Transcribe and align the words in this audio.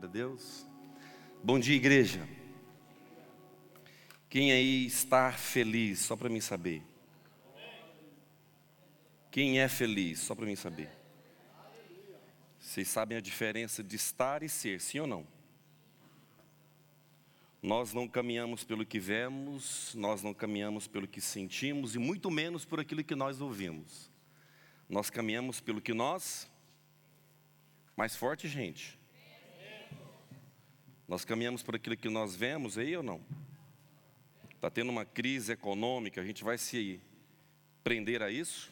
Glória 0.00 0.08
a 0.08 0.12
Deus. 0.12 0.66
Bom 1.44 1.58
dia, 1.58 1.76
igreja. 1.76 2.26
Quem 4.30 4.50
aí 4.50 4.86
está 4.86 5.30
feliz, 5.30 5.98
só 5.98 6.16
para 6.16 6.30
mim 6.30 6.40
saber? 6.40 6.82
Quem 9.30 9.60
é 9.60 9.68
feliz, 9.68 10.20
só 10.20 10.34
para 10.34 10.46
mim 10.46 10.56
saber? 10.56 10.88
Vocês 12.58 12.88
sabem 12.88 13.18
a 13.18 13.20
diferença 13.20 13.82
de 13.82 13.96
estar 13.96 14.42
e 14.42 14.48
ser, 14.48 14.80
sim 14.80 15.00
ou 15.00 15.06
não? 15.06 15.26
Nós 17.62 17.92
não 17.92 18.08
caminhamos 18.08 18.64
pelo 18.64 18.86
que 18.86 18.98
vemos, 18.98 19.94
nós 19.94 20.22
não 20.22 20.32
caminhamos 20.32 20.86
pelo 20.86 21.06
que 21.06 21.20
sentimos 21.20 21.94
e 21.94 21.98
muito 21.98 22.30
menos 22.30 22.64
por 22.64 22.80
aquilo 22.80 23.04
que 23.04 23.14
nós 23.14 23.42
ouvimos. 23.42 24.10
Nós 24.88 25.10
caminhamos 25.10 25.60
pelo 25.60 25.78
que 25.78 25.92
nós. 25.92 26.50
Mais 27.94 28.16
forte, 28.16 28.48
gente. 28.48 28.99
Nós 31.10 31.24
caminhamos 31.24 31.60
por 31.60 31.74
aquilo 31.74 31.96
que 31.96 32.08
nós 32.08 32.36
vemos 32.36 32.78
aí 32.78 32.96
ou 32.96 33.02
não? 33.02 33.20
Está 34.54 34.70
tendo 34.70 34.90
uma 34.90 35.04
crise 35.04 35.50
econômica, 35.50 36.20
a 36.20 36.24
gente 36.24 36.44
vai 36.44 36.56
se 36.56 37.00
prender 37.82 38.22
a 38.22 38.30
isso? 38.30 38.70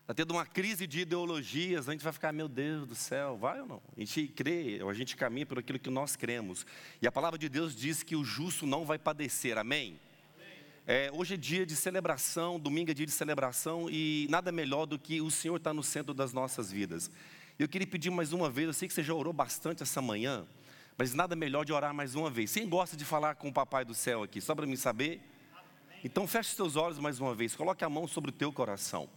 Está 0.00 0.12
tendo 0.12 0.32
uma 0.32 0.44
crise 0.44 0.84
de 0.84 1.02
ideologias, 1.02 1.88
a 1.88 1.92
gente 1.92 2.02
vai 2.02 2.12
ficar, 2.12 2.32
meu 2.32 2.48
Deus 2.48 2.84
do 2.84 2.96
céu, 2.96 3.36
vai 3.36 3.60
ou 3.60 3.66
não? 3.68 3.82
A 3.96 4.00
gente 4.00 4.26
crê, 4.26 4.80
a 4.84 4.92
gente 4.92 5.14
caminha 5.14 5.46
por 5.46 5.60
aquilo 5.60 5.78
que 5.78 5.88
nós 5.88 6.16
cremos. 6.16 6.66
E 7.00 7.06
a 7.06 7.12
palavra 7.12 7.38
de 7.38 7.48
Deus 7.48 7.72
diz 7.72 8.02
que 8.02 8.16
o 8.16 8.24
justo 8.24 8.66
não 8.66 8.84
vai 8.84 8.98
padecer, 8.98 9.56
amém? 9.58 10.00
É, 10.84 11.12
hoje 11.12 11.34
é 11.34 11.36
dia 11.36 11.64
de 11.64 11.76
celebração, 11.76 12.58
domingo 12.58 12.90
é 12.90 12.94
dia 12.94 13.06
de 13.06 13.12
celebração 13.12 13.88
e 13.88 14.26
nada 14.28 14.50
melhor 14.50 14.84
do 14.84 14.98
que 14.98 15.20
o 15.20 15.30
Senhor 15.30 15.58
estar 15.58 15.70
tá 15.70 15.74
no 15.74 15.84
centro 15.84 16.12
das 16.12 16.32
nossas 16.32 16.72
vidas. 16.72 17.08
Eu 17.58 17.66
queria 17.66 17.86
pedir 17.86 18.10
mais 18.10 18.34
uma 18.34 18.50
vez, 18.50 18.66
eu 18.66 18.74
sei 18.74 18.86
que 18.86 18.92
você 18.92 19.02
já 19.02 19.14
orou 19.14 19.32
bastante 19.32 19.82
essa 19.82 20.02
manhã, 20.02 20.46
mas 20.98 21.14
nada 21.14 21.34
melhor 21.34 21.64
de 21.64 21.72
orar 21.72 21.94
mais 21.94 22.14
uma 22.14 22.28
vez. 22.28 22.52
Quem 22.52 22.68
gosta 22.68 22.98
de 22.98 23.04
falar 23.04 23.34
com 23.36 23.48
o 23.48 23.52
Papai 23.52 23.82
do 23.82 23.94
Céu 23.94 24.22
aqui, 24.22 24.42
só 24.42 24.54
para 24.54 24.66
me 24.66 24.76
saber? 24.76 25.22
Então 26.04 26.26
feche 26.26 26.60
os 26.60 26.76
olhos 26.76 26.98
mais 26.98 27.18
uma 27.18 27.34
vez, 27.34 27.56
coloque 27.56 27.82
a 27.82 27.88
mão 27.88 28.06
sobre 28.06 28.28
o 28.28 28.32
teu 28.32 28.52
coração. 28.52 29.08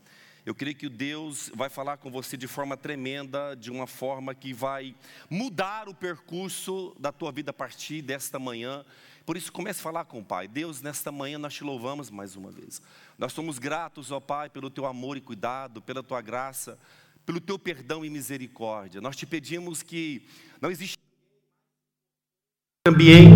Eu 0.45 0.55
creio 0.55 0.73
que 0.73 0.87
Deus 0.87 1.51
vai 1.53 1.67
falar 1.67 1.97
com 1.97 2.09
você 2.09 2.37
de 2.37 2.47
forma 2.47 2.77
tremenda, 2.77 3.55
de 3.55 3.69
uma 3.69 3.85
forma 3.85 4.33
que 4.33 4.53
vai 4.53 4.95
mudar 5.29 5.89
o 5.89 5.93
percurso 5.93 6.95
da 6.97 7.11
tua 7.11 7.33
vida 7.33 7.51
a 7.51 7.53
partir 7.53 8.01
desta 8.01 8.39
manhã. 8.39 8.85
Por 9.25 9.35
isso, 9.35 9.51
comece 9.51 9.81
a 9.81 9.83
falar 9.83 10.05
com 10.05 10.19
o 10.19 10.23
Pai. 10.23 10.47
Deus, 10.47 10.81
nesta 10.81 11.11
manhã 11.11 11.37
nós 11.37 11.53
te 11.53 11.63
louvamos 11.65 12.09
mais 12.09 12.37
uma 12.37 12.49
vez. 12.51 12.81
Nós 13.17 13.33
somos 13.33 13.59
gratos, 13.59 14.13
ó 14.13 14.21
Pai, 14.21 14.49
pelo 14.49 14.69
teu 14.69 14.85
amor 14.85 15.17
e 15.17 15.21
cuidado, 15.21 15.81
pela 15.81 16.01
tua 16.01 16.21
graça 16.21 16.79
pelo 17.29 17.39
teu 17.39 17.59
perdão 17.59 18.03
e 18.03 18.09
misericórdia. 18.09 18.99
Nós 18.99 19.15
te 19.15 19.23
pedimos 19.23 19.83
que 19.83 20.23
não 20.59 20.71
existe 20.71 20.97
ambiente. 22.87 23.35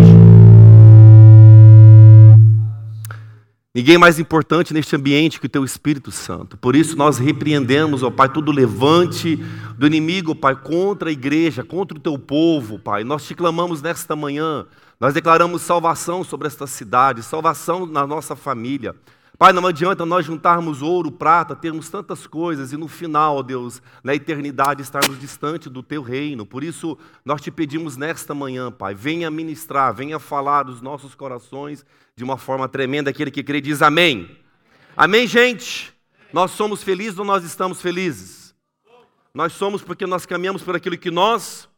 Ninguém 3.72 3.96
mais 3.96 4.18
importante 4.18 4.74
neste 4.74 4.96
ambiente 4.96 5.38
que 5.38 5.46
o 5.46 5.48
teu 5.48 5.64
Espírito 5.64 6.10
Santo. 6.10 6.56
Por 6.56 6.74
isso 6.74 6.96
nós 6.96 7.18
repreendemos, 7.18 8.02
ó 8.02 8.10
Pai, 8.10 8.28
todo 8.32 8.50
levante 8.50 9.36
do 9.78 9.86
inimigo, 9.86 10.34
Pai, 10.34 10.56
contra 10.56 11.08
a 11.08 11.12
igreja, 11.12 11.62
contra 11.62 11.96
o 11.96 12.00
teu 12.00 12.18
povo, 12.18 12.80
Pai. 12.80 13.04
Nós 13.04 13.24
te 13.24 13.32
clamamos 13.32 13.80
nesta 13.80 14.16
manhã. 14.16 14.66
Nós 14.98 15.14
declaramos 15.14 15.62
salvação 15.62 16.24
sobre 16.24 16.48
esta 16.48 16.66
cidade, 16.66 17.22
salvação 17.22 17.86
na 17.86 18.04
nossa 18.04 18.34
família. 18.34 18.96
Pai, 19.36 19.52
não 19.52 19.66
adianta 19.66 20.06
nós 20.06 20.24
juntarmos 20.24 20.80
ouro, 20.80 21.10
prata, 21.10 21.56
termos 21.56 21.90
tantas 21.90 22.24
coisas 22.24 22.72
e 22.72 22.76
no 22.76 22.86
final, 22.86 23.38
ó 23.38 23.42
Deus, 23.42 23.82
na 24.02 24.14
eternidade 24.14 24.80
estarmos 24.80 25.18
distante 25.18 25.68
do 25.68 25.82
teu 25.82 26.02
reino. 26.02 26.46
Por 26.46 26.62
isso, 26.62 26.96
nós 27.24 27.40
te 27.40 27.50
pedimos 27.50 27.96
nesta 27.96 28.32
manhã, 28.32 28.70
Pai, 28.70 28.94
venha 28.94 29.28
ministrar, 29.32 29.92
venha 29.92 30.20
falar 30.20 30.62
dos 30.62 30.80
nossos 30.80 31.16
corações 31.16 31.84
de 32.14 32.22
uma 32.22 32.38
forma 32.38 32.68
tremenda. 32.68 33.10
Aquele 33.10 33.30
que 33.30 33.42
crê 33.42 33.60
diz 33.60 33.82
amém. 33.82 34.38
Amém, 34.96 35.26
gente? 35.26 35.92
Nós 36.32 36.52
somos 36.52 36.84
felizes 36.84 37.18
ou 37.18 37.24
nós 37.24 37.44
estamos 37.44 37.82
felizes? 37.82 38.54
Nós 39.34 39.52
somos 39.52 39.82
porque 39.82 40.06
nós 40.06 40.24
caminhamos 40.24 40.62
por 40.62 40.76
aquilo 40.76 40.96
que 40.96 41.10
nós 41.10 41.68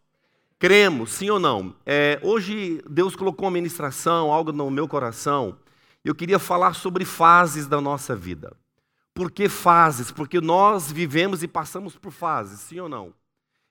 cremos, 0.59 1.11
sim 1.12 1.31
ou 1.31 1.41
não? 1.41 1.75
É, 1.87 2.21
hoje 2.22 2.83
Deus 2.87 3.16
colocou 3.16 3.47
uma 3.47 3.53
ministração, 3.53 4.31
algo 4.31 4.53
no 4.53 4.71
meu 4.71 4.87
coração 4.87 5.56
eu 6.09 6.15
queria 6.15 6.39
falar 6.39 6.75
sobre 6.75 7.05
fases 7.05 7.67
da 7.67 7.81
nossa 7.81 8.15
vida. 8.15 8.56
Por 9.12 9.31
que 9.31 9.49
fases? 9.49 10.12
Porque 10.12 10.41
nós 10.41 10.93
vivemos 10.93 11.43
e 11.43 11.49
passamos 11.49 11.97
por 11.97 12.12
fases, 12.12 12.61
sim 12.61 12.78
ou 12.78 12.89
não? 12.89 13.12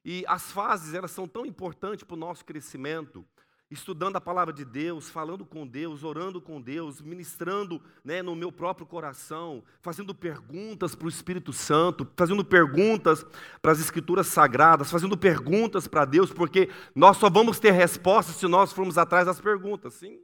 E 0.03 0.25
as 0.27 0.51
fases, 0.51 0.93
elas 0.93 1.11
são 1.11 1.27
tão 1.27 1.45
importantes 1.45 2.03
para 2.03 2.15
o 2.15 2.19
nosso 2.19 2.43
crescimento, 2.43 3.25
estudando 3.71 4.17
a 4.17 4.21
palavra 4.21 4.53
de 4.53 4.65
Deus, 4.65 5.09
falando 5.09 5.45
com 5.45 5.65
Deus, 5.65 6.03
orando 6.03 6.41
com 6.41 6.61
Deus, 6.61 7.01
ministrando 7.01 7.81
né, 8.03 8.21
no 8.21 8.35
meu 8.35 8.51
próprio 8.51 8.85
coração, 8.85 9.63
fazendo 9.81 10.13
perguntas 10.13 10.93
para 10.93 11.05
o 11.05 11.09
Espírito 11.09 11.53
Santo, 11.53 12.05
fazendo 12.17 12.43
perguntas 12.43 13.25
para 13.61 13.71
as 13.71 13.79
Escrituras 13.79 14.27
Sagradas, 14.27 14.91
fazendo 14.91 15.17
perguntas 15.17 15.87
para 15.87 16.03
Deus, 16.03 16.33
porque 16.33 16.69
nós 16.93 17.17
só 17.17 17.29
vamos 17.29 17.59
ter 17.59 17.71
respostas 17.71 18.35
se 18.35 18.47
nós 18.47 18.73
formos 18.73 18.97
atrás 18.97 19.25
das 19.25 19.39
perguntas, 19.39 19.93
sim? 19.93 20.19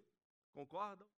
Concordam? 0.53 1.10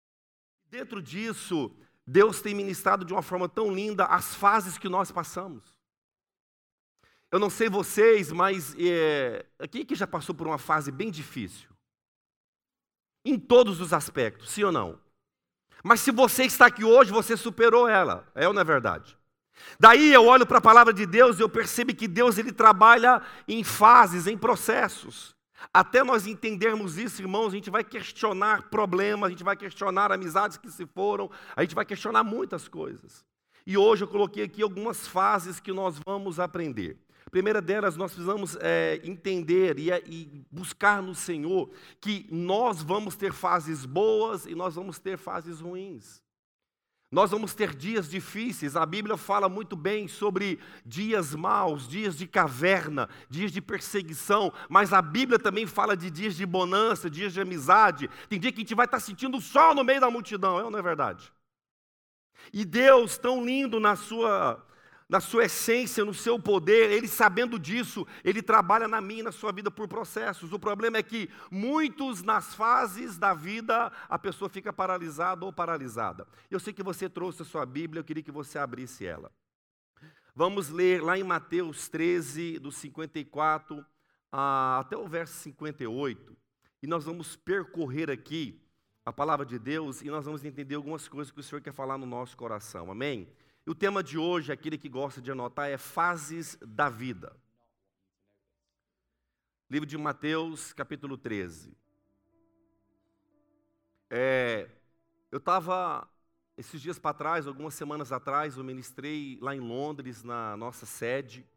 Dentro 0.73 1.03
disso, 1.03 1.69
Deus 2.03 2.41
tem 2.41 2.55
ministrado 2.55 3.05
de 3.05 3.13
uma 3.13 3.21
forma 3.21 3.47
tão 3.47 3.71
linda 3.71 4.05
as 4.05 4.33
fases 4.33 4.75
que 4.75 4.89
nós 4.89 5.11
passamos. 5.11 5.63
Eu 7.31 7.37
não 7.37 7.47
sei 7.47 7.69
vocês, 7.69 8.31
mas 8.31 8.75
é, 8.79 9.45
quem 9.69 9.85
que 9.85 9.93
já 9.93 10.07
passou 10.07 10.33
por 10.33 10.47
uma 10.47 10.57
fase 10.57 10.91
bem 10.91 11.11
difícil? 11.11 11.69
Em 13.23 13.37
todos 13.37 13.79
os 13.79 13.93
aspectos, 13.93 14.49
sim 14.49 14.63
ou 14.63 14.71
não? 14.71 14.99
Mas 15.83 15.99
se 15.99 16.09
você 16.09 16.43
está 16.43 16.65
aqui 16.65 16.83
hoje, 16.83 17.11
você 17.11 17.37
superou 17.37 17.87
ela, 17.87 18.27
é 18.33 18.47
ou 18.47 18.53
não 18.53 18.61
é 18.61 18.65
verdade? 18.65 19.15
Daí 19.79 20.11
eu 20.11 20.25
olho 20.25 20.47
para 20.47 20.57
a 20.57 20.61
palavra 20.61 20.91
de 20.91 21.05
Deus 21.05 21.37
e 21.37 21.43
eu 21.43 21.49
percebo 21.49 21.93
que 21.93 22.07
Deus 22.07 22.39
ele 22.39 22.51
trabalha 22.51 23.21
em 23.47 23.63
fases, 23.63 24.25
em 24.25 24.35
processos. 24.35 25.35
Até 25.71 26.03
nós 26.03 26.25
entendermos 26.25 26.97
isso, 26.97 27.21
irmãos, 27.21 27.47
a 27.47 27.55
gente 27.55 27.69
vai 27.69 27.83
questionar 27.83 28.69
problemas, 28.69 29.27
a 29.27 29.29
gente 29.29 29.43
vai 29.43 29.55
questionar 29.55 30.11
amizades 30.11 30.57
que 30.57 30.71
se 30.71 30.85
foram, 30.85 31.29
a 31.55 31.61
gente 31.61 31.75
vai 31.75 31.85
questionar 31.85 32.23
muitas 32.23 32.67
coisas. 32.67 33.23
E 33.65 33.77
hoje 33.77 34.03
eu 34.03 34.07
coloquei 34.07 34.43
aqui 34.43 34.61
algumas 34.61 35.07
fases 35.07 35.59
que 35.59 35.71
nós 35.71 35.99
vamos 36.05 36.39
aprender. 36.39 36.97
Primeira 37.31 37.61
delas, 37.61 37.95
nós 37.95 38.11
precisamos 38.11 38.57
é, 38.59 39.01
entender 39.03 39.79
e, 39.79 39.89
e 39.91 40.45
buscar 40.51 41.01
no 41.01 41.15
Senhor 41.15 41.69
que 41.99 42.27
nós 42.29 42.81
vamos 42.81 43.15
ter 43.15 43.33
fases 43.33 43.85
boas 43.85 44.45
e 44.45 44.53
nós 44.53 44.75
vamos 44.75 44.99
ter 44.99 45.17
fases 45.17 45.59
ruins. 45.59 46.22
Nós 47.13 47.29
vamos 47.29 47.53
ter 47.53 47.75
dias 47.75 48.09
difíceis, 48.09 48.75
a 48.75 48.83
Bíblia 48.87 49.15
fala 49.15 49.47
muito 49.47 49.75
bem 49.75 50.07
sobre 50.07 50.57
dias 50.83 51.35
maus, 51.35 51.87
dias 51.87 52.17
de 52.17 52.25
caverna, 52.25 53.07
dias 53.29 53.51
de 53.51 53.61
perseguição, 53.61 54.51
mas 54.67 54.91
a 54.91 54.99
Bíblia 54.99 55.37
também 55.37 55.67
fala 55.67 55.95
de 55.95 56.09
dias 56.09 56.35
de 56.35 56.43
bonança, 56.43 57.11
dias 57.11 57.31
de 57.31 57.39
amizade. 57.39 58.09
Tem 58.27 58.39
dia 58.39 58.51
que 58.51 58.57
a 58.57 58.63
gente 58.63 58.73
vai 58.73 58.85
estar 58.85 58.99
sentindo 58.99 59.37
o 59.37 59.41
sol 59.41 59.75
no 59.75 59.83
meio 59.83 60.01
da 60.01 60.09
multidão, 60.09 60.59
é 60.59 60.63
ou 60.63 60.71
não 60.71 60.79
é 60.79 60.81
verdade? 60.81 61.31
E 62.51 62.65
Deus, 62.65 63.15
tão 63.15 63.45
lindo 63.45 63.79
na 63.79 63.95
sua 63.95 64.65
na 65.13 65.19
sua 65.19 65.45
essência, 65.45 66.03
no 66.03 66.11
seu 66.11 66.39
poder, 66.39 66.91
ele 66.91 67.07
sabendo 67.07 67.59
disso, 67.59 68.03
ele 68.23 68.41
trabalha 68.41 68.87
na 68.87 68.99
minha 68.99 69.19
e 69.19 69.23
na 69.23 69.31
sua 69.31 69.51
vida 69.51 69.69
por 69.69 69.87
processos. 69.87 70.51
O 70.51 70.57
problema 70.57 70.97
é 70.97 71.03
que 71.03 71.29
muitos 71.51 72.23
nas 72.23 72.55
fases 72.55 73.15
da 73.15 73.31
vida 73.31 73.91
a 74.09 74.17
pessoa 74.17 74.49
fica 74.49 74.73
paralisada 74.73 75.45
ou 75.45 75.53
paralisada. 75.53 76.27
Eu 76.49 76.59
sei 76.59 76.73
que 76.73 76.81
você 76.81 77.07
trouxe 77.07 77.43
a 77.43 77.45
sua 77.45 77.63
Bíblia, 77.63 77.99
eu 77.99 78.03
queria 78.03 78.23
que 78.23 78.31
você 78.31 78.57
abrisse 78.57 79.05
ela. 79.05 79.31
Vamos 80.35 80.69
ler 80.69 81.03
lá 81.03 81.15
em 81.15 81.23
Mateus 81.23 81.87
13, 81.89 82.57
do 82.57 82.71
54 82.71 83.85
a, 84.31 84.79
até 84.79 84.97
o 84.97 85.07
verso 85.07 85.35
58, 85.43 86.35
e 86.81 86.87
nós 86.87 87.05
vamos 87.05 87.35
percorrer 87.35 88.09
aqui 88.09 88.59
a 89.05 89.13
palavra 89.13 89.45
de 89.45 89.59
Deus 89.59 90.01
e 90.01 90.05
nós 90.05 90.25
vamos 90.25 90.43
entender 90.43 90.73
algumas 90.73 91.07
coisas 91.07 91.31
que 91.31 91.39
o 91.39 91.43
Senhor 91.43 91.61
quer 91.61 91.71
falar 91.71 91.99
no 91.99 92.07
nosso 92.07 92.35
coração. 92.35 92.89
Amém? 92.89 93.27
E 93.65 93.71
o 93.71 93.75
tema 93.75 94.03
de 94.03 94.17
hoje, 94.17 94.51
aquele 94.51 94.77
que 94.77 94.89
gosta 94.89 95.21
de 95.21 95.31
anotar, 95.31 95.69
é 95.69 95.77
fases 95.77 96.57
da 96.61 96.89
vida. 96.89 97.33
Livro 99.69 99.87
de 99.87 99.97
Mateus, 99.97 100.73
capítulo 100.73 101.17
13. 101.17 101.73
É, 104.09 104.69
eu 105.31 105.37
estava, 105.37 106.05
esses 106.57 106.81
dias 106.81 106.99
para 106.99 107.13
trás, 107.13 107.47
algumas 107.47 107.73
semanas 107.73 108.11
atrás, 108.11 108.57
eu 108.57 108.63
ministrei 108.65 109.39
lá 109.41 109.55
em 109.55 109.61
Londres, 109.61 110.23
na 110.23 110.57
nossa 110.57 110.85
sede. 110.85 111.47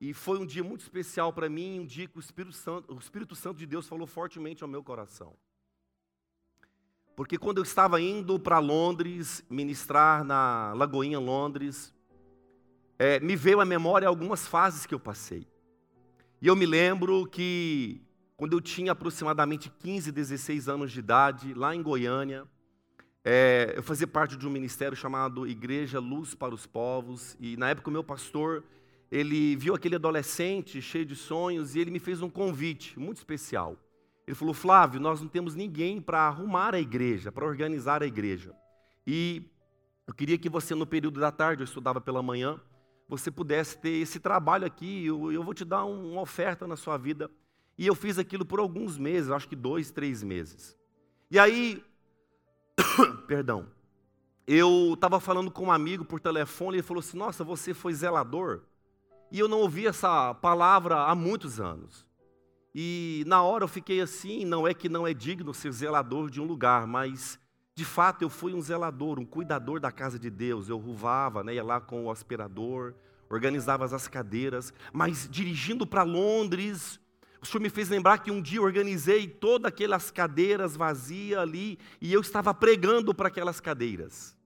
E 0.00 0.12
foi 0.12 0.38
um 0.38 0.46
dia 0.46 0.64
muito 0.64 0.80
especial 0.80 1.32
para 1.32 1.48
mim, 1.48 1.80
um 1.80 1.86
dia 1.86 2.08
que 2.08 2.18
o 2.18 2.20
Espírito 2.20 2.56
Santo, 2.56 2.92
o 2.92 2.98
Espírito 2.98 3.36
Santo 3.36 3.58
de 3.58 3.66
Deus 3.66 3.86
falou 3.86 4.08
fortemente 4.08 4.64
ao 4.64 4.68
meu 4.68 4.82
coração. 4.82 5.36
Porque 7.18 7.36
quando 7.36 7.58
eu 7.58 7.64
estava 7.64 8.00
indo 8.00 8.38
para 8.38 8.60
Londres, 8.60 9.44
ministrar 9.50 10.22
na 10.22 10.72
Lagoinha, 10.72 11.18
Londres, 11.18 11.92
é, 12.96 13.18
me 13.18 13.34
veio 13.34 13.60
à 13.60 13.64
memória 13.64 14.06
algumas 14.06 14.46
fases 14.46 14.86
que 14.86 14.94
eu 14.94 15.00
passei. 15.00 15.44
E 16.40 16.46
eu 16.46 16.54
me 16.54 16.64
lembro 16.64 17.26
que 17.26 18.00
quando 18.36 18.52
eu 18.52 18.60
tinha 18.60 18.92
aproximadamente 18.92 19.68
15, 19.68 20.12
16 20.12 20.68
anos 20.68 20.92
de 20.92 21.00
idade, 21.00 21.54
lá 21.54 21.74
em 21.74 21.82
Goiânia, 21.82 22.46
é, 23.24 23.72
eu 23.74 23.82
fazia 23.82 24.06
parte 24.06 24.36
de 24.36 24.46
um 24.46 24.50
ministério 24.50 24.96
chamado 24.96 25.44
Igreja 25.44 25.98
Luz 25.98 26.36
para 26.36 26.54
os 26.54 26.66
Povos, 26.66 27.36
e 27.40 27.56
na 27.56 27.70
época 27.70 27.90
o 27.90 27.92
meu 27.92 28.04
pastor, 28.04 28.62
ele 29.10 29.56
viu 29.56 29.74
aquele 29.74 29.96
adolescente 29.96 30.80
cheio 30.80 31.04
de 31.04 31.16
sonhos 31.16 31.74
e 31.74 31.80
ele 31.80 31.90
me 31.90 31.98
fez 31.98 32.22
um 32.22 32.30
convite 32.30 32.96
muito 32.96 33.16
especial. 33.16 33.76
Ele 34.28 34.34
falou: 34.34 34.52
Flávio, 34.52 35.00
nós 35.00 35.22
não 35.22 35.26
temos 35.26 35.54
ninguém 35.54 36.02
para 36.02 36.20
arrumar 36.20 36.74
a 36.74 36.78
igreja, 36.78 37.32
para 37.32 37.46
organizar 37.46 38.02
a 38.02 38.06
igreja. 38.06 38.54
E 39.06 39.42
eu 40.06 40.12
queria 40.12 40.36
que 40.36 40.50
você, 40.50 40.74
no 40.74 40.86
período 40.86 41.18
da 41.18 41.32
tarde, 41.32 41.62
eu 41.62 41.64
estudava 41.64 41.98
pela 41.98 42.22
manhã, 42.22 42.60
você 43.08 43.30
pudesse 43.30 43.78
ter 43.78 43.88
esse 43.88 44.20
trabalho 44.20 44.66
aqui, 44.66 45.06
eu, 45.06 45.32
eu 45.32 45.42
vou 45.42 45.54
te 45.54 45.64
dar 45.64 45.86
um, 45.86 46.12
uma 46.12 46.20
oferta 46.20 46.66
na 46.66 46.76
sua 46.76 46.98
vida. 46.98 47.30
E 47.78 47.86
eu 47.86 47.94
fiz 47.94 48.18
aquilo 48.18 48.44
por 48.44 48.60
alguns 48.60 48.98
meses, 48.98 49.30
acho 49.30 49.48
que 49.48 49.56
dois, 49.56 49.90
três 49.90 50.22
meses. 50.22 50.76
E 51.30 51.38
aí, 51.38 51.82
perdão, 53.26 53.66
eu 54.46 54.92
estava 54.92 55.18
falando 55.20 55.50
com 55.50 55.64
um 55.64 55.72
amigo 55.72 56.04
por 56.04 56.20
telefone 56.20 56.76
e 56.76 56.80
ele 56.80 56.86
falou 56.86 57.00
assim: 57.00 57.16
Nossa, 57.16 57.42
você 57.42 57.72
foi 57.72 57.94
zelador? 57.94 58.60
E 59.32 59.38
eu 59.38 59.48
não 59.48 59.60
ouvi 59.60 59.86
essa 59.86 60.34
palavra 60.34 61.04
há 61.04 61.14
muitos 61.14 61.58
anos. 61.58 62.06
E 62.80 63.24
na 63.26 63.42
hora 63.42 63.64
eu 63.64 63.68
fiquei 63.68 64.00
assim: 64.00 64.44
não 64.44 64.64
é 64.64 64.72
que 64.72 64.88
não 64.88 65.04
é 65.04 65.12
digno 65.12 65.52
ser 65.52 65.72
zelador 65.72 66.30
de 66.30 66.40
um 66.40 66.44
lugar, 66.44 66.86
mas 66.86 67.36
de 67.74 67.84
fato 67.84 68.22
eu 68.22 68.30
fui 68.30 68.54
um 68.54 68.62
zelador, 68.62 69.18
um 69.18 69.24
cuidador 69.24 69.80
da 69.80 69.90
casa 69.90 70.16
de 70.16 70.30
Deus. 70.30 70.68
Eu 70.68 70.78
ruvava, 70.78 71.42
né, 71.42 71.54
ia 71.54 71.64
lá 71.64 71.80
com 71.80 72.04
o 72.04 72.10
aspirador, 72.10 72.94
organizava 73.28 73.84
as 73.84 74.06
cadeiras, 74.06 74.72
mas 74.92 75.28
dirigindo 75.28 75.84
para 75.84 76.04
Londres, 76.04 77.00
o 77.42 77.46
Senhor 77.46 77.60
me 77.60 77.68
fez 77.68 77.88
lembrar 77.88 78.18
que 78.18 78.30
um 78.30 78.40
dia 78.40 78.62
organizei 78.62 79.26
todas 79.26 79.72
aquelas 79.72 80.12
cadeiras 80.12 80.76
vazias 80.76 81.40
ali 81.40 81.80
e 82.00 82.12
eu 82.12 82.20
estava 82.20 82.54
pregando 82.54 83.12
para 83.12 83.26
aquelas 83.26 83.58
cadeiras. 83.58 84.38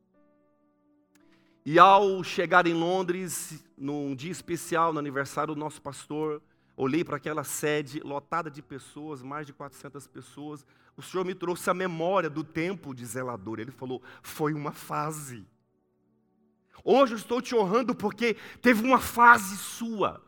E 1.66 1.78
ao 1.78 2.24
chegar 2.24 2.66
em 2.66 2.72
Londres, 2.72 3.62
num 3.76 4.14
dia 4.14 4.32
especial, 4.32 4.90
no 4.90 4.98
aniversário 4.98 5.54
do 5.54 5.60
nosso 5.60 5.82
pastor, 5.82 6.40
olhei 6.76 7.04
para 7.04 7.16
aquela 7.16 7.44
sede 7.44 8.00
lotada 8.00 8.50
de 8.50 8.62
pessoas, 8.62 9.22
mais 9.22 9.46
de 9.46 9.52
400 9.52 10.06
pessoas. 10.06 10.64
O 10.96 11.02
Senhor 11.02 11.24
me 11.24 11.34
trouxe 11.34 11.68
a 11.70 11.74
memória 11.74 12.28
do 12.28 12.44
tempo 12.44 12.94
de 12.94 13.04
zelador. 13.04 13.58
Ele 13.60 13.70
falou: 13.70 14.02
foi 14.22 14.52
uma 14.52 14.72
fase. 14.72 15.46
Hoje 16.84 17.12
eu 17.12 17.18
estou 17.18 17.40
te 17.40 17.54
honrando 17.54 17.94
porque 17.94 18.36
teve 18.60 18.84
uma 18.84 18.98
fase 18.98 19.56
sua, 19.56 20.20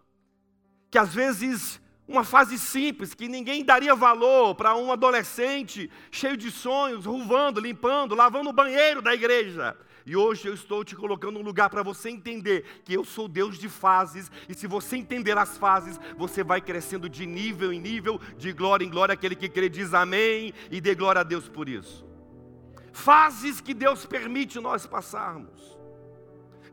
que 0.91 0.99
às 0.99 1.13
vezes 1.13 1.81
uma 2.07 2.23
fase 2.23 2.59
simples 2.59 3.15
que 3.15 3.29
ninguém 3.29 3.65
daria 3.65 3.95
valor 3.95 4.55
para 4.55 4.77
um 4.77 4.93
adolescente 4.93 5.91
cheio 6.11 6.37
de 6.37 6.51
sonhos, 6.51 7.07
ruvando, 7.07 7.61
limpando, 7.61 8.15
lavando 8.15 8.51
o 8.51 8.53
banheiro 8.53 9.01
da 9.01 9.15
igreja. 9.15 9.77
E 10.07 10.15
hoje 10.15 10.47
eu 10.47 10.55
estou 10.55 10.85
te 10.85 10.95
colocando 10.95 11.39
um 11.39 11.43
lugar 11.43 11.71
para 11.71 11.83
você 11.83 12.11
entender 12.11 12.83
que 12.85 12.93
eu 12.93 13.05
sou 13.05 13.27
Deus 13.27 13.59
de 13.59 13.69
fases, 13.69 14.31
e 14.49 14.55
se 14.55 14.67
você 14.67 14.97
entender 14.97 15.37
as 15.39 15.57
fases, 15.57 15.99
você 16.17 16.45
vai 16.45 16.61
crescendo 16.61 17.09
de 17.09 17.25
nível 17.25 17.73
em 17.73 17.81
nível, 17.81 18.21
de 18.37 18.53
glória 18.53 18.85
em 18.85 18.91
glória. 18.91 19.15
Aquele 19.15 19.35
que 19.35 19.49
crê 19.49 19.69
diz 19.69 19.95
amém 19.95 20.53
e 20.71 20.81
dê 20.81 20.95
glória 20.95 21.23
a 21.23 21.25
Deus 21.25 21.49
por 21.49 21.69
isso. 21.69 22.05
Fases 22.93 23.61
que 23.61 23.73
Deus 23.73 24.05
permite 24.05 24.61
nós 24.61 24.87
passarmos. 24.87 25.74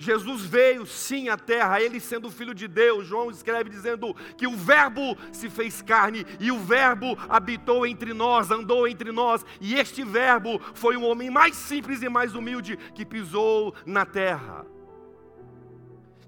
Jesus 0.02 0.44
veio 0.44 0.84
sim 0.88 1.30
à 1.30 1.38
terra, 1.38 1.80
ele 1.80 2.00
sendo 2.00 2.32
filho 2.32 2.56
de 2.56 2.68
Deus. 2.68 3.06
João 3.06 3.30
escreve 3.30 3.70
dizendo 3.70 4.16
que 4.36 4.48
o 4.48 4.58
Verbo 4.58 5.16
se 5.32 5.48
fez 5.48 5.80
carne 5.84 6.26
e 6.40 6.52
o 6.52 6.58
Verbo 6.58 7.16
habitou 7.30 7.86
entre 7.86 8.12
nós, 8.12 8.50
andou 8.50 8.88
entre 8.88 9.12
nós, 9.12 9.46
e 9.60 9.76
este 9.76 10.04
Verbo 10.04 10.60
foi 10.74 10.98
o 10.98 11.04
homem 11.04 11.30
mais 11.30 11.56
simples 11.56 12.02
e 12.02 12.10
mais 12.10 12.34
humilde 12.34 12.78
que 12.96 13.06
pisou 13.06 13.76
na 13.86 14.04
terra. 14.04 14.66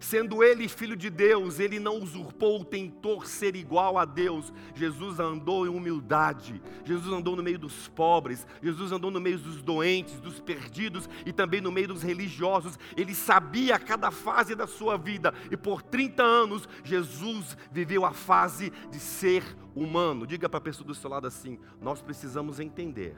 Sendo 0.03 0.43
ele 0.43 0.67
filho 0.67 0.97
de 0.97 1.09
Deus, 1.09 1.61
ele 1.61 1.79
não 1.79 1.97
usurpou, 1.97 2.65
tentou 2.65 3.23
ser 3.23 3.55
igual 3.55 3.97
a 3.97 4.03
Deus. 4.03 4.51
Jesus 4.75 5.17
andou 5.17 5.65
em 5.65 5.69
humildade, 5.69 6.61
Jesus 6.83 7.13
andou 7.13 7.37
no 7.37 7.41
meio 7.41 7.57
dos 7.57 7.87
pobres, 7.87 8.45
Jesus 8.61 8.91
andou 8.91 9.09
no 9.09 9.21
meio 9.21 9.39
dos 9.39 9.61
doentes, 9.61 10.19
dos 10.19 10.41
perdidos 10.41 11.07
e 11.25 11.31
também 11.31 11.61
no 11.61 11.71
meio 11.71 11.87
dos 11.87 12.03
religiosos. 12.03 12.77
Ele 12.97 13.15
sabia 13.15 13.79
cada 13.79 14.11
fase 14.11 14.55
da 14.55 14.67
sua 14.67 14.97
vida 14.97 15.33
e 15.49 15.55
por 15.55 15.81
30 15.81 16.21
anos 16.21 16.67
Jesus 16.83 17.55
viveu 17.71 18.03
a 18.03 18.11
fase 18.11 18.73
de 18.91 18.99
ser 18.99 19.41
humano. 19.73 20.27
Diga 20.27 20.49
para 20.49 20.57
a 20.57 20.61
pessoa 20.61 20.85
do 20.85 20.93
seu 20.93 21.09
lado 21.09 21.27
assim: 21.27 21.57
nós 21.79 22.01
precisamos 22.01 22.59
entender. 22.59 23.15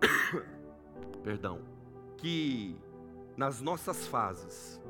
Perdão, 1.22 1.60
que 2.16 2.80
nas 3.36 3.60
nossas 3.60 4.06
fases, 4.06 4.80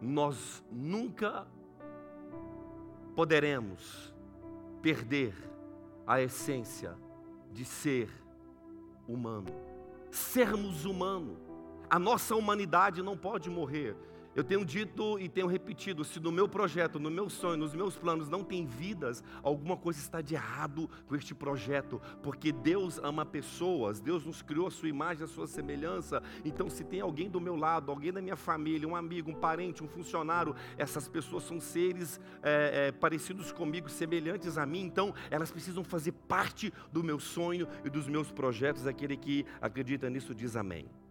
nós 0.00 0.62
nunca 0.70 1.46
poderemos 3.14 4.14
perder 4.82 5.34
a 6.06 6.20
essência 6.20 6.96
de 7.52 7.64
ser 7.64 8.10
humano. 9.08 9.48
Sermos 10.10 10.84
humano. 10.84 11.38
A 11.88 11.98
nossa 11.98 12.34
humanidade 12.34 13.02
não 13.02 13.16
pode 13.16 13.48
morrer. 13.48 13.96
Eu 14.34 14.42
tenho 14.42 14.64
dito 14.64 15.18
e 15.18 15.28
tenho 15.28 15.46
repetido: 15.46 16.04
se 16.04 16.18
no 16.18 16.32
meu 16.32 16.48
projeto, 16.48 16.98
no 16.98 17.10
meu 17.10 17.30
sonho, 17.30 17.58
nos 17.58 17.74
meus 17.74 17.96
planos 17.96 18.28
não 18.28 18.42
tem 18.42 18.66
vidas, 18.66 19.22
alguma 19.42 19.76
coisa 19.76 20.00
está 20.00 20.20
de 20.20 20.34
errado 20.34 20.90
com 21.06 21.14
este 21.14 21.34
projeto, 21.34 22.00
porque 22.22 22.50
Deus 22.50 22.98
ama 23.02 23.24
pessoas, 23.24 24.00
Deus 24.00 24.24
nos 24.24 24.42
criou 24.42 24.66
a 24.66 24.70
sua 24.70 24.88
imagem, 24.88 25.24
a 25.24 25.28
sua 25.28 25.46
semelhança. 25.46 26.22
Então, 26.44 26.68
se 26.68 26.82
tem 26.82 27.00
alguém 27.00 27.30
do 27.30 27.40
meu 27.40 27.54
lado, 27.54 27.90
alguém 27.90 28.12
da 28.12 28.20
minha 28.20 28.36
família, 28.36 28.88
um 28.88 28.96
amigo, 28.96 29.30
um 29.30 29.34
parente, 29.34 29.84
um 29.84 29.88
funcionário, 29.88 30.54
essas 30.76 31.06
pessoas 31.06 31.44
são 31.44 31.60
seres 31.60 32.20
é, 32.42 32.88
é, 32.88 32.92
parecidos 32.92 33.52
comigo, 33.52 33.88
semelhantes 33.88 34.58
a 34.58 34.66
mim, 34.66 34.82
então 34.82 35.14
elas 35.30 35.52
precisam 35.52 35.84
fazer 35.84 36.12
parte 36.12 36.72
do 36.92 37.04
meu 37.04 37.20
sonho 37.20 37.68
e 37.84 37.90
dos 37.90 38.08
meus 38.08 38.32
projetos. 38.32 38.86
Aquele 38.86 39.16
que 39.16 39.46
acredita 39.60 40.10
nisso 40.10 40.34
diz 40.34 40.56
amém. 40.56 41.03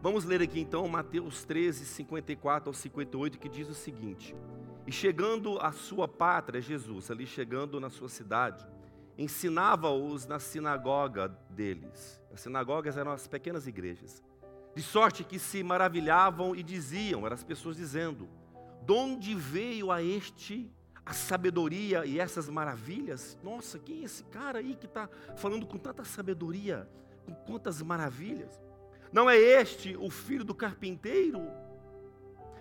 Vamos 0.00 0.24
ler 0.24 0.40
aqui 0.40 0.60
então 0.60 0.86
Mateus 0.86 1.44
13, 1.44 1.84
54 1.84 2.70
ao 2.70 2.74
58, 2.74 3.36
que 3.36 3.48
diz 3.48 3.68
o 3.68 3.74
seguinte: 3.74 4.34
E 4.86 4.92
chegando 4.92 5.58
à 5.58 5.72
sua 5.72 6.06
pátria, 6.06 6.60
Jesus, 6.60 7.10
ali 7.10 7.26
chegando 7.26 7.80
na 7.80 7.90
sua 7.90 8.08
cidade, 8.08 8.64
ensinava-os 9.16 10.24
na 10.24 10.38
sinagoga 10.38 11.36
deles. 11.50 12.22
As 12.32 12.40
sinagogas 12.40 12.96
eram 12.96 13.10
as 13.10 13.26
pequenas 13.26 13.66
igrejas. 13.66 14.22
De 14.72 14.82
sorte 14.82 15.24
que 15.24 15.36
se 15.36 15.64
maravilhavam 15.64 16.54
e 16.54 16.62
diziam, 16.62 17.26
eram 17.26 17.34
as 17.34 17.42
pessoas 17.42 17.76
dizendo: 17.76 18.28
De 18.86 18.92
onde 18.92 19.34
veio 19.34 19.90
a 19.90 20.00
este 20.00 20.72
a 21.04 21.12
sabedoria 21.12 22.06
e 22.06 22.20
essas 22.20 22.48
maravilhas? 22.48 23.36
Nossa, 23.42 23.80
quem 23.80 24.02
é 24.02 24.04
esse 24.04 24.22
cara 24.24 24.60
aí 24.60 24.76
que 24.76 24.86
está 24.86 25.08
falando 25.36 25.66
com 25.66 25.76
tanta 25.76 26.04
sabedoria, 26.04 26.88
com 27.26 27.34
quantas 27.34 27.82
maravilhas? 27.82 28.67
Não 29.12 29.28
é 29.28 29.38
este 29.38 29.96
o 29.96 30.10
filho 30.10 30.44
do 30.44 30.54
carpinteiro? 30.54 31.40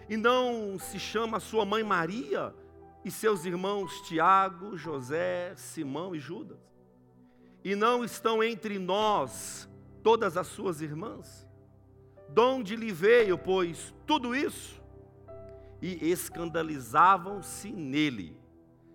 E 0.10 0.16
não 0.16 0.80
se 0.80 1.00
chama 1.00 1.40
sua 1.40 1.66
mãe 1.66 1.84
Maria 1.84 2.56
e 3.04 3.12
seus 3.12 3.46
irmãos 3.46 4.02
Tiago, 4.02 4.78
José, 4.78 5.54
Simão 5.56 6.16
e 6.16 6.20
Judas? 6.20 6.60
E 7.64 7.76
não 7.76 8.04
estão 8.04 8.42
entre 8.42 8.80
nós 8.80 9.70
todas 10.02 10.38
as 10.38 10.48
suas 10.48 10.82
irmãs? 10.82 11.46
De 12.30 12.42
onde 12.42 12.76
lhe 12.76 12.92
veio, 12.92 13.38
pois, 13.38 13.94
tudo 14.06 14.36
isso? 14.36 14.82
E 15.82 16.10
escandalizavam-se 16.10 17.72
nele. 17.72 18.38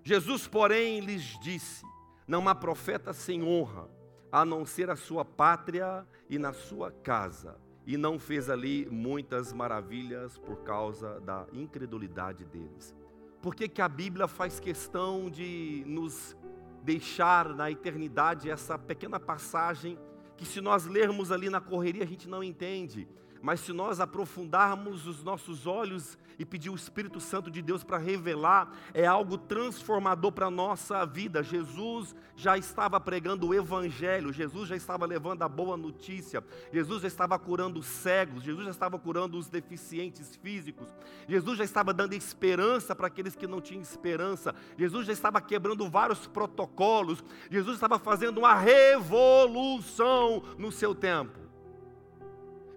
Jesus, 0.03 0.49
porém, 0.49 1.01
lhes 1.01 1.39
disse: 1.41 1.85
Não 2.27 2.49
há 2.49 2.55
profeta 2.55 3.13
sem 3.13 3.43
honra 3.43 3.89
a 4.33 4.47
não 4.47 4.65
ser 4.65 4.89
a 4.89 4.97
sua 4.97 5.25
pátria 5.27 6.07
e 6.29 6.39
na 6.39 6.55
sua 6.55 6.91
casa. 6.91 7.59
E 7.87 7.99
não 7.99 8.19
fez 8.19 8.49
ali 8.49 8.89
muitas 8.91 9.53
maravilhas 9.53 10.39
por 10.39 10.63
causa 10.63 11.21
da 11.21 11.47
incredulidade 11.53 12.45
deles. 12.47 12.97
Por 13.43 13.55
que, 13.55 13.69
que 13.69 13.83
a 13.83 13.89
Bíblia 13.89 14.27
faz 14.27 14.59
questão 14.59 15.29
de 15.29 15.85
nos 15.87 16.35
deixar 16.83 17.49
na 17.51 17.71
eternidade 17.71 18.49
essa 18.49 18.79
pequena 18.79 19.21
passagem 19.21 19.99
que, 20.37 20.47
se 20.47 20.61
nós 20.61 20.87
lermos 20.87 21.31
ali 21.31 21.51
na 21.51 21.61
correria, 21.61 22.05
a 22.05 22.07
gente 22.07 22.29
não 22.29 22.43
entende? 22.43 23.07
Mas 23.43 23.59
se 23.61 23.73
nós 23.73 23.99
aprofundarmos 23.99 25.05
os 25.05 25.25
nossos 25.25 25.67
olhos 25.67 26.17
e 26.39 26.45
pedir 26.45 26.71
o 26.71 26.77
Espírito 26.77 27.21
Santo 27.21 27.51
de 27.51 27.61
Deus 27.61 27.83
para 27.83 27.99
revelar, 27.99 28.73
é 28.95 29.05
algo 29.05 29.37
transformador 29.37 30.31
para 30.31 30.47
a 30.47 30.51
nossa 30.51 31.05
vida. 31.05 31.43
Jesus 31.43 32.15
já 32.37 32.57
estava 32.57 33.01
pregando 33.01 33.49
o 33.49 33.55
Evangelho, 33.55 34.33
Jesus 34.33 34.69
já 34.69 34.77
estava 34.77 35.05
levando 35.07 35.43
a 35.43 35.49
boa 35.49 35.77
notícia, 35.77 36.43
Jesus 36.73 37.03
já 37.03 37.09
estava 37.09 37.37
curando 37.39 37.81
os 37.81 37.87
cegos, 37.87 38.45
Jesus 38.45 38.65
já 38.65 38.71
estava 38.71 38.99
curando 38.99 39.37
os 39.37 39.49
deficientes 39.49 40.37
físicos, 40.37 40.89
Jesus 41.29 41.59
já 41.59 41.65
estava 41.65 41.93
dando 41.93 42.15
esperança 42.15 42.95
para 42.95 43.09
aqueles 43.09 43.35
que 43.35 43.47
não 43.49 43.61
tinham 43.61 43.83
esperança, 43.83 44.55
Jesus 44.79 45.07
já 45.07 45.13
estava 45.13 45.41
quebrando 45.41 45.91
vários 45.91 46.29
protocolos, 46.29 47.23
Jesus 47.51 47.75
estava 47.75 47.99
fazendo 47.99 48.39
uma 48.39 48.55
revolução 48.55 50.43
no 50.57 50.71
seu 50.71 50.95
tempo. 50.95 51.42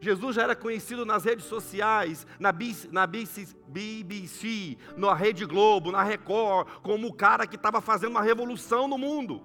Jesus 0.05 0.35
já 0.35 0.43
era 0.43 0.55
conhecido 0.55 1.03
nas 1.03 1.25
redes 1.25 1.45
sociais, 1.45 2.27
na 2.39 2.51
BBC, 2.51 2.89
na 2.91 3.07
BBC, 3.07 4.77
na 4.95 5.15
Rede 5.15 5.47
Globo, 5.47 5.91
na 5.91 6.03
Record, 6.03 6.67
como 6.83 7.07
o 7.07 7.13
cara 7.13 7.47
que 7.47 7.55
estava 7.55 7.81
fazendo 7.81 8.11
uma 8.11 8.21
revolução 8.21 8.87
no 8.87 8.99
mundo. 8.99 9.41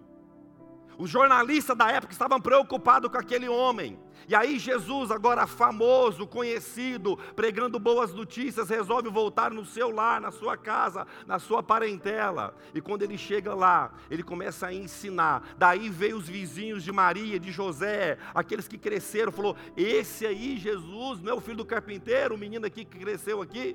Os 1.00 1.08
jornalistas 1.08 1.74
da 1.74 1.90
época 1.90 2.12
estavam 2.12 2.38
preocupados 2.38 3.10
com 3.10 3.16
aquele 3.16 3.48
homem. 3.48 3.98
E 4.28 4.34
aí 4.34 4.58
Jesus, 4.58 5.10
agora 5.10 5.46
famoso, 5.46 6.26
conhecido, 6.26 7.16
pregando 7.34 7.78
boas 7.78 8.12
notícias, 8.12 8.68
resolve 8.68 9.08
voltar 9.08 9.50
no 9.50 9.64
seu 9.64 9.90
lar, 9.90 10.20
na 10.20 10.30
sua 10.30 10.58
casa, 10.58 11.06
na 11.26 11.38
sua 11.38 11.62
parentela. 11.62 12.54
E 12.74 12.82
quando 12.82 13.00
ele 13.00 13.16
chega 13.16 13.54
lá, 13.54 13.94
ele 14.10 14.22
começa 14.22 14.66
a 14.66 14.74
ensinar. 14.74 15.54
Daí 15.56 15.88
veio 15.88 16.18
os 16.18 16.28
vizinhos 16.28 16.84
de 16.84 16.92
Maria, 16.92 17.40
de 17.40 17.50
José, 17.50 18.18
aqueles 18.34 18.68
que 18.68 18.76
cresceram, 18.76 19.32
falou: 19.32 19.56
"Esse 19.74 20.26
aí, 20.26 20.58
Jesus, 20.58 21.22
não 21.22 21.32
é 21.32 21.34
o 21.34 21.40
filho 21.40 21.56
do 21.56 21.64
carpinteiro, 21.64 22.34
o 22.34 22.38
menino 22.38 22.66
aqui 22.66 22.84
que 22.84 22.98
cresceu 22.98 23.40
aqui?" 23.40 23.74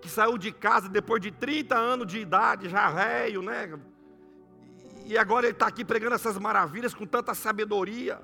que 0.00 0.08
saiu 0.08 0.36
de 0.36 0.50
casa 0.50 0.88
depois 0.88 1.22
de 1.22 1.30
30 1.30 1.76
anos 1.76 2.08
de 2.08 2.18
idade, 2.18 2.68
já 2.68 2.90
velho, 2.90 3.40
né? 3.40 3.78
E 5.06 5.18
agora 5.18 5.46
ele 5.46 5.52
está 5.52 5.66
aqui 5.66 5.84
pregando 5.84 6.14
essas 6.14 6.38
maravilhas 6.38 6.94
com 6.94 7.06
tanta 7.06 7.34
sabedoria. 7.34 8.20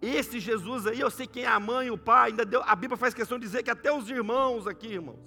Esse 0.00 0.40
Jesus 0.40 0.86
aí, 0.86 0.98
eu 0.98 1.10
sei 1.10 1.26
quem 1.26 1.44
é 1.44 1.48
a 1.48 1.60
mãe 1.60 1.90
o 1.90 1.96
pai, 1.96 2.30
ainda 2.30 2.44
deu, 2.44 2.62
a 2.64 2.74
Bíblia 2.74 2.96
faz 2.96 3.14
questão 3.14 3.38
de 3.38 3.46
dizer 3.46 3.62
que 3.62 3.70
até 3.70 3.92
os 3.92 4.10
irmãos 4.10 4.66
aqui, 4.66 4.88
irmãos, 4.88 5.20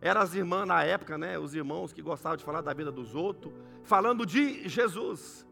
eram 0.00 0.20
as 0.20 0.34
irmãs 0.34 0.66
na 0.66 0.82
época, 0.82 1.16
né? 1.16 1.38
Os 1.38 1.54
irmãos 1.54 1.92
que 1.92 2.02
gostavam 2.02 2.36
de 2.36 2.44
falar 2.44 2.60
da 2.60 2.74
vida 2.74 2.90
dos 2.90 3.14
outros, 3.14 3.52
falando 3.84 4.26
de 4.26 4.68
Jesus. 4.68 5.46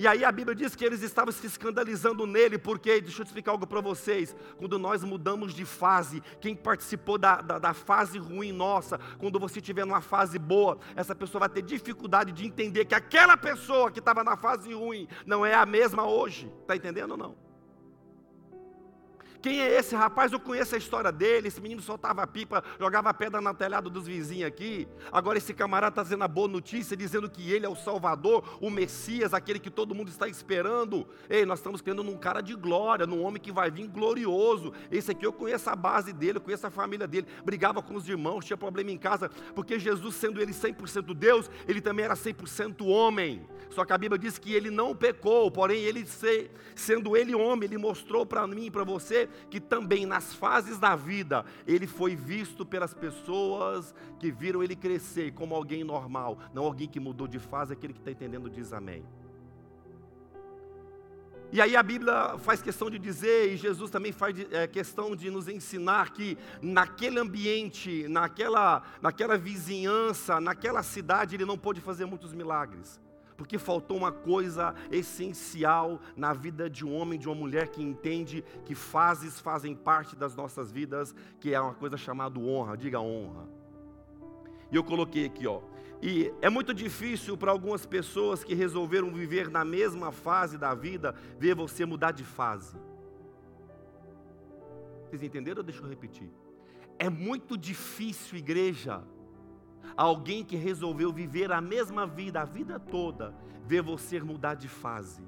E 0.00 0.08
aí 0.08 0.24
a 0.24 0.32
Bíblia 0.32 0.54
diz 0.54 0.74
que 0.74 0.82
eles 0.82 1.02
estavam 1.02 1.30
se 1.30 1.46
escandalizando 1.46 2.26
nele, 2.26 2.56
porque, 2.56 3.02
deixa 3.02 3.20
eu 3.20 3.24
explicar 3.26 3.50
algo 3.50 3.66
para 3.66 3.82
vocês, 3.82 4.34
quando 4.56 4.78
nós 4.78 5.04
mudamos 5.04 5.52
de 5.52 5.66
fase, 5.66 6.22
quem 6.40 6.56
participou 6.56 7.18
da, 7.18 7.42
da, 7.42 7.58
da, 7.58 7.74
fase 7.74 8.16
ruim 8.18 8.50
nossa, 8.50 8.98
quando 9.18 9.38
você 9.38 9.58
estiver 9.58 9.84
numa 9.84 10.00
fase 10.00 10.38
boa, 10.38 10.78
essa 10.96 11.14
pessoa 11.14 11.40
vai 11.40 11.50
ter 11.50 11.60
dificuldade 11.60 12.32
de 12.32 12.46
entender 12.46 12.86
que 12.86 12.94
aquela 12.94 13.36
pessoa 13.36 13.90
que 13.90 13.98
estava 13.98 14.24
na 14.24 14.38
fase 14.38 14.72
ruim 14.72 15.06
não 15.26 15.44
é 15.44 15.52
a 15.52 15.66
mesma 15.66 16.06
hoje, 16.06 16.50
está 16.62 16.74
entendendo 16.74 17.10
ou 17.10 17.18
não? 17.18 17.49
Quem 19.42 19.62
é 19.62 19.78
esse 19.78 19.94
rapaz? 19.94 20.32
Eu 20.32 20.40
conheço 20.40 20.74
a 20.74 20.78
história 20.78 21.10
dele. 21.10 21.48
Esse 21.48 21.60
menino 21.60 21.80
soltava 21.80 22.26
pipa, 22.26 22.62
jogava 22.78 23.12
pedra 23.14 23.40
no 23.40 23.54
telhado 23.54 23.88
dos 23.88 24.06
vizinhos 24.06 24.46
aqui. 24.46 24.86
Agora 25.10 25.38
esse 25.38 25.54
camarada 25.54 25.92
está 25.92 26.02
dizendo 26.02 26.24
a 26.24 26.28
boa 26.28 26.46
notícia, 26.46 26.94
dizendo 26.94 27.28
que 27.30 27.50
ele 27.50 27.64
é 27.64 27.68
o 27.68 27.74
Salvador, 27.74 28.58
o 28.60 28.68
Messias, 28.68 29.32
aquele 29.32 29.58
que 29.58 29.70
todo 29.70 29.94
mundo 29.94 30.08
está 30.08 30.28
esperando. 30.28 31.08
Ei, 31.28 31.46
nós 31.46 31.58
estamos 31.58 31.80
crendo 31.80 32.04
num 32.04 32.18
cara 32.18 32.42
de 32.42 32.54
glória, 32.54 33.06
num 33.06 33.22
homem 33.22 33.40
que 33.40 33.50
vai 33.50 33.70
vir 33.70 33.86
glorioso. 33.88 34.74
Esse 34.90 35.12
aqui 35.12 35.24
eu 35.24 35.32
conheço 35.32 35.70
a 35.70 35.76
base 35.76 36.12
dele, 36.12 36.36
eu 36.36 36.42
conheço 36.42 36.66
a 36.66 36.70
família 36.70 37.06
dele. 37.06 37.26
Brigava 37.42 37.80
com 37.82 37.94
os 37.94 38.06
irmãos, 38.06 38.44
tinha 38.44 38.58
problema 38.58 38.90
em 38.90 38.98
casa, 38.98 39.30
porque 39.54 39.78
Jesus, 39.78 40.16
sendo 40.16 40.42
ele 40.42 40.52
100% 40.52 41.14
Deus, 41.14 41.50
ele 41.66 41.80
também 41.80 42.04
era 42.04 42.14
100% 42.14 42.86
homem. 42.86 43.46
Só 43.70 43.84
que 43.84 43.92
a 43.92 43.98
Bíblia 43.98 44.18
diz 44.18 44.36
que 44.36 44.52
ele 44.52 44.68
não 44.68 44.94
pecou, 44.94 45.50
porém 45.50 45.78
ele 45.78 46.04
sendo 46.74 47.16
ele 47.16 47.34
homem, 47.34 47.68
ele 47.68 47.78
mostrou 47.78 48.26
para 48.26 48.46
mim 48.46 48.66
e 48.66 48.70
para 48.70 48.84
você 48.84 49.29
que 49.50 49.60
também 49.60 50.06
nas 50.06 50.34
fases 50.34 50.78
da 50.78 50.96
vida 50.96 51.44
ele 51.66 51.86
foi 51.86 52.16
visto 52.16 52.64
pelas 52.64 52.94
pessoas 52.94 53.94
que 54.18 54.30
viram 54.30 54.62
ele 54.62 54.76
crescer 54.76 55.32
como 55.32 55.54
alguém 55.54 55.84
normal, 55.84 56.38
não 56.54 56.64
alguém 56.64 56.88
que 56.88 57.00
mudou 57.00 57.26
de 57.26 57.38
fase, 57.38 57.72
aquele 57.72 57.92
que 57.92 57.98
está 57.98 58.10
entendendo 58.10 58.48
diz 58.48 58.72
amém. 58.72 59.04
E 61.52 61.60
aí 61.60 61.74
a 61.74 61.82
Bíblia 61.82 62.38
faz 62.38 62.62
questão 62.62 62.88
de 62.88 62.96
dizer, 62.96 63.52
e 63.52 63.56
Jesus 63.56 63.90
também 63.90 64.12
faz 64.12 64.36
é, 64.52 64.68
questão 64.68 65.16
de 65.16 65.28
nos 65.30 65.48
ensinar 65.48 66.12
que 66.12 66.38
naquele 66.62 67.18
ambiente, 67.18 68.06
naquela, 68.06 68.82
naquela 69.02 69.36
vizinhança, 69.36 70.40
naquela 70.40 70.80
cidade, 70.84 71.34
ele 71.34 71.44
não 71.44 71.58
pôde 71.58 71.80
fazer 71.80 72.04
muitos 72.04 72.32
milagres 72.32 73.00
porque 73.40 73.56
faltou 73.56 73.96
uma 73.96 74.12
coisa 74.12 74.74
essencial 74.90 75.98
na 76.14 76.34
vida 76.34 76.68
de 76.68 76.84
um 76.84 76.94
homem, 76.94 77.18
de 77.18 77.26
uma 77.26 77.34
mulher 77.34 77.68
que 77.68 77.82
entende 77.82 78.44
que 78.66 78.74
fases 78.74 79.40
fazem 79.40 79.74
parte 79.74 80.14
das 80.14 80.36
nossas 80.36 80.70
vidas, 80.70 81.14
que 81.40 81.54
é 81.54 81.58
uma 81.58 81.72
coisa 81.72 81.96
chamada 81.96 82.38
honra, 82.38 82.76
diga 82.76 83.00
honra. 83.00 83.48
E 84.70 84.76
eu 84.76 84.84
coloquei 84.84 85.24
aqui, 85.24 85.46
ó. 85.46 85.62
E 86.02 86.30
é 86.42 86.50
muito 86.50 86.74
difícil 86.74 87.34
para 87.34 87.50
algumas 87.50 87.86
pessoas 87.86 88.44
que 88.44 88.52
resolveram 88.52 89.10
viver 89.10 89.48
na 89.48 89.64
mesma 89.64 90.12
fase 90.12 90.58
da 90.58 90.74
vida, 90.74 91.14
ver 91.38 91.54
você 91.54 91.86
mudar 91.86 92.10
de 92.10 92.24
fase. 92.24 92.76
Vocês 95.08 95.22
entenderam 95.22 95.60
ou 95.60 95.64
deixa 95.64 95.80
eu 95.80 95.88
repetir? 95.88 96.30
É 96.98 97.08
muito 97.08 97.56
difícil, 97.56 98.36
igreja, 98.36 99.02
Alguém 99.96 100.44
que 100.44 100.56
resolveu 100.56 101.12
viver 101.12 101.52
a 101.52 101.60
mesma 101.60 102.06
vida, 102.06 102.40
a 102.40 102.44
vida 102.44 102.78
toda, 102.78 103.34
ver 103.66 103.82
você 103.82 104.20
mudar 104.20 104.54
de 104.54 104.68
fase. 104.68 105.22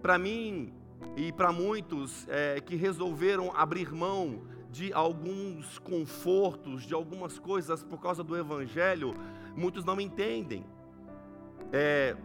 Para 0.00 0.18
mim 0.18 0.72
e 1.16 1.32
para 1.32 1.52
muitos 1.52 2.26
é, 2.28 2.60
que 2.60 2.76
resolveram 2.76 3.52
abrir 3.56 3.92
mão 3.92 4.42
de 4.70 4.92
alguns 4.92 5.78
confortos, 5.78 6.84
de 6.84 6.94
algumas 6.94 7.38
coisas 7.38 7.82
por 7.82 8.00
causa 8.00 8.24
do 8.24 8.36
Evangelho, 8.36 9.14
muitos 9.54 9.84
não 9.84 10.00
entendem. 10.00 10.64
É, 11.72 12.16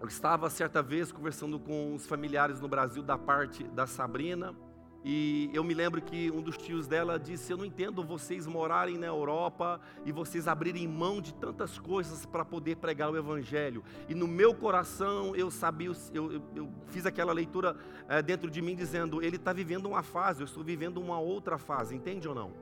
eu 0.00 0.06
estava 0.06 0.48
certa 0.48 0.82
vez 0.82 1.12
conversando 1.12 1.58
com 1.58 1.94
os 1.94 2.06
familiares 2.06 2.60
no 2.60 2.68
Brasil 2.68 3.02
da 3.02 3.18
parte 3.18 3.64
da 3.64 3.86
Sabrina 3.86 4.54
e 5.02 5.50
eu 5.54 5.64
me 5.64 5.72
lembro 5.72 6.02
que 6.02 6.30
um 6.30 6.42
dos 6.42 6.58
tios 6.58 6.86
dela 6.86 7.18
disse: 7.18 7.50
Eu 7.50 7.56
não 7.56 7.64
entendo 7.64 8.04
vocês 8.04 8.46
morarem 8.46 8.98
na 8.98 9.06
Europa 9.06 9.80
e 10.04 10.12
vocês 10.12 10.46
abrirem 10.46 10.86
mão 10.86 11.22
de 11.22 11.32
tantas 11.32 11.78
coisas 11.78 12.26
para 12.26 12.44
poder 12.44 12.76
pregar 12.76 13.10
o 13.10 13.16
Evangelho. 13.16 13.82
E 14.08 14.14
no 14.14 14.28
meu 14.28 14.54
coração 14.54 15.34
eu 15.34 15.50
sabia, 15.50 15.90
eu, 16.12 16.32
eu, 16.32 16.42
eu 16.54 16.72
fiz 16.88 17.06
aquela 17.06 17.32
leitura 17.32 17.76
é, 18.08 18.20
dentro 18.20 18.50
de 18.50 18.60
mim 18.60 18.76
dizendo: 18.76 19.22
Ele 19.22 19.36
está 19.36 19.54
vivendo 19.54 19.86
uma 19.86 20.02
fase, 20.02 20.42
eu 20.42 20.44
estou 20.44 20.62
vivendo 20.62 20.98
uma 20.98 21.18
outra 21.18 21.56
fase, 21.56 21.94
entende 21.96 22.28
ou 22.28 22.34
não? 22.34 22.52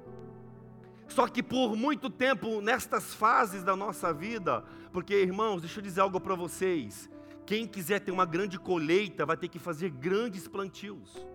Só 1.09 1.26
que 1.26 1.42
por 1.42 1.75
muito 1.75 2.09
tempo, 2.09 2.61
nestas 2.61 3.14
fases 3.14 3.64
da 3.64 3.75
nossa 3.75 4.12
vida, 4.12 4.62
porque 4.92 5.14
irmãos, 5.14 5.61
deixa 5.61 5.80
eu 5.80 5.83
dizer 5.83 6.02
algo 6.02 6.21
para 6.21 6.37
vocês: 6.37 7.11
quem 7.45 7.66
quiser 7.66 7.99
ter 7.99 8.12
uma 8.12 8.26
grande 8.26 8.61
colheita 8.61 9.26
vai 9.26 9.37
ter 9.37 9.49
que 9.49 9.59
fazer 9.59 9.90
grandes 9.90 10.47
plantios. 10.47 11.26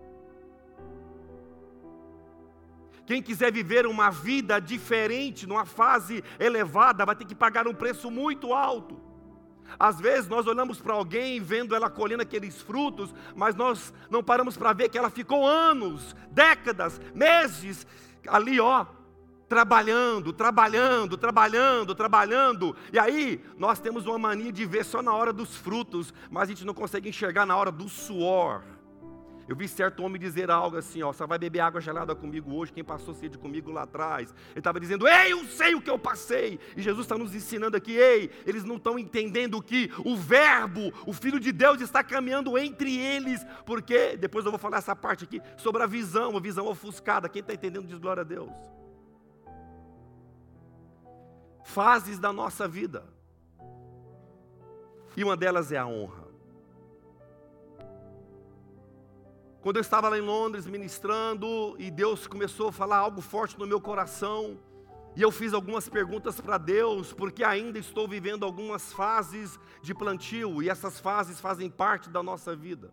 Quem 3.06 3.22
quiser 3.22 3.52
viver 3.52 3.86
uma 3.86 4.10
vida 4.10 4.58
diferente, 4.58 5.46
numa 5.46 5.64
fase 5.64 6.24
elevada, 6.38 7.04
vai 7.04 7.14
ter 7.14 7.24
que 7.24 7.34
pagar 7.34 7.68
um 7.68 7.74
preço 7.74 8.10
muito 8.10 8.52
alto. 8.52 9.00
Às 9.78 10.00
vezes 10.00 10.28
nós 10.28 10.46
olhamos 10.46 10.80
para 10.80 10.94
alguém 10.94 11.40
vendo 11.40 11.74
ela 11.74 11.90
colhendo 11.90 12.22
aqueles 12.22 12.60
frutos, 12.60 13.14
mas 13.34 13.54
nós 13.54 13.92
não 14.10 14.22
paramos 14.22 14.56
para 14.56 14.72
ver 14.72 14.88
que 14.88 14.98
ela 14.98 15.10
ficou 15.10 15.46
anos, 15.46 16.14
décadas, 16.30 17.00
meses 17.14 17.86
ali, 18.26 18.60
ó, 18.60 18.86
trabalhando, 19.48 20.32
trabalhando, 20.32 21.16
trabalhando, 21.16 21.94
trabalhando. 21.94 22.76
E 22.92 22.98
aí 22.98 23.44
nós 23.58 23.80
temos 23.80 24.06
uma 24.06 24.18
mania 24.18 24.52
de 24.52 24.64
ver 24.64 24.84
só 24.84 25.02
na 25.02 25.12
hora 25.12 25.32
dos 25.32 25.56
frutos, 25.56 26.14
mas 26.30 26.44
a 26.44 26.46
gente 26.46 26.64
não 26.64 26.74
consegue 26.74 27.08
enxergar 27.08 27.44
na 27.44 27.56
hora 27.56 27.70
do 27.70 27.88
suor. 27.88 28.62
Eu 29.46 29.54
vi 29.54 29.68
certo 29.68 30.02
homem 30.02 30.20
dizer 30.20 30.50
algo 30.50 30.76
assim, 30.76 31.02
ó, 31.02 31.12
você 31.12 31.26
vai 31.26 31.38
beber 31.38 31.60
água 31.60 31.80
gelada 31.80 32.14
comigo 32.14 32.54
hoje, 32.54 32.72
quem 32.72 32.82
passou 32.82 33.12
sede 33.12 33.36
comigo 33.36 33.70
lá 33.70 33.82
atrás. 33.82 34.34
Ele 34.50 34.58
estava 34.58 34.80
dizendo, 34.80 35.06
ei, 35.06 35.32
eu 35.32 35.44
sei 35.44 35.74
o 35.74 35.80
que 35.80 35.90
eu 35.90 35.98
passei. 35.98 36.58
E 36.76 36.82
Jesus 36.82 37.04
está 37.04 37.18
nos 37.18 37.34
ensinando 37.34 37.76
aqui, 37.76 37.92
ei, 37.92 38.30
eles 38.46 38.64
não 38.64 38.76
estão 38.76 38.98
entendendo 38.98 39.62
que 39.62 39.90
o 40.04 40.16
verbo, 40.16 40.92
o 41.06 41.12
Filho 41.12 41.38
de 41.38 41.52
Deus 41.52 41.80
está 41.80 42.02
caminhando 42.02 42.56
entre 42.56 42.96
eles, 42.96 43.44
porque, 43.66 44.16
depois 44.16 44.44
eu 44.44 44.50
vou 44.50 44.58
falar 44.58 44.78
essa 44.78 44.96
parte 44.96 45.24
aqui, 45.24 45.40
sobre 45.56 45.82
a 45.82 45.86
visão, 45.86 46.36
a 46.36 46.40
visão 46.40 46.66
ofuscada. 46.66 47.28
Quem 47.28 47.40
está 47.40 47.52
entendendo 47.52 47.86
diz 47.86 47.98
glória 47.98 48.22
a 48.22 48.24
Deus. 48.24 48.52
Fases 51.64 52.18
da 52.18 52.32
nossa 52.32 52.66
vida. 52.66 53.04
E 55.16 55.22
uma 55.22 55.36
delas 55.36 55.70
é 55.70 55.76
a 55.76 55.86
honra. 55.86 56.23
Quando 59.64 59.78
eu 59.78 59.80
estava 59.80 60.10
lá 60.10 60.18
em 60.18 60.20
Londres 60.20 60.66
ministrando 60.66 61.74
e 61.78 61.90
Deus 61.90 62.26
começou 62.26 62.68
a 62.68 62.72
falar 62.72 62.98
algo 62.98 63.22
forte 63.22 63.58
no 63.58 63.66
meu 63.66 63.80
coração, 63.80 64.58
e 65.16 65.22
eu 65.22 65.30
fiz 65.30 65.54
algumas 65.54 65.88
perguntas 65.88 66.38
para 66.38 66.58
Deus, 66.58 67.14
porque 67.14 67.42
ainda 67.42 67.78
estou 67.78 68.06
vivendo 68.06 68.44
algumas 68.44 68.92
fases 68.92 69.58
de 69.80 69.94
plantio, 69.94 70.62
e 70.62 70.68
essas 70.68 71.00
fases 71.00 71.40
fazem 71.40 71.70
parte 71.70 72.10
da 72.10 72.22
nossa 72.22 72.54
vida. 72.54 72.92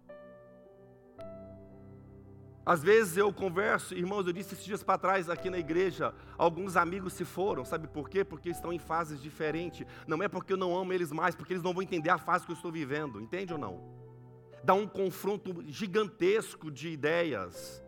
Às 2.65 2.81
vezes 2.81 3.17
eu 3.17 3.33
converso, 3.33 3.93
irmãos, 3.93 4.25
eu 4.25 4.31
disse 4.31 4.53
esses 4.53 4.63
dias 4.63 4.81
para 4.81 4.97
trás 4.97 5.29
aqui 5.29 5.49
na 5.49 5.57
igreja, 5.57 6.15
alguns 6.37 6.77
amigos 6.77 7.11
se 7.11 7.25
foram, 7.25 7.65
sabe 7.65 7.85
por 7.89 8.07
quê? 8.07 8.23
Porque 8.23 8.47
estão 8.47 8.71
em 8.71 8.79
fases 8.79 9.21
diferentes. 9.21 9.85
Não 10.07 10.23
é 10.23 10.29
porque 10.29 10.53
eu 10.53 10.57
não 10.57 10.73
amo 10.73 10.93
eles 10.93 11.11
mais, 11.11 11.35
porque 11.35 11.51
eles 11.51 11.63
não 11.63 11.73
vão 11.73 11.83
entender 11.83 12.11
a 12.11 12.17
fase 12.17 12.45
que 12.45 12.51
eu 12.53 12.55
estou 12.55 12.71
vivendo, 12.71 13.19
entende 13.19 13.51
ou 13.51 13.59
não? 13.59 14.00
Dá 14.63 14.73
um 14.73 14.87
confronto 14.87 15.63
gigantesco 15.67 16.69
de 16.69 16.89
ideias. 16.89 17.83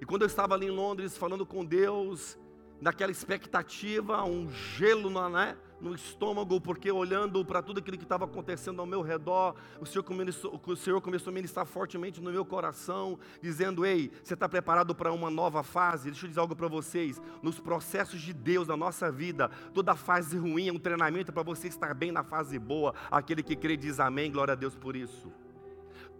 E 0.00 0.04
quando 0.04 0.22
eu 0.22 0.26
estava 0.26 0.54
ali 0.54 0.66
em 0.66 0.70
Londres 0.70 1.16
falando 1.16 1.44
com 1.44 1.64
Deus, 1.64 2.38
naquela 2.80 3.10
expectativa, 3.10 4.22
um 4.24 4.50
gelo 4.50 5.10
no, 5.10 5.28
né, 5.28 5.56
no 5.80 5.94
estômago, 5.94 6.60
porque 6.60 6.90
olhando 6.90 7.44
para 7.44 7.62
tudo 7.62 7.80
aquilo 7.80 7.96
que 7.96 8.04
estava 8.04 8.24
acontecendo 8.24 8.80
ao 8.80 8.86
meu 8.86 9.02
redor, 9.02 9.54
o 9.80 9.86
Senhor, 9.86 10.02
começou, 10.02 10.60
o 10.64 10.76
Senhor 10.76 11.00
começou 11.00 11.30
a 11.30 11.34
ministrar 11.34 11.66
fortemente 11.66 12.20
no 12.20 12.30
meu 12.30 12.44
coração, 12.44 13.18
dizendo: 13.42 13.84
Ei, 13.84 14.10
você 14.22 14.34
está 14.34 14.48
preparado 14.48 14.94
para 14.94 15.12
uma 15.12 15.30
nova 15.30 15.62
fase? 15.62 16.10
Deixa 16.10 16.24
eu 16.24 16.28
dizer 16.28 16.40
algo 16.40 16.56
para 16.56 16.68
vocês: 16.68 17.20
nos 17.42 17.60
processos 17.60 18.20
de 18.20 18.32
Deus 18.32 18.68
na 18.68 18.76
nossa 18.76 19.10
vida, 19.10 19.50
toda 19.72 19.94
fase 19.94 20.36
ruim 20.36 20.68
é 20.68 20.72
um 20.72 20.78
treinamento 20.78 21.32
para 21.32 21.42
você 21.42 21.68
estar 21.68 21.94
bem 21.94 22.10
na 22.10 22.24
fase 22.24 22.58
boa. 22.58 22.94
Aquele 23.10 23.42
que 23.42 23.56
crê 23.56 23.76
diz 23.76 24.00
amém, 24.00 24.30
glória 24.30 24.52
a 24.52 24.56
Deus 24.56 24.74
por 24.74 24.96
isso. 24.96 25.32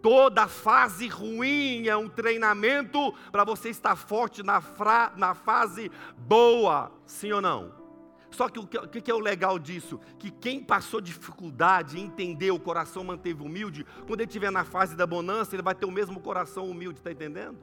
Toda 0.01 0.47
fase 0.47 1.07
ruim 1.07 1.87
é 1.87 1.97
um 1.97 2.07
treinamento 2.07 3.13
para 3.31 3.43
você 3.43 3.69
estar 3.69 3.95
forte 3.95 4.43
na, 4.43 4.61
fra, 4.61 5.11
na 5.17 5.33
fase 5.33 5.91
boa, 6.15 6.91
sim 7.05 7.31
ou 7.31 7.41
não? 7.41 7.86
Só 8.29 8.49
que 8.49 8.59
o 8.59 8.67
que, 8.67 9.01
que 9.01 9.11
é 9.11 9.13
o 9.13 9.19
legal 9.19 9.57
disso? 9.57 9.99
Que 10.19 10.29
quem 10.29 10.63
passou 10.63 10.99
dificuldade, 10.99 11.99
entendeu, 11.99 12.55
o 12.55 12.59
coração 12.59 13.03
manteve 13.03 13.41
humilde, 13.41 13.85
quando 14.05 14.21
ele 14.21 14.27
estiver 14.27 14.51
na 14.51 14.63
fase 14.63 14.95
da 14.95 15.07
bonança, 15.07 15.55
ele 15.55 15.63
vai 15.63 15.73
ter 15.73 15.85
o 15.85 15.91
mesmo 15.91 16.19
coração 16.19 16.69
humilde, 16.69 16.99
está 16.99 17.11
entendendo? 17.11 17.57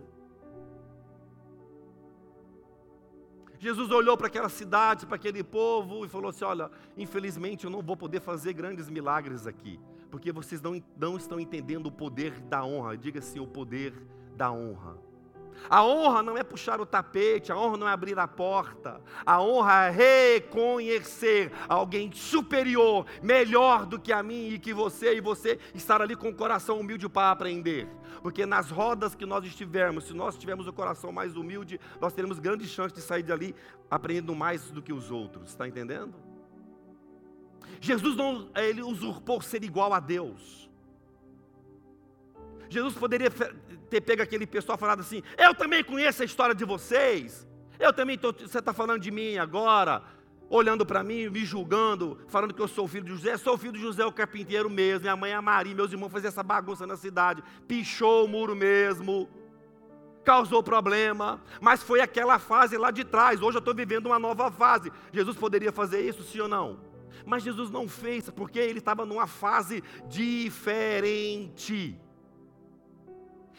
Jesus 3.64 3.90
olhou 3.90 4.14
para 4.14 4.26
aquela 4.26 4.50
cidade, 4.50 5.06
para 5.06 5.16
aquele 5.16 5.42
povo 5.42 6.04
e 6.04 6.09
falou 6.09 6.28
assim: 6.28 6.44
Olha, 6.44 6.71
infelizmente 6.99 7.64
eu 7.64 7.71
não 7.71 7.80
vou 7.80 7.97
poder 7.97 8.21
fazer 8.21 8.52
grandes 8.52 8.90
milagres 8.90 9.47
aqui, 9.47 9.80
porque 10.11 10.30
vocês 10.30 10.61
não, 10.61 10.83
não 10.99 11.16
estão 11.16 11.40
entendendo 11.40 11.87
o 11.87 11.92
poder 11.92 12.33
da 12.42 12.62
honra. 12.62 12.94
Diga 12.94 13.21
assim: 13.21 13.40
o 13.40 13.47
poder 13.47 13.94
da 14.37 14.52
honra. 14.52 14.99
A 15.68 15.84
honra 15.84 16.23
não 16.23 16.37
é 16.37 16.42
puxar 16.42 16.80
o 16.80 16.87
tapete, 16.87 17.50
a 17.50 17.56
honra 17.56 17.76
não 17.76 17.88
é 17.88 17.92
abrir 17.92 18.18
a 18.18 18.28
porta, 18.28 19.00
a 19.25 19.40
honra 19.42 19.87
é 19.87 19.90
reconhecer 20.34 21.52
alguém 21.68 22.12
superior, 22.12 23.06
melhor 23.23 23.87
do 23.87 23.99
que 23.99 24.12
a 24.12 24.23
mim 24.23 24.49
e 24.50 24.58
que 24.58 24.75
você, 24.75 25.16
e 25.16 25.20
você 25.20 25.58
estar 25.75 26.02
ali 26.02 26.14
com 26.14 26.28
o 26.28 26.34
coração 26.34 26.80
humilde 26.80 27.08
para 27.08 27.30
aprender. 27.30 27.88
Porque 28.23 28.46
nas 28.46 28.70
rodas 28.70 29.14
que 29.14 29.26
nós 29.26 29.44
estivermos, 29.44 30.04
se 30.04 30.14
nós 30.14 30.37
tivermos 30.37 30.66
o 30.66 30.73
coração 30.73 31.12
mais 31.12 31.37
humilde, 31.37 31.80
nós 32.00 32.12
teremos 32.12 32.38
grandes 32.38 32.70
chances 32.70 32.92
de 32.92 33.00
sair 33.00 33.23
dali 33.23 33.54
aprendendo 33.90 34.34
mais 34.34 34.70
do 34.70 34.82
que 34.82 34.92
os 34.92 35.11
outros, 35.11 35.50
está 35.50 35.68
entendendo? 35.68 36.14
Jesus 37.80 38.16
não, 38.16 38.49
ele 38.56 38.82
usurpou 38.82 39.40
ser 39.40 39.62
igual 39.62 39.92
a 39.92 40.00
Deus. 40.00 40.63
Jesus 42.68 42.94
poderia 42.94 43.30
ter 43.30 44.00
pego 44.00 44.23
aquele 44.23 44.47
pessoal 44.47 44.76
falado 44.76 45.00
assim: 45.00 45.23
Eu 45.38 45.54
também 45.54 45.85
conheço 45.85 46.23
a 46.23 46.25
história 46.25 46.54
de 46.54 46.64
vocês. 46.64 47.47
Eu 47.78 47.92
também 47.92 48.16
tô, 48.16 48.33
você 48.33 48.59
está 48.59 48.73
falando 48.73 49.00
de 49.00 49.11
mim 49.11 49.37
agora, 49.37 50.02
olhando 50.49 50.87
para 50.87 51.02
mim, 51.02 51.28
me 51.28 51.44
julgando, 51.44 52.18
falando 52.28 52.54
que 52.54 52.62
eu 52.62 52.68
sou 52.68 52.87
filho 52.87 53.04
de 53.04 53.11
José. 53.11 53.37
Sou 53.37 53.59
filho 53.59 53.73
de 53.73 53.80
José, 53.80 54.04
o 54.04 54.12
carpinteiro 54.12 54.71
mesmo. 54.71 55.02
Minha 55.02 55.16
mãe 55.16 55.33
é 55.33 55.40
Maria, 55.40 55.75
meus 55.75 55.92
irmãos 55.92 56.11
faziam 56.11 56.28
essa 56.28 56.42
bagunça 56.42 56.87
na 56.87 56.97
cidade, 56.97 57.42
pichou 57.66 58.25
o 58.25 58.28
muro 58.28 58.54
mesmo, 58.54 59.28
causou 60.25 60.62
problema. 60.62 61.42
Mas 61.61 61.83
foi 61.83 62.00
aquela 62.00 62.38
fase 62.38 62.76
lá 62.76 62.90
de 62.90 63.04
trás. 63.04 63.42
Hoje 63.42 63.56
eu 63.56 63.61
estou 63.61 63.75
vivendo 63.75 64.06
uma 64.06 64.18
nova 64.18 64.50
fase. 64.50 64.92
Jesus 65.12 65.37
poderia 65.37 65.73
fazer 65.73 66.00
isso, 66.00 66.23
sim 66.23 66.40
ou 66.40 66.49
não? 66.49 66.78
Mas 67.26 67.42
Jesus 67.42 67.71
não 67.71 67.89
fez, 67.89 68.28
porque 68.30 68.58
ele 68.58 68.78
estava 68.78 69.06
numa 69.06 69.26
fase 69.26 69.82
diferente. 70.08 71.99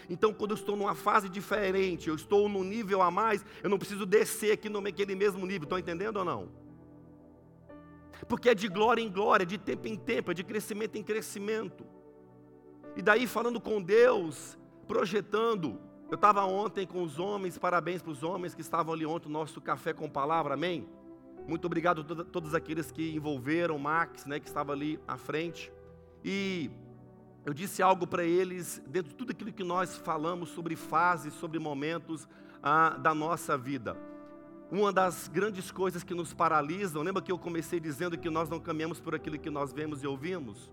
Então, 0.10 0.34
quando 0.34 0.52
eu 0.52 0.56
estou 0.56 0.76
numa 0.76 0.96
fase 0.96 1.28
diferente, 1.30 2.10
eu 2.10 2.16
estou 2.16 2.48
num 2.48 2.64
nível 2.64 3.02
a 3.02 3.10
mais, 3.10 3.46
eu 3.64 3.70
não 3.70 3.78
preciso 3.78 4.06
descer 4.06 4.52
aqui 4.52 4.70
naquele 4.70 5.16
mesmo 5.16 5.46
nível. 5.46 5.64
Estão 5.64 5.80
entendendo 5.80 6.18
ou 6.18 6.26
não? 6.26 6.50
Porque 8.28 8.50
é 8.50 8.56
de 8.56 8.68
glória 8.68 9.02
em 9.02 9.10
glória, 9.10 9.46
de 9.46 9.58
tempo 9.58 9.88
em 9.88 9.96
tempo, 9.96 10.32
é 10.32 10.34
de 10.34 10.44
crescimento 10.44 10.96
em 10.96 11.04
crescimento. 11.04 11.86
E 12.96 13.02
daí, 13.02 13.28
falando 13.28 13.60
com 13.60 13.82
Deus, 13.82 14.58
projetando. 14.88 15.80
Eu 16.10 16.16
estava 16.16 16.46
ontem 16.46 16.86
com 16.86 17.02
os 17.02 17.20
homens, 17.20 17.58
parabéns 17.58 18.02
para 18.02 18.12
os 18.12 18.24
homens 18.24 18.54
que 18.54 18.62
estavam 18.62 18.94
ali 18.94 19.06
ontem 19.06 19.28
no 19.28 19.34
nosso 19.40 19.60
café 19.60 19.92
com 19.92 20.10
palavra, 20.10 20.54
amém? 20.54 20.88
Muito 21.48 21.66
obrigado 21.66 22.02
a 22.02 22.24
todos 22.24 22.54
aqueles 22.54 22.92
que 22.92 23.16
envolveram, 23.16 23.78
Max, 23.78 24.26
né, 24.26 24.40
que 24.40 24.48
estava 24.48 24.72
ali 24.72 25.00
à 25.08 25.18
frente. 25.18 25.72
E 26.24 26.72
eu 27.46 27.54
disse 27.54 27.84
algo 27.84 28.08
para 28.08 28.24
eles, 28.24 28.82
dentro 28.88 29.10
de 29.10 29.16
tudo 29.16 29.32
aquilo 29.32 29.54
que 29.54 29.64
nós 29.64 29.96
falamos 29.96 30.50
sobre 30.50 30.76
fases, 30.76 31.32
sobre 31.36 31.60
momentos 31.60 32.28
ah, 32.62 32.98
da 32.98 33.14
nossa 33.14 33.56
vida. 33.56 33.96
Uma 34.72 34.92
das 34.92 35.28
grandes 35.28 35.70
coisas 35.70 36.04
que 36.04 36.16
nos 36.16 36.34
paralisam, 36.34 37.04
lembra 37.04 37.22
que 37.22 37.32
eu 37.32 37.38
comecei 37.38 37.80
dizendo 37.80 38.18
que 38.18 38.32
nós 38.32 38.50
não 38.50 38.60
caminhamos 38.60 39.00
por 39.00 39.14
aquilo 39.14 39.38
que 39.38 39.52
nós 39.52 39.72
vemos 39.72 40.02
e 40.02 40.08
ouvimos? 40.08 40.72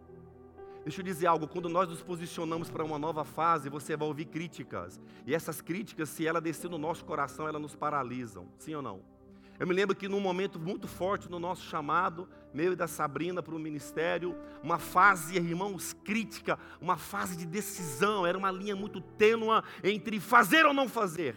Deixa 0.82 1.00
eu 1.00 1.04
dizer 1.04 1.26
algo, 1.26 1.46
quando 1.46 1.68
nós 1.68 1.90
nos 1.90 2.02
posicionamos 2.02 2.70
para 2.70 2.82
uma 2.82 2.98
nova 2.98 3.22
fase, 3.22 3.68
você 3.68 3.94
vai 3.94 4.08
ouvir 4.08 4.24
críticas. 4.24 4.98
E 5.26 5.34
essas 5.34 5.60
críticas, 5.60 6.08
se 6.08 6.26
ela 6.26 6.40
descer 6.40 6.70
no 6.70 6.78
nosso 6.78 7.04
coração, 7.04 7.46
elas 7.46 7.60
nos 7.60 7.76
paralisam. 7.76 8.48
Sim 8.58 8.76
ou 8.76 8.82
não? 8.82 9.00
Eu 9.60 9.66
me 9.66 9.74
lembro 9.74 9.94
que 9.94 10.08
num 10.08 10.20
momento 10.20 10.58
muito 10.58 10.88
forte 10.88 11.30
no 11.30 11.38
nosso 11.38 11.62
chamado, 11.62 12.26
meio 12.52 12.76
da 12.76 12.86
Sabrina 12.86 13.42
para 13.42 13.54
o 13.54 13.58
ministério, 13.58 14.36
uma 14.62 14.78
fase, 14.78 15.36
irmãos, 15.36 15.94
crítica, 16.04 16.58
uma 16.80 16.96
fase 16.96 17.36
de 17.36 17.46
decisão, 17.46 18.26
era 18.26 18.36
uma 18.36 18.50
linha 18.50 18.76
muito 18.76 19.00
tênua 19.00 19.64
entre 19.82 20.20
fazer 20.20 20.66
ou 20.66 20.74
não 20.74 20.88
fazer. 20.88 21.36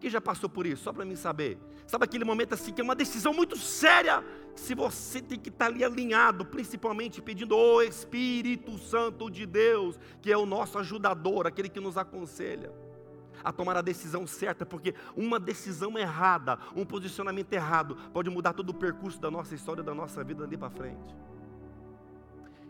Quem 0.00 0.10
já 0.10 0.20
passou 0.20 0.48
por 0.48 0.66
isso? 0.66 0.84
Só 0.84 0.92
para 0.92 1.04
mim 1.04 1.16
saber. 1.16 1.58
Sabe 1.86 2.04
aquele 2.04 2.24
momento 2.24 2.52
assim 2.52 2.72
que 2.72 2.80
é 2.80 2.84
uma 2.84 2.94
decisão 2.94 3.32
muito 3.32 3.56
séria, 3.56 4.24
se 4.54 4.74
você 4.74 5.20
tem 5.20 5.38
que 5.38 5.48
estar 5.48 5.66
ali 5.66 5.84
alinhado, 5.84 6.44
principalmente 6.44 7.22
pedindo 7.22 7.56
o 7.56 7.82
Espírito 7.82 8.76
Santo 8.78 9.30
de 9.30 9.46
Deus, 9.46 9.98
que 10.20 10.32
é 10.32 10.36
o 10.36 10.46
nosso 10.46 10.78
ajudador, 10.78 11.46
aquele 11.46 11.68
que 11.68 11.80
nos 11.80 11.96
aconselha 11.96 12.72
a 13.42 13.52
tomar 13.52 13.76
a 13.76 13.82
decisão 13.82 14.26
certa, 14.26 14.66
porque 14.66 14.94
uma 15.16 15.38
decisão 15.38 15.98
errada, 15.98 16.58
um 16.74 16.84
posicionamento 16.84 17.52
errado, 17.52 17.96
pode 18.12 18.30
mudar 18.30 18.52
todo 18.52 18.70
o 18.70 18.74
percurso 18.74 19.20
da 19.20 19.30
nossa 19.30 19.54
história, 19.54 19.82
da 19.82 19.94
nossa 19.94 20.22
vida 20.22 20.44
ali 20.44 20.56
para 20.56 20.70
frente. 20.70 21.14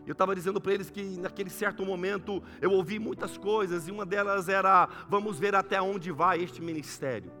Eu 0.05 0.13
estava 0.13 0.33
dizendo 0.33 0.61
para 0.61 0.73
eles 0.73 0.89
que 0.89 1.03
naquele 1.17 1.49
certo 1.49 1.85
momento 1.85 2.41
eu 2.61 2.71
ouvi 2.71 2.97
muitas 2.97 3.37
coisas, 3.37 3.87
e 3.87 3.91
uma 3.91 4.05
delas 4.05 4.47
era: 4.47 4.87
vamos 5.09 5.37
ver 5.37 5.53
até 5.53 5.81
onde 5.81 6.11
vai 6.11 6.41
este 6.41 6.61
ministério. 6.61 7.31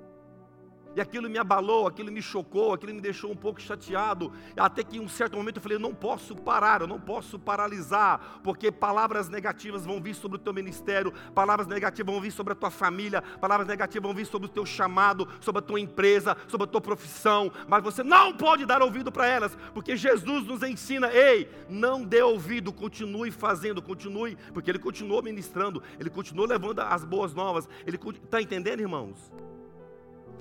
E 0.97 1.01
aquilo 1.01 1.29
me 1.29 1.37
abalou, 1.37 1.85
aquilo 1.85 2.11
me 2.11 2.23
chocou, 2.23 2.73
aquilo 2.73 2.91
me 2.91 2.99
deixou 2.99 3.31
um 3.31 3.35
pouco 3.35 3.61
chateado. 3.61 4.33
Até 4.57 4.83
que 4.83 4.97
em 4.97 4.99
um 4.99 5.07
certo 5.07 5.37
momento 5.37 5.57
eu 5.57 5.61
falei: 5.61 5.75
eu 5.75 5.79
não 5.79 5.93
posso 5.93 6.35
parar, 6.35 6.81
eu 6.81 6.87
não 6.87 6.99
posso 6.99 7.37
paralisar, 7.37 8.39
porque 8.43 8.71
palavras 8.71 9.29
negativas 9.29 9.85
vão 9.85 10.01
vir 10.01 10.15
sobre 10.15 10.37
o 10.37 10.39
teu 10.39 10.51
ministério, 10.51 11.13
palavras 11.35 11.67
negativas 11.67 12.11
vão 12.11 12.19
vir 12.19 12.31
sobre 12.31 12.53
a 12.53 12.55
tua 12.55 12.71
família, 12.71 13.21
palavras 13.21 13.67
negativas 13.67 14.07
vão 14.07 14.15
vir 14.15 14.25
sobre 14.25 14.47
o 14.47 14.51
teu 14.51 14.65
chamado, 14.65 15.27
sobre 15.39 15.59
a 15.59 15.61
tua 15.61 15.79
empresa, 15.79 16.35
sobre 16.47 16.65
a 16.65 16.67
tua 16.67 16.81
profissão. 16.81 17.51
Mas 17.67 17.83
você 17.83 18.01
não 18.01 18.33
pode 18.33 18.65
dar 18.65 18.81
ouvido 18.81 19.11
para 19.11 19.27
elas, 19.27 19.55
porque 19.75 19.95
Jesus 19.95 20.47
nos 20.47 20.63
ensina: 20.63 21.13
ei, 21.13 21.47
não 21.69 22.03
dê 22.03 22.23
ouvido, 22.23 22.73
continue 22.73 23.29
fazendo, 23.29 23.83
continue, 23.83 24.35
porque 24.51 24.71
Ele 24.71 24.79
continuou 24.79 25.21
ministrando, 25.21 25.83
Ele 25.99 26.09
continuou 26.09 26.47
levando 26.47 26.79
as 26.79 27.05
boas 27.05 27.35
novas. 27.35 27.69
Ele 27.85 27.99
está 28.23 28.41
entendendo, 28.41 28.79
irmãos? 28.79 29.31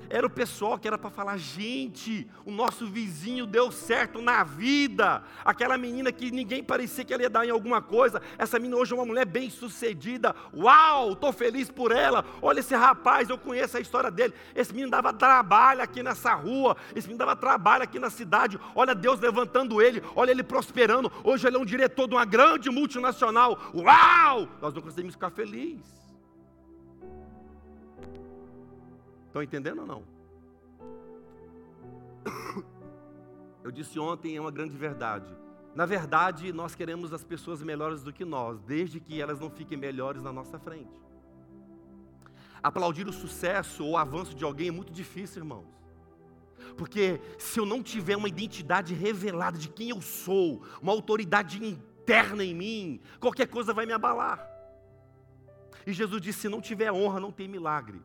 Era 0.08 0.26
o 0.26 0.30
pessoal 0.30 0.78
que 0.78 0.86
era 0.86 0.98
para 0.98 1.10
falar: 1.10 1.36
gente, 1.36 2.28
o 2.44 2.50
nosso 2.50 2.86
vizinho 2.86 3.46
deu 3.46 3.70
certo 3.70 4.20
na 4.20 4.44
vida. 4.44 5.22
Aquela 5.44 5.76
menina 5.76 6.12
que 6.12 6.30
ninguém 6.30 6.62
parecia 6.62 7.04
que 7.04 7.12
ela 7.12 7.22
ia 7.22 7.30
dar 7.30 7.46
em 7.46 7.50
alguma 7.50 7.80
coisa. 7.82 8.20
Essa 8.38 8.58
menina 8.58 8.76
hoje 8.76 8.92
é 8.92 8.96
uma 8.96 9.04
mulher 9.04 9.26
bem 9.26 9.50
sucedida. 9.50 10.34
Uau, 10.54 11.12
estou 11.12 11.32
feliz 11.32 11.70
por 11.70 11.92
ela. 11.92 12.24
Olha 12.40 12.60
esse 12.60 12.74
rapaz, 12.74 13.28
eu 13.28 13.38
conheço 13.38 13.76
a 13.76 13.80
história 13.80 14.10
dele. 14.10 14.34
Esse 14.54 14.72
menino 14.72 14.90
dava 14.90 15.12
trabalho 15.12 15.82
aqui 15.82 16.02
nessa 16.02 16.34
rua. 16.34 16.76
Esse 16.94 17.06
menino 17.06 17.18
dava 17.18 17.36
trabalho 17.36 17.82
aqui 17.82 17.98
na 17.98 18.10
cidade. 18.10 18.58
Olha 18.74 18.94
Deus 18.94 19.20
levantando 19.20 19.80
ele. 19.82 20.02
Olha 20.14 20.30
ele 20.30 20.42
prosperando. 20.42 21.10
Hoje 21.24 21.46
ele 21.46 21.56
é 21.56 21.58
um 21.58 21.64
diretor 21.64 22.08
de 22.08 22.14
uma 22.14 22.24
grande 22.24 22.70
multinacional. 22.70 23.58
Uau! 23.74 24.48
Nós 24.60 24.74
não 24.74 24.82
conseguimos 24.82 25.14
ficar 25.14 25.30
felizes. 25.30 26.05
Estão 29.36 29.42
entendendo 29.42 29.80
ou 29.80 29.86
não? 29.86 30.02
Eu 33.62 33.70
disse 33.70 33.98
ontem, 33.98 34.34
é 34.34 34.40
uma 34.40 34.50
grande 34.50 34.74
verdade. 34.74 35.26
Na 35.74 35.84
verdade, 35.84 36.50
nós 36.54 36.74
queremos 36.74 37.12
as 37.12 37.22
pessoas 37.22 37.62
melhores 37.62 38.02
do 38.02 38.14
que 38.14 38.24
nós, 38.24 38.62
desde 38.62 38.98
que 38.98 39.20
elas 39.20 39.38
não 39.38 39.50
fiquem 39.50 39.76
melhores 39.76 40.22
na 40.22 40.32
nossa 40.32 40.58
frente. 40.58 41.02
Aplaudir 42.62 43.06
o 43.06 43.12
sucesso 43.12 43.84
ou 43.84 43.90
o 43.90 43.96
avanço 43.98 44.34
de 44.34 44.42
alguém 44.42 44.68
é 44.68 44.70
muito 44.70 44.90
difícil, 44.90 45.42
irmãos. 45.42 45.66
Porque 46.78 47.20
se 47.36 47.60
eu 47.60 47.66
não 47.66 47.82
tiver 47.82 48.16
uma 48.16 48.28
identidade 48.28 48.94
revelada 48.94 49.58
de 49.58 49.68
quem 49.68 49.90
eu 49.90 50.00
sou, 50.00 50.64
uma 50.80 50.92
autoridade 50.92 51.62
interna 51.62 52.42
em 52.42 52.54
mim, 52.54 53.00
qualquer 53.20 53.48
coisa 53.48 53.74
vai 53.74 53.84
me 53.84 53.92
abalar. 53.92 54.48
E 55.86 55.92
Jesus 55.92 56.22
disse: 56.22 56.40
se 56.40 56.48
não 56.48 56.62
tiver 56.62 56.90
honra, 56.90 57.20
não 57.20 57.30
tem 57.30 57.46
milagre. 57.46 58.00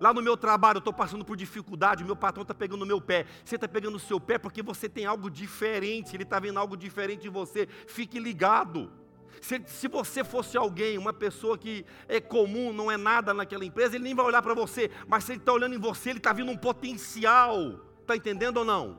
Lá 0.00 0.12
no 0.12 0.22
meu 0.22 0.36
trabalho 0.36 0.76
eu 0.76 0.80
estou 0.80 0.92
passando 0.92 1.24
por 1.24 1.36
dificuldade, 1.36 2.02
o 2.02 2.06
meu 2.06 2.16
patrão 2.16 2.42
está 2.42 2.54
pegando 2.54 2.80
no 2.80 2.86
meu 2.86 3.00
pé. 3.00 3.26
Você 3.44 3.54
está 3.54 3.66
pegando 3.66 3.94
no 3.94 3.98
seu 3.98 4.20
pé 4.20 4.38
porque 4.38 4.62
você 4.62 4.88
tem 4.88 5.06
algo 5.06 5.30
diferente, 5.30 6.14
ele 6.14 6.22
está 6.22 6.38
vendo 6.38 6.58
algo 6.58 6.76
diferente 6.76 7.26
em 7.26 7.30
você. 7.30 7.66
Fique 7.86 8.18
ligado. 8.18 8.92
Se, 9.40 9.62
se, 9.66 9.88
você 9.88 10.24
fosse 10.24 10.56
alguém, 10.56 10.98
uma 10.98 11.12
pessoa 11.12 11.58
que 11.58 11.84
é 12.08 12.20
comum, 12.20 12.72
não 12.72 12.90
é 12.90 12.96
nada 12.96 13.34
naquela 13.34 13.64
empresa, 13.64 13.96
ele 13.96 14.04
nem 14.04 14.14
vai 14.14 14.24
olhar 14.24 14.42
para 14.42 14.54
você. 14.54 14.90
Mas 15.06 15.24
se 15.24 15.32
ele 15.32 15.40
está 15.40 15.52
olhando 15.52 15.74
em 15.74 15.78
você, 15.78 16.10
ele 16.10 16.18
está 16.18 16.32
vendo 16.32 16.50
um 16.50 16.56
potencial. 16.56 17.80
Está 18.00 18.16
entendendo 18.16 18.58
ou 18.58 18.64
não? 18.64 18.98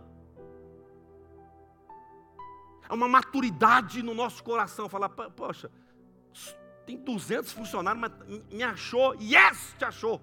É 2.89 2.93
uma 2.93 3.07
maturidade 3.07 4.01
no 4.01 4.13
nosso 4.13 4.43
coração. 4.43 4.87
Falar, 4.87 5.09
poxa, 5.09 5.71
tem 6.85 6.97
200 6.97 7.51
funcionários, 7.51 8.01
mas 8.01 8.11
me 8.51 8.63
achou. 8.63 9.15
Yes, 9.15 9.75
te 9.77 9.85
achou. 9.85 10.21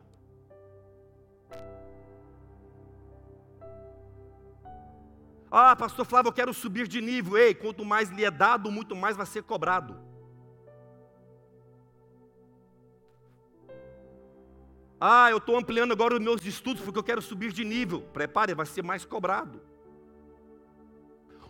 Ah, 5.50 5.76
pastor 5.76 6.04
Flávio, 6.04 6.28
eu 6.28 6.32
quero 6.32 6.52
subir 6.52 6.88
de 6.88 7.00
nível. 7.00 7.36
Ei, 7.36 7.54
quanto 7.54 7.84
mais 7.84 8.10
lhe 8.10 8.24
é 8.24 8.30
dado, 8.30 8.70
muito 8.70 8.96
mais 8.96 9.16
vai 9.16 9.26
ser 9.26 9.42
cobrado. 9.42 9.96
Ah, 15.00 15.30
eu 15.30 15.36
estou 15.38 15.56
ampliando 15.56 15.92
agora 15.92 16.14
os 16.14 16.20
meus 16.20 16.44
estudos 16.46 16.82
porque 16.82 16.98
eu 16.98 17.04
quero 17.04 17.20
subir 17.20 17.52
de 17.52 17.64
nível. 17.64 18.00
Prepare, 18.12 18.54
vai 18.54 18.66
ser 18.66 18.82
mais 18.82 19.04
cobrado. 19.04 19.60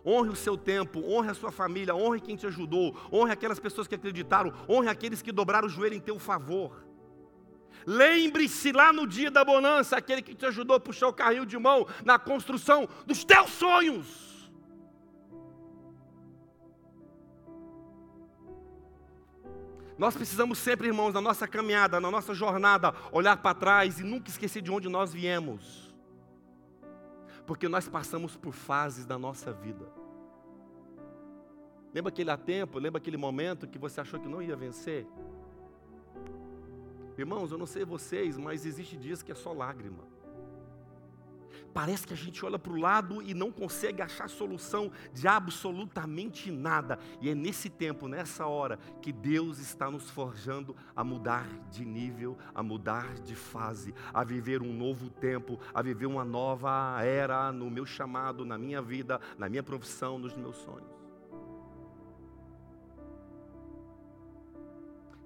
Honre 0.04 0.30
o 0.30 0.36
seu 0.36 0.56
tempo, 0.56 1.00
honre 1.02 1.30
a 1.30 1.34
sua 1.34 1.50
família, 1.50 1.94
honre 1.94 2.20
quem 2.20 2.36
te 2.36 2.46
ajudou, 2.46 2.94
honre 3.10 3.32
aquelas 3.32 3.58
pessoas 3.58 3.86
que 3.86 3.94
acreditaram, 3.94 4.52
honre 4.68 4.88
aqueles 4.88 5.22
que 5.22 5.32
dobraram 5.32 5.66
o 5.66 5.70
joelho 5.70 5.94
em 5.94 6.00
teu 6.00 6.18
favor. 6.18 6.84
Lembre-se 7.86 8.72
lá 8.72 8.92
no 8.92 9.06
dia 9.06 9.30
da 9.30 9.44
bonança, 9.44 9.96
aquele 9.96 10.22
que 10.22 10.34
te 10.34 10.46
ajudou 10.46 10.76
a 10.76 10.80
puxar 10.80 11.08
o 11.08 11.12
carrinho 11.12 11.44
de 11.44 11.58
mão 11.58 11.86
na 12.04 12.18
construção 12.18 12.88
dos 13.06 13.24
teus 13.24 13.50
sonhos. 13.50 14.34
Nós 19.96 20.16
precisamos 20.16 20.58
sempre, 20.58 20.88
irmãos, 20.88 21.14
na 21.14 21.20
nossa 21.20 21.46
caminhada, 21.46 22.00
na 22.00 22.10
nossa 22.10 22.34
jornada, 22.34 22.92
olhar 23.12 23.36
para 23.36 23.54
trás 23.54 24.00
e 24.00 24.02
nunca 24.02 24.28
esquecer 24.28 24.60
de 24.60 24.70
onde 24.70 24.88
nós 24.88 25.12
viemos. 25.12 25.94
Porque 27.46 27.68
nós 27.68 27.88
passamos 27.88 28.36
por 28.36 28.52
fases 28.52 29.06
da 29.06 29.18
nossa 29.18 29.52
vida. 29.52 29.86
Lembra 31.92 32.08
aquele 32.08 32.36
tempo, 32.38 32.78
lembra 32.78 32.98
aquele 32.98 33.16
momento 33.16 33.68
que 33.68 33.78
você 33.78 34.00
achou 34.00 34.18
que 34.18 34.26
não 34.26 34.42
ia 34.42 34.56
vencer? 34.56 35.06
Irmãos, 37.16 37.52
eu 37.52 37.58
não 37.58 37.66
sei 37.66 37.84
vocês, 37.84 38.36
mas 38.36 38.66
existe 38.66 38.96
dias 38.96 39.22
que 39.22 39.32
é 39.32 39.34
só 39.34 39.52
lágrima. 39.52 40.14
Parece 41.74 42.06
que 42.06 42.14
a 42.14 42.16
gente 42.16 42.44
olha 42.46 42.56
para 42.56 42.72
o 42.72 42.80
lado 42.80 43.20
e 43.20 43.34
não 43.34 43.50
consegue 43.50 44.00
achar 44.00 44.28
solução 44.28 44.92
de 45.12 45.26
absolutamente 45.26 46.48
nada. 46.52 47.00
E 47.20 47.28
é 47.28 47.34
nesse 47.34 47.68
tempo, 47.68 48.06
nessa 48.06 48.46
hora, 48.46 48.78
que 49.02 49.12
Deus 49.12 49.58
está 49.58 49.90
nos 49.90 50.08
forjando 50.08 50.76
a 50.94 51.02
mudar 51.02 51.48
de 51.70 51.84
nível, 51.84 52.38
a 52.54 52.62
mudar 52.62 53.14
de 53.14 53.34
fase, 53.34 53.92
a 54.12 54.22
viver 54.22 54.62
um 54.62 54.72
novo 54.72 55.10
tempo, 55.10 55.58
a 55.74 55.82
viver 55.82 56.06
uma 56.06 56.24
nova 56.24 57.02
era 57.02 57.50
no 57.50 57.68
meu 57.68 57.84
chamado, 57.84 58.44
na 58.44 58.56
minha 58.56 58.80
vida, 58.80 59.20
na 59.36 59.48
minha 59.48 59.62
profissão, 59.62 60.16
nos 60.16 60.36
meus 60.36 60.56
sonhos. 60.58 60.94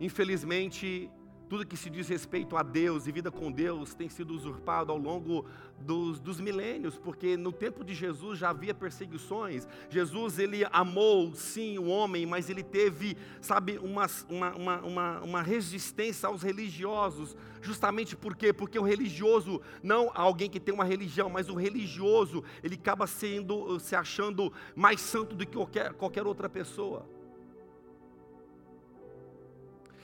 Infelizmente, 0.01 1.11
tudo 1.49 1.67
que 1.67 1.77
se 1.77 1.89
diz 1.89 2.09
respeito 2.09 2.57
a 2.57 2.63
Deus 2.63 3.07
e 3.07 3.13
vida 3.13 3.31
com 3.31 3.51
Deus 3.51 3.95
tem 3.95 4.09
sido 4.09 4.35
usurpado 4.35 4.93
ao 4.93 4.99
longo 4.99 5.47
dos, 5.81 6.21
dos, 6.21 6.41
milênios, 6.41 6.97
porque 6.97 7.37
no 7.37 7.53
tempo 7.53 7.85
de 7.85 7.95
Jesus 7.95 8.39
já 8.39 8.51
havia 8.51 8.75
perseguições. 8.75 9.67
Jesus, 9.89 10.39
ele 10.39 10.67
amou, 10.71 11.33
sim, 11.35 11.79
o 11.79 11.87
homem, 11.87 12.27
mas 12.27 12.51
ele 12.51 12.63
teve, 12.63 13.17
sabe, 13.41 13.79
uma, 13.79 14.07
uma, 14.29 14.81
uma, 14.81 15.21
uma, 15.21 15.43
resistência 15.43 16.29
aos 16.29 16.43
religiosos. 16.43 17.37
Justamente 17.63 18.15
por 18.15 18.37
quê? 18.37 18.53
Porque 18.53 18.79
o 18.79 18.83
religioso, 18.83 19.61
não 19.83 20.11
alguém 20.15 20.51
que 20.51 20.61
tem 20.61 20.75
uma 20.75 20.85
religião, 20.85 21.31
mas 21.31 21.49
o 21.49 21.55
religioso, 21.55 22.45
ele 22.63 22.75
acaba 22.75 23.07
sendo, 23.07 23.79
se 23.81 23.97
achando 23.97 24.53
mais 24.75 25.01
santo 25.01 25.35
do 25.35 25.47
que 25.47 25.57
qualquer, 25.57 25.93
qualquer 25.95 26.27
outra 26.27 26.49
pessoa. 26.49 27.18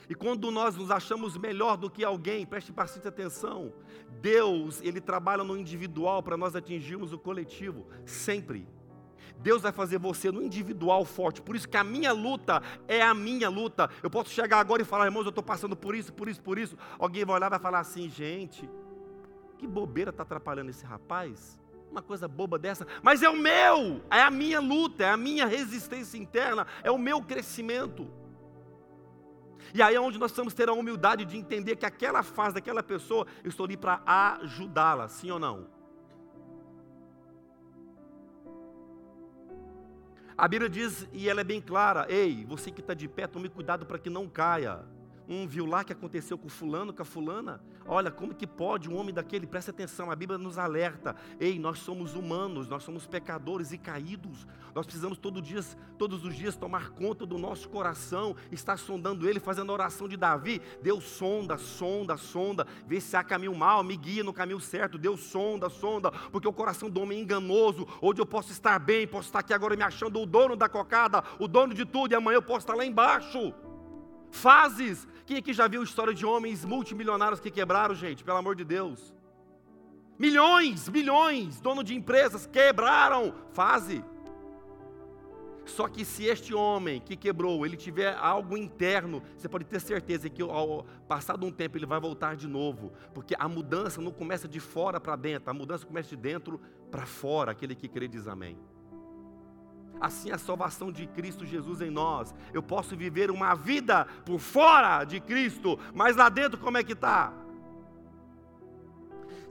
E 0.09 0.15
quando 0.15 0.51
nós 0.51 0.75
nos 0.75 0.91
achamos 0.91 1.37
melhor 1.37 1.77
do 1.77 1.89
que 1.89 2.03
alguém, 2.03 2.45
preste 2.45 2.71
bastante 2.71 3.07
atenção, 3.07 3.73
Deus, 4.21 4.81
Ele 4.81 5.01
trabalha 5.01 5.43
no 5.43 5.57
individual 5.57 6.21
para 6.21 6.37
nós 6.37 6.55
atingirmos 6.55 7.13
o 7.13 7.17
coletivo, 7.17 7.87
sempre. 8.05 8.67
Deus 9.39 9.61
vai 9.61 9.71
fazer 9.71 9.99
você 9.99 10.31
no 10.31 10.41
individual 10.41 11.03
forte, 11.05 11.41
por 11.41 11.55
isso 11.55 11.67
que 11.67 11.77
a 11.77 11.83
minha 11.83 12.11
luta 12.11 12.61
é 12.87 13.01
a 13.01 13.13
minha 13.13 13.49
luta. 13.49 13.89
Eu 14.01 14.09
posso 14.09 14.29
chegar 14.29 14.59
agora 14.59 14.81
e 14.81 14.85
falar, 14.85 15.05
irmãos, 15.05 15.25
eu 15.25 15.29
estou 15.29 15.43
passando 15.43 15.75
por 15.75 15.95
isso, 15.95 16.13
por 16.13 16.27
isso, 16.27 16.41
por 16.41 16.57
isso. 16.57 16.77
Alguém 16.97 17.25
vai 17.25 17.35
olhar 17.35 17.47
e 17.47 17.49
vai 17.49 17.59
falar 17.59 17.79
assim, 17.79 18.09
gente, 18.09 18.69
que 19.57 19.67
bobeira 19.67 20.09
está 20.09 20.23
atrapalhando 20.23 20.69
esse 20.69 20.85
rapaz? 20.85 21.59
Uma 21.91 22.01
coisa 22.01 22.27
boba 22.27 22.57
dessa, 22.59 22.85
mas 23.01 23.23
é 23.23 23.29
o 23.29 23.37
meu, 23.37 24.01
é 24.09 24.21
a 24.21 24.31
minha 24.31 24.59
luta, 24.59 25.03
é 25.03 25.11
a 25.11 25.17
minha 25.17 25.45
resistência 25.45 26.17
interna, 26.17 26.65
é 26.83 26.91
o 26.91 26.97
meu 26.97 27.21
crescimento. 27.21 28.07
E 29.73 29.81
aí 29.81 29.95
é 29.95 29.99
onde 29.99 30.17
nós 30.17 30.31
precisamos 30.31 30.53
ter 30.53 30.69
a 30.69 30.73
humildade 30.73 31.25
de 31.25 31.37
entender 31.37 31.75
que 31.75 31.85
aquela 31.85 32.23
fase 32.23 32.55
daquela 32.55 32.83
pessoa, 32.83 33.25
eu 33.43 33.49
estou 33.49 33.65
ali 33.65 33.77
para 33.77 34.01
ajudá-la, 34.05 35.07
sim 35.07 35.31
ou 35.31 35.39
não? 35.39 35.67
A 40.37 40.47
Bíblia 40.47 40.69
diz, 40.69 41.07
e 41.13 41.29
ela 41.29 41.41
é 41.41 41.43
bem 41.45 41.61
clara: 41.61 42.05
ei, 42.09 42.45
você 42.45 42.69
que 42.69 42.81
está 42.81 42.93
de 42.93 43.07
pé, 43.07 43.25
tome 43.25 43.47
cuidado 43.47 43.85
para 43.85 43.97
que 43.97 44.09
não 44.09 44.27
caia 44.27 44.83
um 45.27 45.47
viu 45.47 45.65
lá 45.65 45.83
que 45.83 45.93
aconteceu 45.93 46.37
com 46.37 46.47
fulano, 46.47 46.93
com 46.93 47.01
a 47.01 47.05
fulana. 47.05 47.61
Olha, 47.87 48.11
como 48.11 48.33
que 48.33 48.47
pode 48.47 48.89
um 48.89 48.97
homem 48.97 49.13
daquele? 49.13 49.45
Presta 49.45 49.71
atenção, 49.71 50.09
a 50.09 50.15
Bíblia 50.15 50.37
nos 50.37 50.57
alerta. 50.57 51.15
Ei, 51.39 51.59
nós 51.59 51.79
somos 51.79 52.15
humanos, 52.15 52.67
nós 52.67 52.83
somos 52.83 53.05
pecadores 53.05 53.71
e 53.71 53.77
caídos. 53.77 54.47
Nós 54.73 54.85
precisamos 54.85 55.17
todo 55.17 55.41
dias, 55.41 55.77
todos 55.97 56.25
os 56.25 56.35
dias 56.35 56.55
tomar 56.55 56.89
conta 56.89 57.25
do 57.25 57.37
nosso 57.37 57.69
coração, 57.69 58.35
estar 58.51 58.77
sondando 58.77 59.27
ele, 59.27 59.39
fazendo 59.39 59.71
a 59.71 59.73
oração 59.73 60.07
de 60.07 60.17
Davi. 60.17 60.61
Deus 60.81 61.03
sonda, 61.03 61.57
sonda, 61.57 62.17
sonda, 62.17 62.67
vê 62.85 62.99
se 62.99 63.15
há 63.15 63.23
caminho 63.23 63.55
mal, 63.55 63.83
me 63.83 63.95
guia 63.95 64.23
no 64.23 64.33
caminho 64.33 64.59
certo. 64.59 64.97
Deus 64.97 65.21
sonda, 65.21 65.69
sonda, 65.69 66.11
porque 66.11 66.47
o 66.47 66.53
coração 66.53 66.89
do 66.89 67.01
homem 67.01 67.19
é 67.19 67.21
enganoso. 67.21 67.87
Hoje 68.01 68.19
eu 68.19 68.25
posso 68.25 68.51
estar 68.51 68.79
bem, 68.79 69.07
posso 69.07 69.27
estar 69.27 69.39
aqui 69.39 69.53
agora 69.53 69.75
me 69.75 69.83
achando 69.83 70.19
o 70.19 70.25
dono 70.25 70.55
da 70.55 70.67
cocada, 70.67 71.23
o 71.39 71.47
dono 71.47 71.73
de 71.73 71.85
tudo, 71.85 72.11
e 72.11 72.15
amanhã 72.15 72.37
eu 72.37 72.41
posso 72.41 72.59
estar 72.59 72.75
lá 72.75 72.85
embaixo 72.85 73.53
fases. 74.35 75.07
Quem 75.25 75.37
aqui 75.37 75.53
já 75.53 75.67
viu 75.67 75.81
história 75.81 76.13
de 76.13 76.25
homens 76.25 76.63
multimilionários 76.63 77.39
que 77.39 77.49
quebraram, 77.49 77.95
gente? 77.95 78.23
Pelo 78.23 78.37
amor 78.37 78.55
de 78.55 78.63
Deus. 78.63 79.13
Milhões, 80.19 80.87
milhões, 80.89 81.59
dono 81.59 81.83
de 81.83 81.95
empresas 81.95 82.45
quebraram. 82.45 83.33
Fase. 83.51 84.03
Só 85.65 85.87
que 85.87 86.05
se 86.05 86.25
este 86.25 86.53
homem 86.53 87.01
que 87.01 87.15
quebrou, 87.15 87.65
ele 87.65 87.75
tiver 87.75 88.15
algo 88.15 88.55
interno, 88.55 89.23
você 89.35 89.49
pode 89.49 89.65
ter 89.65 89.81
certeza 89.81 90.29
que 90.29 90.41
ao 90.43 90.85
passado 91.07 91.43
um 91.43 91.51
tempo 91.51 91.75
ele 91.75 91.87
vai 91.87 91.99
voltar 91.99 92.35
de 92.35 92.47
novo, 92.47 92.93
porque 93.15 93.35
a 93.39 93.47
mudança 93.47 93.99
não 93.99 94.11
começa 94.11 94.47
de 94.47 94.59
fora 94.59 94.99
para 94.99 95.15
dentro, 95.15 95.49
a 95.49 95.53
mudança 95.55 95.83
começa 95.83 96.09
de 96.09 96.15
dentro 96.15 96.61
para 96.91 97.07
fora, 97.07 97.51
aquele 97.51 97.73
que 97.73 97.87
crê 97.87 98.07
diz 98.07 98.27
amém. 98.27 98.59
Assim 99.99 100.31
a 100.31 100.37
salvação 100.37 100.91
de 100.91 101.07
Cristo 101.07 101.45
Jesus 101.45 101.81
em 101.81 101.89
nós. 101.89 102.33
Eu 102.53 102.61
posso 102.61 102.95
viver 102.95 103.31
uma 103.31 103.55
vida 103.55 104.05
por 104.25 104.39
fora 104.39 105.03
de 105.03 105.19
Cristo, 105.19 105.79
mas 105.93 106.15
lá 106.15 106.29
dentro 106.29 106.59
como 106.59 106.77
é 106.77 106.83
que 106.83 106.93
está? 106.93 107.44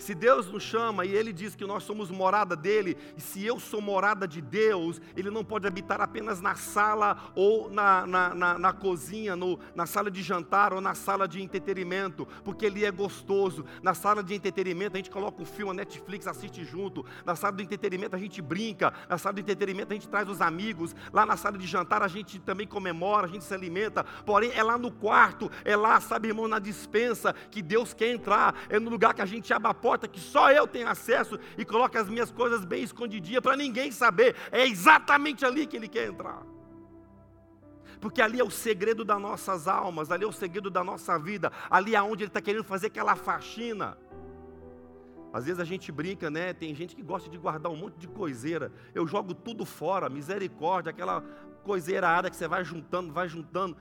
Se 0.04 0.14
Deus 0.14 0.52
nos 0.52 0.62
chama 0.62 1.06
e 1.06 1.16
Ele 1.16 1.32
diz 1.32 1.54
que 1.54 1.64
nós 1.64 1.82
somos 1.82 2.10
morada 2.10 2.54
dele, 2.54 2.94
e 3.16 3.22
se 3.22 3.42
eu 3.42 3.58
sou 3.58 3.80
morada 3.80 4.28
de 4.28 4.42
Deus, 4.42 5.00
Ele 5.16 5.30
não 5.30 5.42
pode 5.42 5.66
habitar 5.66 5.98
apenas 5.98 6.42
na 6.42 6.54
sala 6.54 7.32
ou 7.34 7.70
na, 7.70 8.06
na, 8.06 8.34
na, 8.34 8.58
na 8.58 8.72
cozinha, 8.74 9.34
no, 9.34 9.58
na 9.74 9.86
sala 9.86 10.10
de 10.10 10.22
jantar 10.22 10.74
ou 10.74 10.80
na 10.82 10.94
sala 10.94 11.26
de 11.26 11.42
entretenimento, 11.42 12.28
porque 12.44 12.66
Ele 12.66 12.84
é 12.84 12.90
gostoso. 12.90 13.64
Na 13.82 13.94
sala 13.94 14.22
de 14.22 14.34
entretenimento 14.34 14.94
a 14.94 14.98
gente 14.98 15.10
coloca 15.10 15.40
um 15.40 15.46
filme, 15.46 15.70
a 15.70 15.74
Netflix 15.74 16.26
assiste 16.26 16.66
junto. 16.66 17.02
Na 17.24 17.34
sala 17.34 17.56
de 17.56 17.62
entretenimento 17.62 18.14
a 18.14 18.18
gente 18.18 18.42
brinca. 18.42 18.92
Na 19.08 19.16
sala 19.16 19.36
de 19.36 19.40
entretenimento 19.40 19.90
a 19.90 19.94
gente 19.94 20.08
traz 20.08 20.28
os 20.28 20.42
amigos. 20.42 20.94
Lá 21.14 21.24
na 21.24 21.38
sala 21.38 21.56
de 21.56 21.66
jantar 21.66 22.02
a 22.02 22.08
gente 22.08 22.38
também 22.38 22.66
comemora, 22.66 23.26
a 23.26 23.30
gente 23.30 23.44
se 23.44 23.54
alimenta. 23.54 24.04
Porém, 24.26 24.52
é 24.54 24.62
lá 24.62 24.76
no 24.76 24.92
quarto, 24.92 25.50
é 25.64 25.74
lá, 25.74 25.98
sabe, 25.98 26.28
irmão, 26.28 26.46
na 26.46 26.58
dispensa 26.58 27.34
que 27.50 27.62
Deus 27.62 27.94
quer 27.94 28.12
entrar. 28.12 28.54
É 28.68 28.78
no 28.78 28.90
lugar 28.90 29.14
que 29.14 29.22
a 29.22 29.26
gente 29.26 29.50
abre 29.50 29.70
a 29.70 29.72
porta 29.72 29.93
que 29.98 30.20
só 30.20 30.50
eu 30.50 30.66
tenho 30.66 30.88
acesso 30.88 31.38
e 31.56 31.64
coloca 31.64 32.00
as 32.00 32.08
minhas 32.08 32.30
coisas 32.30 32.64
bem 32.64 32.82
escondidinhas 32.82 33.42
para 33.42 33.56
ninguém 33.56 33.90
saber. 33.90 34.34
É 34.50 34.66
exatamente 34.66 35.44
ali 35.44 35.66
que 35.66 35.76
ele 35.76 35.88
quer 35.88 36.08
entrar. 36.08 36.42
Porque 38.00 38.20
ali 38.20 38.40
é 38.40 38.44
o 38.44 38.50
segredo 38.50 39.04
das 39.04 39.20
nossas 39.20 39.66
almas, 39.66 40.10
ali 40.10 40.24
é 40.24 40.26
o 40.26 40.32
segredo 40.32 40.68
da 40.68 40.84
nossa 40.84 41.18
vida, 41.18 41.50
ali 41.70 41.94
é 41.94 42.02
onde 42.02 42.24
ele 42.24 42.28
está 42.28 42.40
querendo 42.40 42.64
fazer 42.64 42.88
aquela 42.88 43.16
faxina. 43.16 43.96
Às 45.32 45.46
vezes 45.46 45.58
a 45.58 45.64
gente 45.64 45.90
brinca, 45.90 46.30
né? 46.30 46.52
Tem 46.52 46.74
gente 46.74 46.94
que 46.94 47.02
gosta 47.02 47.28
de 47.28 47.36
guardar 47.36 47.72
um 47.72 47.76
monte 47.76 47.96
de 47.96 48.06
coiseira. 48.06 48.70
Eu 48.94 49.04
jogo 49.06 49.34
tudo 49.34 49.64
fora, 49.64 50.08
misericórdia, 50.08 50.90
aquela 50.90 51.24
coiseira 51.64 52.30
que 52.30 52.36
você 52.36 52.46
vai 52.46 52.62
juntando, 52.62 53.12
vai 53.12 53.28
juntando. 53.28 53.76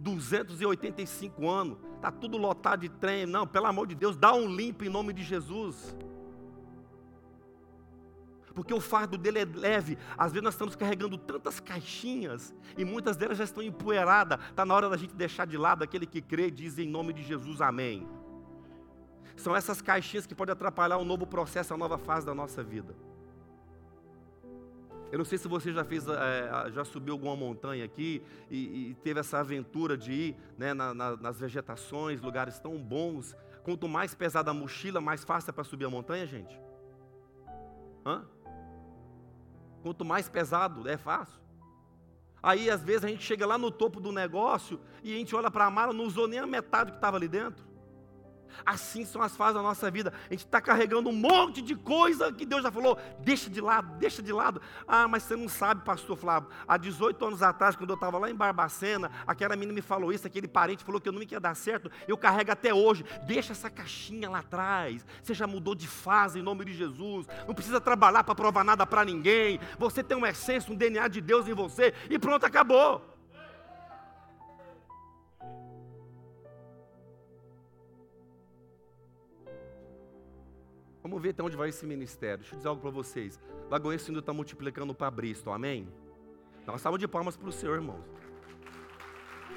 285 0.00 1.48
anos, 1.48 1.78
está 1.96 2.10
tudo 2.10 2.38
lotado 2.38 2.80
de 2.80 2.88
trem. 2.88 3.26
Não, 3.26 3.46
pelo 3.46 3.66
amor 3.66 3.86
de 3.86 3.94
Deus, 3.94 4.16
dá 4.16 4.32
um 4.32 4.48
limpo 4.48 4.82
em 4.84 4.88
nome 4.88 5.12
de 5.12 5.22
Jesus. 5.22 5.94
Porque 8.54 8.74
o 8.74 8.80
fardo 8.80 9.16
dele 9.16 9.40
é 9.40 9.44
leve. 9.44 9.98
Às 10.16 10.32
vezes 10.32 10.42
nós 10.42 10.54
estamos 10.54 10.74
carregando 10.74 11.16
tantas 11.18 11.60
caixinhas 11.60 12.54
e 12.76 12.84
muitas 12.84 13.16
delas 13.16 13.38
já 13.38 13.44
estão 13.44 13.62
empoeiradas. 13.62 14.40
Está 14.48 14.64
na 14.64 14.74
hora 14.74 14.88
da 14.88 14.96
gente 14.96 15.14
deixar 15.14 15.46
de 15.46 15.56
lado 15.56 15.84
aquele 15.84 16.06
que 16.06 16.20
crê 16.20 16.50
diz 16.50 16.78
em 16.78 16.88
nome 16.88 17.12
de 17.12 17.22
Jesus, 17.22 17.60
amém. 17.60 18.08
São 19.36 19.54
essas 19.54 19.80
caixinhas 19.80 20.26
que 20.26 20.34
podem 20.34 20.52
atrapalhar 20.52 20.96
o 20.96 21.02
um 21.02 21.04
novo 21.04 21.26
processo, 21.26 21.72
a 21.72 21.76
nova 21.76 21.96
fase 21.96 22.26
da 22.26 22.34
nossa 22.34 22.62
vida. 22.62 22.94
Eu 25.10 25.18
não 25.18 25.24
sei 25.24 25.38
se 25.38 25.48
você 25.48 25.72
já 25.72 25.84
fez, 25.84 26.06
é, 26.06 26.70
já 26.70 26.84
subiu 26.84 27.14
alguma 27.14 27.34
montanha 27.34 27.84
aqui 27.84 28.22
e, 28.48 28.90
e 28.90 28.94
teve 29.02 29.18
essa 29.18 29.38
aventura 29.38 29.96
de 29.96 30.12
ir 30.12 30.36
né, 30.56 30.72
na, 30.72 30.94
na, 30.94 31.16
nas 31.16 31.40
vegetações, 31.40 32.20
lugares 32.20 32.58
tão 32.60 32.78
bons. 32.78 33.34
Quanto 33.64 33.88
mais 33.88 34.14
pesada 34.14 34.52
a 34.52 34.54
mochila, 34.54 35.00
mais 35.00 35.24
fácil 35.24 35.50
é 35.50 35.52
para 35.52 35.64
subir 35.64 35.84
a 35.84 35.90
montanha, 35.90 36.26
gente? 36.26 36.58
Hã? 38.06 38.24
Quanto 39.82 40.04
mais 40.04 40.28
pesado, 40.28 40.88
é 40.88 40.96
fácil. 40.96 41.40
Aí, 42.42 42.70
às 42.70 42.82
vezes, 42.82 43.04
a 43.04 43.08
gente 43.08 43.22
chega 43.22 43.44
lá 43.46 43.58
no 43.58 43.70
topo 43.70 44.00
do 44.00 44.12
negócio 44.12 44.80
e 45.02 45.12
a 45.12 45.16
gente 45.18 45.34
olha 45.34 45.50
para 45.50 45.66
a 45.66 45.70
mala, 45.70 45.92
não 45.92 46.04
usou 46.04 46.26
nem 46.26 46.38
a 46.38 46.46
metade 46.46 46.92
que 46.92 46.98
estava 46.98 47.16
ali 47.16 47.28
dentro. 47.28 47.69
Assim 48.64 49.04
são 49.04 49.22
as 49.22 49.36
fases 49.36 49.54
da 49.54 49.62
nossa 49.62 49.90
vida. 49.90 50.12
A 50.28 50.32
gente 50.32 50.44
está 50.44 50.60
carregando 50.60 51.08
um 51.08 51.12
monte 51.12 51.62
de 51.62 51.74
coisa 51.74 52.32
que 52.32 52.44
Deus 52.46 52.62
já 52.62 52.70
falou, 52.70 52.98
deixa 53.20 53.50
de 53.50 53.60
lado, 53.60 53.98
deixa 53.98 54.22
de 54.22 54.32
lado. 54.32 54.60
Ah, 54.86 55.08
mas 55.08 55.22
você 55.22 55.36
não 55.36 55.48
sabe, 55.48 55.84
pastor 55.84 56.16
Flávio. 56.16 56.48
Há 56.66 56.76
18 56.76 57.24
anos 57.24 57.42
atrás, 57.42 57.76
quando 57.76 57.90
eu 57.90 57.94
estava 57.94 58.18
lá 58.18 58.30
em 58.30 58.34
Barbacena, 58.34 59.10
aquela 59.26 59.56
menina 59.56 59.72
me 59.72 59.82
falou 59.82 60.12
isso, 60.12 60.26
aquele 60.26 60.48
parente 60.48 60.84
falou 60.84 61.00
que 61.00 61.08
eu 61.08 61.12
não 61.12 61.22
ia 61.22 61.40
dar 61.40 61.54
certo. 61.54 61.90
Eu 62.06 62.16
carrego 62.16 62.52
até 62.52 62.72
hoje. 62.72 63.04
Deixa 63.26 63.52
essa 63.52 63.70
caixinha 63.70 64.28
lá 64.28 64.38
atrás. 64.40 65.04
Você 65.22 65.34
já 65.34 65.46
mudou 65.46 65.74
de 65.74 65.86
fase 65.86 66.38
em 66.38 66.42
nome 66.42 66.64
de 66.64 66.74
Jesus. 66.74 67.26
Não 67.46 67.54
precisa 67.54 67.80
trabalhar 67.80 68.24
para 68.24 68.34
provar 68.34 68.64
nada 68.64 68.86
para 68.86 69.04
ninguém. 69.04 69.60
Você 69.78 70.02
tem 70.02 70.16
uma 70.16 70.28
essência, 70.28 70.72
um 70.72 70.76
DNA 70.76 71.08
de 71.08 71.20
Deus 71.20 71.46
em 71.48 71.54
você 71.54 71.94
e 72.08 72.18
pronto, 72.18 72.44
acabou. 72.44 73.19
Vamos 81.10 81.24
ver 81.24 81.30
até 81.30 81.42
onde 81.42 81.56
vai 81.56 81.70
esse 81.70 81.84
ministério. 81.84 82.38
Deixa 82.38 82.54
eu 82.54 82.56
dizer 82.58 82.68
algo 82.68 82.80
para 82.80 82.90
vocês. 82.90 83.36
Lagoense 83.68 84.08
ainda 84.08 84.20
está 84.20 84.32
multiplicando 84.32 84.94
para 84.94 85.10
Bristol, 85.10 85.52
amém? 85.52 85.88
Uma 86.68 86.78
salva 86.78 86.96
de 86.96 87.08
palmas 87.08 87.36
para 87.36 87.48
o 87.48 87.52
Senhor, 87.52 87.74
irmãos. 87.74 88.04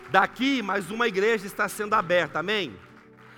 Daqui, 0.10 0.64
mais 0.64 0.90
uma 0.90 1.08
igreja 1.08 1.46
está 1.46 1.70
sendo 1.70 1.94
aberta, 1.94 2.40
amém? 2.40 2.76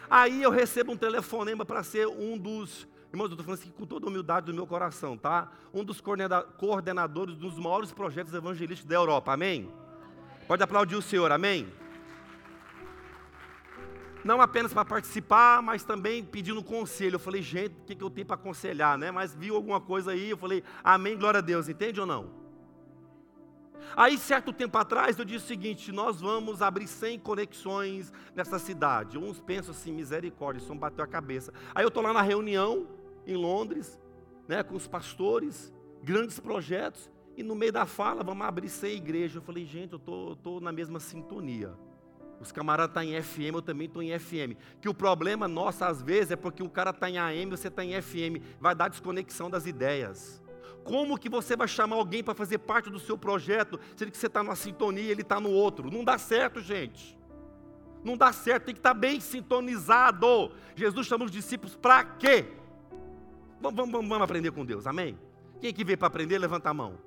Aí 0.10 0.41
eu 0.41 0.49
recebo 0.49 0.93
um 0.93 0.97
telefonema 0.97 1.65
para 1.65 1.84
ser 1.84 2.08
um 2.08 2.38
dos, 2.38 2.88
irmãos, 3.12 3.25
eu 3.25 3.34
estou 3.34 3.43
falando 3.43 3.60
assim 3.60 3.71
com 3.71 3.86
toda 3.86 4.06
a 4.06 4.10
humildade 4.10 4.45
do 4.45 4.54
meu 4.54 4.65
coração, 4.65 5.17
tá? 5.17 5.51
Um 5.73 5.84
dos 5.84 5.99
coordenadores 5.99 7.36
dos 7.36 7.60
maiores 7.60 7.91
projetos 7.91 8.34
evangelísticos 8.34 8.89
da 8.89 8.95
Europa, 8.95 9.34
amém? 9.34 9.69
Pode 10.47 10.63
aplaudir 10.63 10.95
o 10.95 11.01
Senhor, 11.01 11.34
amém? 11.34 11.67
Não 14.26 14.42
apenas 14.42 14.74
para 14.74 14.84
participar, 14.84 15.62
mas 15.62 15.84
também 15.84 16.24
pedindo 16.24 16.64
conselho. 16.64 17.16
Eu 17.16 17.20
falei, 17.20 17.44
gente, 17.44 17.74
o 17.74 17.86
que, 17.86 17.96
que 17.96 18.04
eu 18.04 18.10
tenho 18.10 18.26
para 18.26 18.34
aconselhar, 18.36 18.98
né? 18.98 19.12
Mas 19.12 19.36
viu 19.36 19.56
alguma 19.56 19.80
coisa 19.80 20.12
aí, 20.12 20.32
eu 20.32 20.38
falei, 20.38 20.64
amém, 20.84 21.16
glória 21.16 21.38
a 21.38 21.42
Deus, 21.42 21.70
entende 21.70 22.02
ou 22.02 22.08
não? 22.08 22.44
Aí, 23.96 24.18
certo 24.18 24.52
tempo 24.52 24.80
atrás, 24.80 25.20
eu 25.20 25.24
disse 25.24 25.46
o 25.46 25.48
seguinte: 25.48 25.92
nós 25.92 26.22
vamos 26.22 26.64
abrir 26.64 26.88
100 26.88 27.20
conexões 27.20 28.12
nessa 28.34 28.58
cidade. 28.58 29.16
Uns 29.16 29.40
pensam 29.40 29.76
assim, 29.76 29.92
misericórdia, 29.94 30.60
isso 30.60 30.74
bateu 30.74 31.06
a 31.06 31.08
cabeça. 31.08 31.54
Aí 31.76 31.84
eu 31.84 31.90
estou 31.90 32.02
lá 32.02 32.12
na 32.12 32.24
reunião, 32.24 32.88
em 33.28 33.36
Londres, 33.36 34.00
né, 34.48 34.64
com 34.64 34.76
os 34.76 34.88
pastores, 34.88 35.72
grandes 36.02 36.40
projetos, 36.40 37.12
e 37.38 37.44
no 37.44 37.54
meio 37.54 37.72
da 37.72 37.86
fala, 37.86 38.24
vamos 38.24 38.48
abrir 38.48 38.70
100 38.70 38.96
igrejas. 38.96 39.36
Eu 39.36 39.44
falei, 39.44 39.66
gente, 39.66 39.94
eu 39.94 40.34
estou 40.34 40.60
na 40.60 40.72
mesma 40.72 41.00
sintonia. 41.00 41.76
Os 42.39 42.52
camaradas 42.52 42.91
estão 42.91 43.04
tá 43.04 43.06
em 43.06 43.21
FM, 43.21 43.56
eu 43.56 43.62
também 43.62 43.88
estou 43.88 44.04
em 44.04 44.17
FM. 44.17 44.58
Que 44.82 44.89
o 44.89 44.93
problema 44.93 45.48
nosso, 45.48 45.84
às 45.84 46.02
vezes, 46.02 46.32
é 46.32 46.36
porque 46.36 46.62
o 46.62 46.69
cara 46.69 46.89
está 46.89 47.10
em 47.10 47.17
AM, 47.17 47.52
você 47.52 47.67
está 47.67 47.84
em 47.84 48.02
FM. 48.02 48.43
Vai 48.60 48.76
dar 48.76 48.89
desconexão 48.89 49.50
das 49.50 49.65
ideias. 49.65 50.41
Como 50.84 51.17
que 51.17 51.30
você 51.30 51.56
vai 51.56 51.67
chamar 51.67 51.95
alguém 51.95 52.24
para 52.24 52.36
fazer 52.36 52.60
parte 52.60 52.89
do 52.89 53.00
seu 53.00 53.17
projeto, 53.17 53.80
sendo 53.95 54.12
que 54.12 54.17
você 54.17 54.28
está 54.28 54.43
numa 54.43 54.56
sintonia 54.56 55.04
e 55.04 55.12
ele 55.12 55.21
está 55.21 55.39
no 55.39 55.50
outro? 55.50 55.89
Não 55.89 56.04
dá 56.04 56.17
certo, 56.17 56.62
gente. 56.62 57.17
Não 58.04 58.15
dá 58.15 58.32
certo, 58.32 58.65
tem 58.65 58.76
que 58.76 58.80
estar 58.80 58.93
tá 58.93 59.00
bem 59.00 59.19
sintonizado. 59.19 60.52
Jesus 60.76 61.08
chama 61.08 61.26
os 61.26 61.32
discípulos 61.32 61.76
para 61.76 62.04
quê? 62.04 62.45
Vamos, 63.60 63.76
vamos, 63.76 64.08
vamos 64.08 64.21
aprender 64.21 64.52
com 64.52 64.63
Deus, 64.63 64.86
amém? 64.86 65.17
Quem 65.60 65.74
que 65.74 65.84
veio 65.84 65.98
para 65.98 66.08
aprender, 66.08 66.38
levanta 66.38 66.69
a 66.69 66.74
mão. 66.74 67.00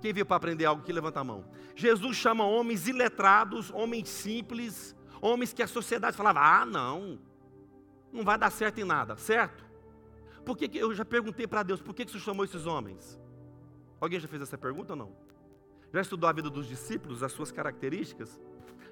Quem 0.00 0.12
veio 0.12 0.26
para 0.26 0.36
aprender 0.36 0.64
algo 0.64 0.82
que 0.82 0.92
levanta 0.92 1.20
a 1.20 1.24
mão? 1.24 1.44
Jesus 1.74 2.16
chama 2.16 2.44
homens 2.44 2.86
iletrados, 2.86 3.70
homens 3.72 4.08
simples, 4.08 4.94
homens 5.20 5.52
que 5.52 5.62
a 5.62 5.66
sociedade 5.66 6.16
falava: 6.16 6.40
ah, 6.40 6.64
não, 6.64 7.18
não 8.12 8.24
vai 8.24 8.38
dar 8.38 8.50
certo 8.50 8.80
em 8.80 8.84
nada, 8.84 9.16
certo? 9.16 9.64
Por 10.44 10.56
que, 10.56 10.68
que 10.68 10.78
eu 10.78 10.94
já 10.94 11.04
perguntei 11.04 11.46
para 11.46 11.62
Deus, 11.62 11.80
por 11.80 11.94
que, 11.94 12.04
que 12.04 12.12
você 12.12 12.18
chamou 12.18 12.44
esses 12.44 12.64
homens? 12.64 13.20
Alguém 14.00 14.20
já 14.20 14.28
fez 14.28 14.42
essa 14.42 14.56
pergunta 14.56 14.92
ou 14.92 14.96
não? 14.96 15.12
Já 15.92 16.00
estudou 16.00 16.28
a 16.28 16.32
vida 16.32 16.48
dos 16.48 16.66
discípulos, 16.66 17.22
as 17.22 17.32
suas 17.32 17.50
características? 17.50 18.40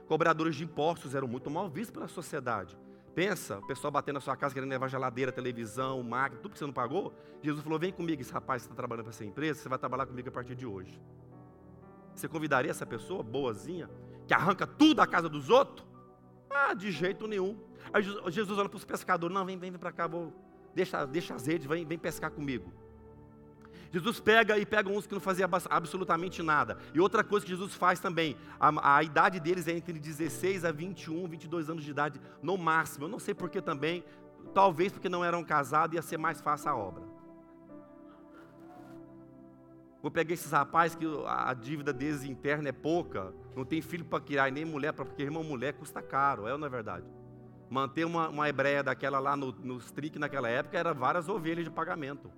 Cobradores 0.06 0.56
de 0.56 0.64
impostos 0.64 1.14
eram 1.14 1.28
muito 1.28 1.50
mal 1.50 1.68
vistos 1.68 1.92
pela 1.92 2.08
sociedade. 2.08 2.76
Pensa, 3.16 3.60
o 3.60 3.66
pessoal 3.66 3.90
batendo 3.90 4.16
na 4.16 4.20
sua 4.20 4.36
casa 4.36 4.52
querendo 4.52 4.68
levar 4.68 4.88
geladeira, 4.88 5.32
televisão, 5.32 6.02
máquina, 6.02 6.38
tudo 6.42 6.52
que 6.52 6.58
você 6.58 6.66
não 6.66 6.72
pagou. 6.74 7.14
Jesus 7.42 7.64
falou: 7.64 7.78
vem 7.78 7.90
comigo, 7.90 8.20
esse 8.20 8.30
rapaz 8.30 8.60
que 8.60 8.66
está 8.66 8.76
trabalhando 8.76 9.04
para 9.04 9.14
essa 9.14 9.24
empresa, 9.24 9.58
você 9.58 9.70
vai 9.70 9.78
trabalhar 9.78 10.04
comigo 10.04 10.28
a 10.28 10.32
partir 10.32 10.54
de 10.54 10.66
hoje. 10.66 11.00
Você 12.14 12.28
convidaria 12.28 12.70
essa 12.70 12.84
pessoa 12.84 13.22
boazinha, 13.22 13.88
que 14.26 14.34
arranca 14.34 14.66
tudo 14.66 14.96
da 14.96 15.06
casa 15.06 15.30
dos 15.30 15.48
outros? 15.48 15.88
Ah, 16.50 16.74
de 16.74 16.90
jeito 16.92 17.26
nenhum. 17.26 17.58
Aí 17.90 18.02
Jesus 18.30 18.58
olha 18.58 18.68
para 18.68 18.76
os 18.76 18.84
pescadores: 18.84 19.34
não, 19.34 19.46
vem, 19.46 19.56
vem, 19.56 19.70
vem 19.70 19.80
para 19.80 19.92
cá, 19.92 20.06
vou, 20.06 20.30
deixa, 20.74 21.06
deixa 21.06 21.34
as 21.34 21.46
redes, 21.46 21.66
vem, 21.66 21.86
vem 21.86 21.98
pescar 21.98 22.30
comigo. 22.30 22.70
Jesus 23.92 24.20
pega 24.20 24.58
e 24.58 24.66
pega 24.66 24.88
uns 24.88 25.06
que 25.06 25.14
não 25.14 25.20
faziam 25.20 25.48
absolutamente 25.70 26.42
nada. 26.42 26.78
E 26.92 27.00
outra 27.00 27.22
coisa 27.22 27.44
que 27.44 27.52
Jesus 27.52 27.74
faz 27.74 28.00
também, 28.00 28.36
a, 28.58 28.96
a, 28.96 29.02
idade 29.02 29.40
deles 29.40 29.68
é 29.68 29.72
entre 29.72 29.98
16 29.98 30.64
a 30.64 30.72
21, 30.72 31.26
22 31.26 31.70
anos 31.70 31.84
de 31.84 31.90
idade, 31.90 32.20
no 32.42 32.56
máximo. 32.56 33.04
Eu 33.04 33.08
não 33.08 33.18
sei 33.18 33.34
por 33.34 33.48
que 33.48 33.60
também, 33.60 34.04
talvez 34.52 34.92
porque 34.92 35.08
não 35.08 35.24
eram 35.24 35.44
casados, 35.44 35.94
ia 35.94 36.02
ser 36.02 36.18
mais 36.18 36.40
fácil 36.40 36.70
a 36.70 36.76
obra. 36.76 37.16
Vou 40.02 40.10
pegar 40.10 40.34
esses 40.34 40.52
rapazes 40.52 40.94
que 40.94 41.04
a 41.26 41.52
dívida 41.52 41.92
deles 41.92 42.22
interna 42.22 42.68
é 42.68 42.72
pouca, 42.72 43.34
não 43.56 43.64
tem 43.64 43.82
filho 43.82 44.04
para 44.04 44.20
criar 44.20 44.48
e 44.48 44.52
nem 44.52 44.64
mulher, 44.64 44.92
porque 44.92 45.22
irmão, 45.22 45.42
mulher 45.42 45.72
custa 45.72 46.00
caro, 46.00 46.46
é 46.46 46.52
ou 46.52 46.58
não 46.58 46.66
é 46.66 46.70
verdade? 46.70 47.04
Manter 47.68 48.04
uma, 48.04 48.28
uma 48.28 48.48
hebreia 48.48 48.82
daquela 48.82 49.18
lá 49.18 49.36
no, 49.36 49.50
no 49.50 49.78
Strick 49.78 50.16
naquela 50.18 50.48
época 50.48 50.78
era 50.78 50.94
várias 50.94 51.28
ovelhas 51.28 51.64
de 51.64 51.70
pagamento. 51.72 52.30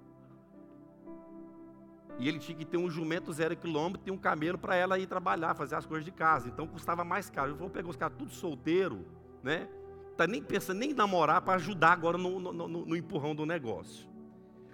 E 2.18 2.28
ele 2.28 2.38
tinha 2.38 2.57
que 2.57 2.64
ter 2.64 2.76
um 2.76 2.90
jumento 2.90 3.33
zero 3.33 3.57
quilômetro 3.57 4.09
e 4.09 4.11
um 4.11 4.18
camelo 4.18 4.59
para 4.59 4.74
ela 4.74 4.98
ir 4.98 5.07
trabalhar, 5.07 5.54
fazer 5.54 5.76
as 5.76 5.87
coisas 5.87 6.04
de 6.04 6.11
casa. 6.11 6.48
Então 6.48 6.66
custava 6.66 7.04
mais 7.04 7.31
caro. 7.31 7.52
Eu 7.52 7.57
vou 7.57 7.70
pegar 7.70 7.88
os 7.88 7.96
caras 7.96 8.16
tudo 8.18 8.33
solteiro, 8.33 9.07
né? 9.42 9.68
Tá 10.16 10.26
nem 10.26 10.42
pensando 10.42 10.78
nem 10.78 10.90
em 10.90 10.94
namorar 10.94 11.40
para 11.42 11.54
ajudar 11.54 11.92
agora 11.92 12.18
no, 12.18 12.40
no, 12.40 12.52
no, 12.52 12.68
no 12.87 12.96
empurrão 12.96 13.37
do 13.37 13.46
negócio. 13.46 14.09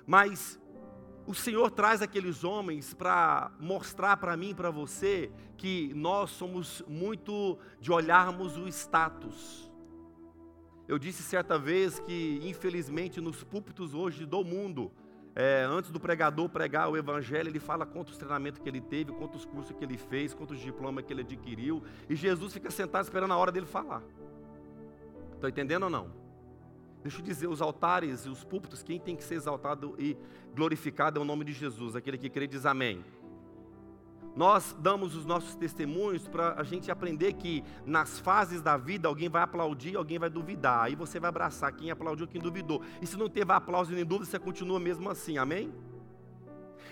Mas 0.07 0.59
o 1.27 1.35
Senhor 1.35 1.71
traz 1.71 2.03
aqueles 2.03 2.45
homens 2.45 2.95
para 2.95 3.51
mostrar 3.61 4.17
para 4.17 4.37
mim 4.37 4.55
para 4.55 4.71
você 4.71 5.31
que 5.57 5.93
nós 5.95 6.31
somos 6.31 6.83
muito 6.89 7.59
de 7.81 7.93
olharmos 7.93 8.57
o 8.57 8.67
status. 8.69 9.71
Eu 10.87 10.99
disse 10.99 11.23
certa 11.23 11.59
vez 11.59 11.99
que, 11.99 12.41
infelizmente, 12.43 13.21
nos 13.21 13.43
púlpitos 13.43 13.95
hoje 13.95 14.27
do 14.27 14.45
mundo, 14.45 14.93
é, 15.37 15.65
antes 15.69 15.91
do 15.91 15.99
pregador 15.99 16.49
pregar 16.49 16.89
o 16.89 16.97
evangelho, 16.97 17.49
ele 17.49 17.59
fala 17.59 17.85
quantos 17.85 18.17
treinamentos 18.17 18.61
que 18.61 18.69
ele 18.69 18.81
teve, 18.81 19.13
quantos 19.13 19.45
cursos 19.45 19.77
que 19.77 19.85
ele 19.85 19.99
fez, 19.99 20.33
quantos 20.33 20.61
diplomas 20.61 21.05
que 21.05 21.13
ele 21.13 21.23
adquiriu, 21.23 21.83
e 22.09 22.15
Jesus 22.15 22.53
fica 22.53 22.71
sentado 22.71 23.03
esperando 23.03 23.33
a 23.33 23.37
hora 23.37 23.51
dele 23.51 23.67
falar. 23.67 24.03
Estão 25.35 25.49
entendendo 25.49 25.85
ou 25.85 25.91
não? 25.91 26.11
Deixa 27.03 27.19
eu 27.19 27.23
dizer, 27.23 27.49
os 27.49 27.61
altares 27.61 28.25
e 28.25 28.29
os 28.29 28.45
púlpitos, 28.45 28.83
quem 28.83 28.99
tem 28.99 29.17
que 29.17 29.25
ser 29.25 29.35
exaltado 29.35 29.95
e 29.99 30.17
glorificado 30.55 31.19
é 31.19 31.23
o 31.23 31.25
nome 31.25 31.45
de 31.45 31.53
Jesus, 31.53 31.97
aquele 31.97 32.17
que 32.17 32.31
crê 32.31 32.47
diz 32.47 32.65
amém. 32.65 33.05
Nós 34.37 34.75
damos 34.81 35.15
os 35.15 35.25
nossos 35.25 35.55
testemunhos 35.55 36.27
para 36.27 36.55
a 36.61 36.65
gente 36.65 36.91
aprender 36.91 37.35
que 37.35 37.63
nas 37.87 38.19
fases 38.19 38.61
da 38.61 38.77
vida 38.77 39.07
alguém 39.07 39.29
vai 39.29 39.43
aplaudir, 39.43 39.97
alguém 39.97 40.19
vai 40.19 40.29
duvidar. 40.29 40.85
Aí 40.85 40.97
você 40.97 41.21
vai 41.21 41.29
abraçar 41.29 41.73
quem 41.73 41.91
aplaudiu, 41.91 42.27
quem 42.27 42.41
duvidou. 42.41 42.83
E 43.01 43.07
se 43.07 43.17
não 43.17 43.29
teve 43.29 43.53
aplauso 43.53 43.93
nem 43.93 44.05
dúvida, 44.05 44.31
você 44.31 44.39
continua 44.39 44.81
mesmo 44.81 45.09
assim. 45.09 45.39
Amém? 45.39 45.73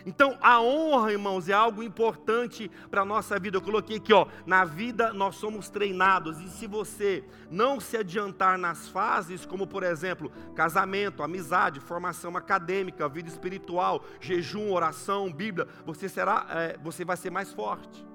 Então, 0.04 0.36
a 0.40 0.60
honra, 0.60 1.12
irmãos, 1.12 1.48
é 1.48 1.52
algo 1.52 1.82
importante 1.82 2.70
para 2.90 3.02
a 3.02 3.04
nossa 3.04 3.38
vida. 3.38 3.56
Eu 3.56 3.62
coloquei 3.62 3.96
aqui, 3.96 4.12
ó, 4.12 4.26
na 4.46 4.64
vida 4.64 5.12
nós 5.12 5.36
somos 5.36 5.68
treinados, 5.68 6.40
e 6.40 6.48
se 6.48 6.66
você 6.66 7.24
não 7.50 7.80
se 7.80 7.96
adiantar 7.96 8.58
nas 8.58 8.88
fases, 8.88 9.46
como 9.46 9.66
por 9.66 9.82
exemplo, 9.82 10.30
casamento, 10.54 11.22
amizade, 11.22 11.80
formação 11.80 12.36
acadêmica, 12.36 13.08
vida 13.08 13.28
espiritual, 13.28 14.04
jejum, 14.20 14.72
oração, 14.72 15.32
Bíblia, 15.32 15.66
você 15.84 16.08
será, 16.08 16.46
é, 16.50 16.78
você 16.82 17.04
vai 17.04 17.16
ser 17.16 17.30
mais 17.30 17.52
forte. 17.52 18.11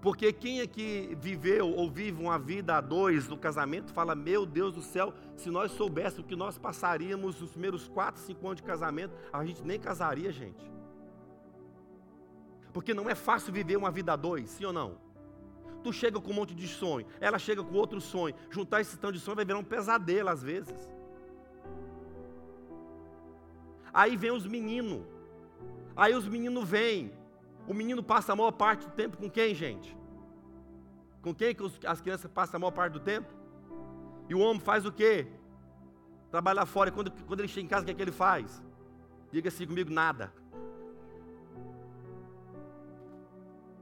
Porque 0.00 0.32
quem 0.32 0.60
aqui 0.60 1.16
viveu 1.20 1.68
ou 1.68 1.90
vive 1.90 2.22
uma 2.22 2.38
vida 2.38 2.76
a 2.76 2.80
dois 2.80 3.28
no 3.28 3.36
casamento 3.36 3.92
fala: 3.92 4.14
Meu 4.14 4.44
Deus 4.44 4.72
do 4.72 4.82
céu, 4.82 5.12
se 5.36 5.50
nós 5.50 5.72
soubéssemos 5.72 6.24
o 6.24 6.28
que 6.28 6.36
nós 6.36 6.58
passaríamos 6.58 7.40
nos 7.40 7.50
primeiros 7.50 7.88
quatro, 7.88 8.20
cinco 8.20 8.46
anos 8.46 8.60
de 8.60 8.62
casamento, 8.62 9.14
a 9.32 9.44
gente 9.44 9.62
nem 9.62 9.80
casaria, 9.80 10.30
gente. 10.30 10.70
Porque 12.72 12.92
não 12.92 13.08
é 13.08 13.14
fácil 13.14 13.52
viver 13.52 13.76
uma 13.76 13.90
vida 13.90 14.12
a 14.12 14.16
dois, 14.16 14.50
sim 14.50 14.66
ou 14.66 14.72
não? 14.72 14.98
Tu 15.82 15.92
chega 15.92 16.20
com 16.20 16.30
um 16.30 16.34
monte 16.34 16.54
de 16.54 16.68
sonho, 16.68 17.06
ela 17.20 17.38
chega 17.38 17.64
com 17.64 17.74
outro 17.74 18.00
sonho, 18.00 18.34
juntar 18.50 18.80
esse 18.82 18.98
tanto 18.98 19.14
de 19.14 19.20
sonho 19.20 19.36
vai 19.36 19.44
virar 19.44 19.58
um 19.58 19.64
pesadelo 19.64 20.28
às 20.28 20.42
vezes. 20.42 20.76
Aí 23.94 24.14
vem 24.14 24.30
os 24.30 24.46
meninos, 24.46 25.06
aí 25.96 26.14
os 26.14 26.28
meninos 26.28 26.68
vêm, 26.68 27.12
o 27.66 27.74
menino 27.74 28.02
passa 28.02 28.32
a 28.32 28.36
maior 28.36 28.52
parte 28.52 28.86
do 28.86 28.92
tempo 28.92 29.16
com 29.16 29.28
quem, 29.28 29.54
gente? 29.54 29.96
Com 31.22 31.34
quem 31.34 31.54
que 31.54 31.62
as 31.86 32.00
crianças 32.00 32.30
passam 32.30 32.58
a 32.58 32.60
maior 32.60 32.70
parte 32.70 32.92
do 32.92 33.00
tempo? 33.00 33.28
E 34.28 34.34
o 34.34 34.38
homem 34.38 34.60
faz 34.60 34.84
o 34.84 34.92
quê? 34.92 35.26
Trabalha 36.30 36.64
fora. 36.66 36.90
Quando, 36.90 37.10
quando 37.24 37.40
ele 37.40 37.48
chega 37.48 37.64
em 37.64 37.68
casa, 37.68 37.82
o 37.82 37.84
que, 37.86 37.92
é 37.92 37.94
que 37.94 38.02
ele 38.02 38.12
faz? 38.12 38.62
Diga 39.32 39.48
assim 39.48 39.66
comigo: 39.66 39.90
nada. 39.90 40.32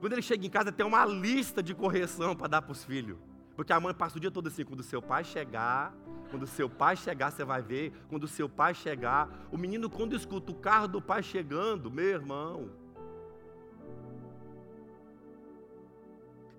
Quando 0.00 0.12
ele 0.12 0.22
chega 0.22 0.46
em 0.46 0.50
casa, 0.50 0.70
tem 0.70 0.84
uma 0.84 1.04
lista 1.04 1.62
de 1.62 1.74
correção 1.74 2.36
para 2.36 2.48
dar 2.48 2.62
para 2.62 2.72
os 2.72 2.84
filhos. 2.84 3.18
Porque 3.56 3.72
a 3.72 3.80
mãe 3.80 3.94
passa 3.94 4.16
o 4.16 4.20
dia 4.20 4.30
todo 4.30 4.48
assim: 4.48 4.64
quando 4.64 4.80
o 4.80 4.84
seu 4.84 5.00
pai 5.00 5.24
chegar, 5.24 5.94
quando 6.30 6.42
o 6.42 6.46
seu 6.46 6.68
pai 6.68 6.96
chegar, 6.96 7.30
você 7.30 7.44
vai 7.44 7.62
ver. 7.62 7.92
Quando 8.08 8.24
o 8.24 8.28
seu 8.28 8.48
pai 8.48 8.74
chegar, 8.74 9.28
o 9.50 9.56
menino, 9.56 9.88
quando 9.88 10.16
escuta 10.16 10.50
o 10.50 10.54
carro 10.54 10.88
do 10.88 11.00
pai 11.00 11.22
chegando, 11.22 11.90
meu 11.90 12.06
irmão, 12.06 12.70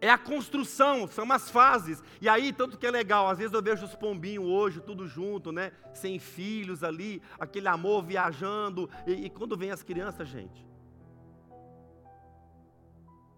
É 0.06 0.10
a 0.12 0.20
construção, 0.20 1.08
são 1.08 1.32
as 1.32 1.50
fases. 1.50 2.04
E 2.22 2.30
aí, 2.30 2.54
tanto 2.54 2.78
que 2.78 2.86
é 2.86 2.92
legal, 2.92 3.28
às 3.28 3.40
vezes 3.40 3.52
eu 3.52 3.60
vejo 3.60 3.84
os 3.84 3.96
pombinhos 3.96 4.46
hoje, 4.46 4.80
tudo 4.80 5.08
junto, 5.08 5.52
né? 5.52 5.72
Sem 5.96 6.20
filhos 6.20 6.84
ali, 6.84 7.24
aquele 7.40 7.68
amor 7.68 8.04
viajando. 8.04 8.88
E, 9.08 9.26
e 9.26 9.30
quando 9.32 9.58
vem 9.58 9.72
as 9.72 9.82
crianças, 9.82 10.28
gente? 10.28 10.64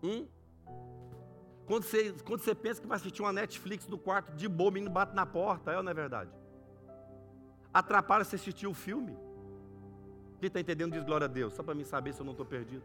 Hum? 0.04 0.28
Quando 1.66 1.84
você, 1.84 2.12
quando 2.26 2.42
você 2.42 2.54
pensa 2.54 2.82
que 2.82 2.88
vai 2.88 2.98
assistir 2.98 3.22
uma 3.22 3.32
Netflix 3.32 3.88
no 3.88 3.98
quarto, 3.98 4.36
de 4.36 4.50
boa, 4.50 4.70
o 4.70 4.74
menino 4.74 4.92
bate 4.92 5.16
na 5.16 5.26
porta, 5.26 5.72
é 5.72 5.78
ou 5.78 5.84
não 5.84 5.92
é 5.92 5.96
verdade? 5.96 6.32
Atrapalha 7.74 8.26
você 8.26 8.36
assistir 8.36 8.68
o 8.68 8.74
filme. 8.74 9.16
Quem 10.42 10.48
está 10.48 10.60
entendendo 10.60 10.92
diz 10.92 11.04
glória 11.06 11.24
a 11.24 11.30
Deus, 11.30 11.54
só 11.54 11.64
para 11.64 11.74
mim 11.74 11.86
saber 11.86 12.12
se 12.12 12.20
eu 12.20 12.26
não 12.26 12.34
estou 12.34 12.46
perdido 12.46 12.84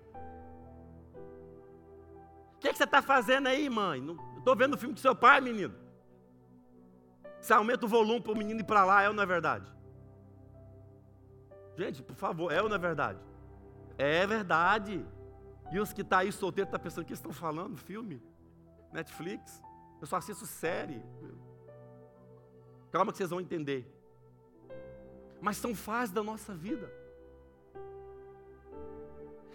que, 2.63 2.73
que 2.73 2.79
você 2.79 2.85
está 2.85 3.03
fazendo 3.03 3.49
aí, 3.49 3.69
mãe? 3.69 4.01
Estou 4.39 4.55
vendo 4.55 4.75
o 4.75 4.79
filme 4.79 4.95
do 4.95 5.01
seu 5.01 5.15
pai, 5.15 5.41
menino. 5.41 5.75
Você 7.41 7.53
aumenta 7.53 7.85
o 7.85 7.89
volume 7.89 8.21
para 8.21 8.33
o 8.33 8.37
menino 8.37 8.61
ir 8.61 8.65
para 8.65 8.85
lá, 8.85 9.03
é 9.03 9.09
ou 9.09 9.15
não 9.15 9.23
é 9.23 9.27
verdade? 9.27 9.67
Gente, 11.77 12.03
por 12.03 12.15
favor, 12.15 12.53
é 12.53 12.63
ou 12.63 12.69
não 12.69 12.77
é 12.77 12.79
verdade? 12.79 13.19
É 13.99 14.25
verdade. 14.27 15.05
E 15.73 15.81
os 15.81 15.93
que 15.93 16.03
estão 16.03 16.19
tá 16.19 16.23
aí 16.23 16.31
solteiros 16.31 16.69
estão 16.69 16.79
tá 16.79 16.85
pensando, 16.85 17.03
o 17.03 17.07
que 17.07 17.13
estão 17.13 17.33
falando? 17.33 17.77
Filme? 17.77 18.23
Netflix? 18.93 19.61
Eu 20.01 20.07
só 20.07 20.17
assisto 20.17 20.47
série. 20.47 21.03
Calma 22.93 23.11
que 23.11 23.19
vocês 23.19 23.31
vão 23.31 23.41
entender. 23.41 23.91
Mas 25.41 25.57
são 25.57 25.75
fases 25.75 26.15
da 26.15 26.23
nossa 26.23 26.55
vida. 26.55 27.02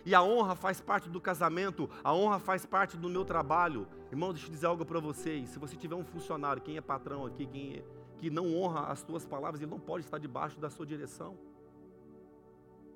E 0.08 0.16
a 0.16 0.24
honra 0.24 0.56
faz 0.56 0.80
parte 0.80 1.10
do 1.10 1.20
casamento, 1.20 1.90
a 2.02 2.14
honra 2.14 2.40
faz 2.40 2.66
parte 2.66 2.96
do 2.96 3.10
meu 3.10 3.26
trabalho. 3.26 3.86
Irmão, 4.10 4.32
deixa 4.32 4.48
eu 4.48 4.52
dizer 4.52 4.66
algo 4.66 4.86
para 4.86 5.02
vocês. 5.02 5.50
Se 5.50 5.60
você 5.60 5.76
tiver 5.76 5.96
um 5.96 6.06
funcionário, 6.06 6.62
quem 6.62 6.78
é 6.78 6.82
patrão 6.82 7.26
aqui, 7.26 7.46
quem 7.46 7.74
é, 7.74 7.84
que 8.18 8.30
não 8.30 8.56
honra 8.56 8.88
as 8.88 9.04
tuas 9.04 9.26
palavras, 9.26 9.62
ele 9.62 9.70
não 9.70 9.82
pode 9.82 10.06
estar 10.06 10.18
debaixo 10.18 10.62
da 10.62 10.70
sua 10.70 10.86
direção. 10.86 11.38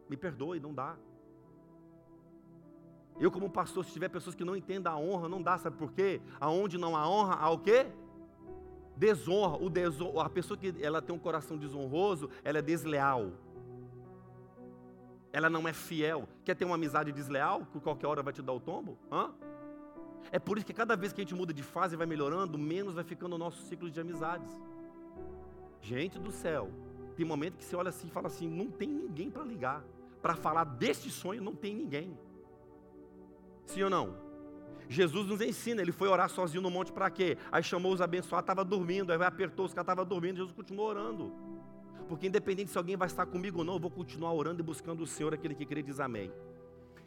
Me 0.08 0.16
perdoe, 0.16 0.62
não 0.62 0.74
dá. 0.74 0.96
Eu, 3.20 3.30
como 3.30 3.50
pastor, 3.50 3.84
se 3.84 3.92
tiver 3.92 4.08
pessoas 4.08 4.34
que 4.34 4.46
não 4.46 4.56
entendem 4.56 4.90
a 4.90 4.96
honra, 4.96 5.28
não 5.28 5.42
dá, 5.42 5.58
sabe 5.58 5.76
por 5.76 5.92
quê? 5.92 6.22
Aonde 6.40 6.78
não 6.78 6.96
há 6.96 7.10
honra, 7.10 7.36
há 7.36 7.50
o 7.50 7.60
quê? 7.60 7.88
Desonra. 8.96 9.58
O 9.58 9.70
desonra. 9.70 10.28
A 10.28 10.30
pessoa 10.30 10.58
que 10.58 10.74
ela 10.82 11.02
tem 11.02 11.14
um 11.14 11.20
coração 11.20 11.58
desonroso, 11.58 12.30
ela 12.42 12.60
é 12.60 12.62
desleal 12.62 13.34
ela 15.34 15.50
não 15.50 15.68
é 15.68 15.74
fiel. 15.74 16.28
Quer 16.44 16.56
ter 16.56 16.66
uma 16.66 16.76
amizade 16.76 17.12
desleal, 17.12 17.66
que 17.72 17.80
qualquer 17.80 18.08
hora 18.08 18.22
vai 18.22 18.34
te 18.34 18.42
dar 18.42 18.54
o 18.54 18.60
tombo? 18.60 18.98
Hã? 19.12 19.32
É 20.32 20.40
por 20.40 20.58
isso 20.58 20.66
que 20.66 20.74
cada 20.74 20.96
vez 20.96 21.14
que 21.14 21.22
a 21.22 21.24
gente 21.24 21.36
muda 21.36 21.54
de 21.54 21.64
fase 21.64 21.96
e 21.96 21.98
vai 21.98 22.06
melhorando, 22.06 22.58
menos 22.58 22.96
vai 22.96 23.04
ficando 23.04 23.36
o 23.36 23.38
nosso 23.38 23.62
ciclo 23.64 23.90
de 23.90 24.00
amizades. 24.00 24.50
Gente 25.82 26.20
do 26.20 26.32
céu, 26.32 26.70
tem 27.16 27.26
momento 27.26 27.58
que 27.58 27.64
você 27.64 27.76
olha 27.76 27.90
assim 27.90 28.08
e 28.08 28.12
fala 28.12 28.28
assim: 28.28 28.48
não 28.48 28.70
tem 28.70 28.90
ninguém 28.90 29.32
para 29.32 29.44
ligar. 29.44 29.84
Para 30.22 30.36
falar 30.36 30.64
deste 30.64 31.10
sonho, 31.10 31.42
não 31.42 31.56
tem 31.56 31.76
ninguém. 31.76 32.18
Sim 33.66 33.84
ou 33.84 33.90
não? 33.90 34.16
Jesus 34.88 35.26
nos 35.26 35.42
ensina, 35.42 35.82
ele 35.82 35.92
foi 35.92 36.10
orar 36.10 36.30
sozinho 36.30 36.62
no 36.62 36.70
monte 36.70 36.92
para 36.92 37.10
quê? 37.10 37.38
Aí 37.52 37.64
chamou 37.64 37.94
os 37.94 38.02
abençoados, 38.02 38.44
estava 38.44 38.64
dormindo, 38.64 39.12
aí 39.12 39.24
apertou 39.24 39.66
os 39.66 39.74
caras, 39.74 39.86
estavam 39.86 40.06
dormindo, 40.06 40.36
Jesus 40.36 40.52
continuou 40.54 40.90
orando 40.90 41.51
porque 42.12 42.28
independente 42.28 42.70
se 42.70 42.78
alguém 42.78 42.98
vai 42.98 43.08
estar 43.08 43.26
comigo 43.26 43.60
ou 43.60 43.64
não, 43.64 43.76
eu 43.76 43.80
vou 43.80 43.90
continuar 43.90 44.34
orando 44.34 44.60
e 44.60 44.64
buscando 44.64 45.02
o 45.02 45.08
Senhor, 45.08 45.34
aquele 45.34 45.56
que 45.56 45.66
crê 45.66 45.82
diz 45.82 45.98
amém. 45.98 46.30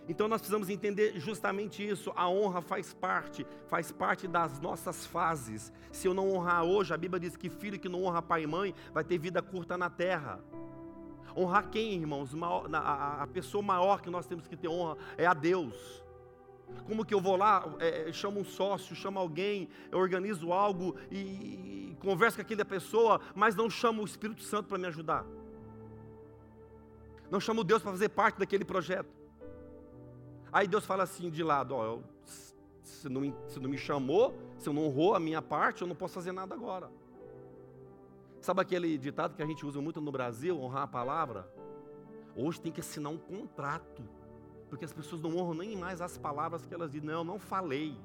Então 0.09 0.27
nós 0.27 0.41
precisamos 0.41 0.71
entender 0.71 1.21
justamente 1.21 1.87
isso. 1.87 2.11
A 2.17 2.27
honra 2.27 2.63
faz 2.63 2.95
parte, 2.95 3.47
faz 3.69 3.93
parte 3.93 4.27
das 4.27 4.59
nossas 4.61 5.05
fases. 5.05 5.71
Se 5.93 6.09
eu 6.09 6.15
não 6.15 6.33
honrar 6.33 6.65
hoje, 6.65 6.95
a 6.95 6.97
Bíblia 6.97 7.21
diz 7.21 7.37
que 7.37 7.51
filho 7.51 7.79
que 7.79 7.87
não 7.87 8.03
honra 8.03 8.23
pai 8.23 8.45
e 8.45 8.47
mãe 8.47 8.75
vai 8.95 9.05
ter 9.05 9.19
vida 9.19 9.43
curta 9.43 9.77
na 9.77 9.91
terra. 9.91 10.41
Honrar 11.37 11.69
quem, 11.69 12.01
irmãos? 12.01 12.31
A 12.73 13.29
pessoa 13.31 13.63
maior 13.63 14.01
que 14.01 14.09
nós 14.09 14.25
temos 14.25 14.47
que 14.47 14.57
ter 14.57 14.69
honra 14.69 14.97
é 15.19 15.27
a 15.27 15.35
Deus. 15.35 16.03
Como 16.87 17.05
que 17.05 17.15
eu 17.15 17.21
vou 17.21 17.37
lá, 17.37 17.65
é, 17.79 18.13
chamo 18.13 18.41
um 18.41 18.45
sócio, 18.45 18.95
chamo 18.95 19.19
alguém, 19.19 19.69
eu 19.91 19.99
organizo 19.99 20.53
algo 20.53 20.97
e, 21.11 21.91
e 21.93 21.97
converso 22.01 22.37
com 22.37 22.43
aquela 22.43 22.65
pessoa, 22.65 23.21
mas 23.35 23.55
não 23.55 23.71
chamo 23.71 24.03
o 24.03 24.05
Espírito 24.05 24.43
Santo 24.43 24.69
para 24.69 24.79
me 24.79 24.87
ajudar. 24.87 25.25
Não 27.31 27.41
chamo 27.41 27.65
Deus 27.65 27.83
para 27.83 27.93
fazer 27.93 28.11
parte 28.11 28.39
daquele 28.39 28.65
projeto. 28.65 29.09
Aí 30.53 30.69
Deus 30.69 30.85
fala 30.85 31.03
assim 31.03 31.31
de 31.31 31.43
lado, 31.43 31.75
ó, 31.75 31.99
se 32.85 33.09
não, 33.09 33.35
se 33.49 33.59
não 33.59 33.69
me 33.69 33.79
chamou, 33.79 34.39
se 34.59 34.71
não 34.71 34.85
honrou 34.85 35.15
a 35.15 35.21
minha 35.21 35.43
parte, 35.43 35.83
eu 35.83 35.89
não 35.89 35.97
posso 35.97 36.15
fazer 36.15 36.33
nada 36.33 36.55
agora. 36.55 36.91
Sabe 38.41 38.61
aquele 38.61 38.97
ditado 38.99 39.35
que 39.35 39.43
a 39.43 39.47
gente 39.47 39.65
usa 39.65 39.81
muito 39.81 40.01
no 40.01 40.13
Brasil, 40.13 40.61
honrar 40.61 40.83
a 40.83 40.87
palavra? 40.87 41.51
Hoje 42.37 42.61
tem 42.61 42.71
que 42.71 42.81
assinar 42.81 43.11
um 43.11 43.19
contrato, 43.19 44.03
porque 44.75 44.85
as 44.85 44.93
pessoas 44.93 45.23
não 45.23 45.37
honram 45.37 45.55
nem 45.55 45.77
mais 45.77 46.01
as 46.01 46.19
palavras 46.19 46.67
que 46.67 46.75
elas 46.75 46.91
dizem. 46.91 47.09
Não, 47.09 47.19
eu 47.19 47.25
não 47.25 47.39
falei. 47.39 47.97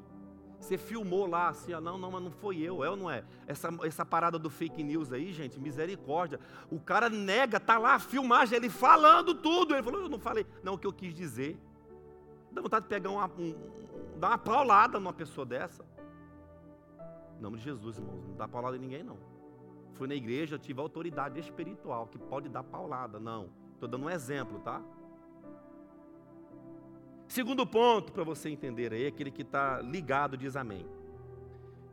Você 0.59 0.77
filmou 0.77 1.25
lá 1.25 1.47
assim, 1.47 1.73
ah, 1.73 1.81
não, 1.81 1.97
não, 1.97 2.11
mas 2.11 2.21
não 2.21 2.29
foi 2.29 2.59
eu, 2.59 2.83
é 2.83 2.89
ou 2.91 2.95
não 2.95 3.09
é? 3.09 3.23
Essa, 3.47 3.69
essa 3.83 4.05
parada 4.05 4.37
do 4.37 4.51
fake 4.51 4.83
news 4.83 5.11
aí, 5.11 5.33
gente, 5.33 5.59
misericórdia. 5.59 6.39
O 6.69 6.79
cara 6.79 7.09
nega, 7.09 7.59
tá 7.59 7.79
lá 7.79 7.95
a 7.95 7.99
filmagem, 7.99 8.55
ele 8.55 8.69
falando 8.69 9.33
tudo. 9.33 9.73
Ele 9.73 9.81
falou, 9.81 10.01
eu 10.01 10.09
não 10.09 10.19
falei. 10.19 10.45
Não, 10.61 10.75
o 10.75 10.77
que 10.77 10.85
eu 10.85 10.93
quis 10.93 11.11
dizer. 11.15 11.59
Dá 12.51 12.61
vontade 12.61 12.83
de 12.83 12.89
pegar 12.89 13.09
uma, 13.09 13.25
um, 13.25 13.55
dar 14.17 14.27
uma 14.27 14.37
paulada 14.37 14.99
numa 14.99 15.13
pessoa 15.13 15.45
dessa. 15.45 15.83
Em 17.39 17.41
nome 17.41 17.57
de 17.57 17.63
Jesus, 17.63 17.97
irmãos, 17.97 18.27
não 18.27 18.35
dá 18.35 18.47
paulada 18.47 18.77
em 18.77 18.79
ninguém, 18.79 19.01
não. 19.01 19.17
Fui 19.93 20.07
na 20.07 20.13
igreja, 20.13 20.59
tive 20.59 20.79
autoridade 20.79 21.39
espiritual 21.39 22.05
que 22.05 22.19
pode 22.19 22.47
dar 22.47 22.63
paulada. 22.63 23.19
Não, 23.19 23.49
estou 23.73 23.89
dando 23.89 24.05
um 24.05 24.09
exemplo, 24.09 24.59
tá? 24.59 24.83
Segundo 27.29 27.63
ponto 27.63 28.11
para 28.11 28.23
você 28.23 28.49
entender 28.49 28.91
aí, 28.91 29.05
aquele 29.05 29.29
que 29.29 29.43
está 29.43 29.79
ligado 29.83 30.35
diz 30.35 30.55
amém. 30.55 30.83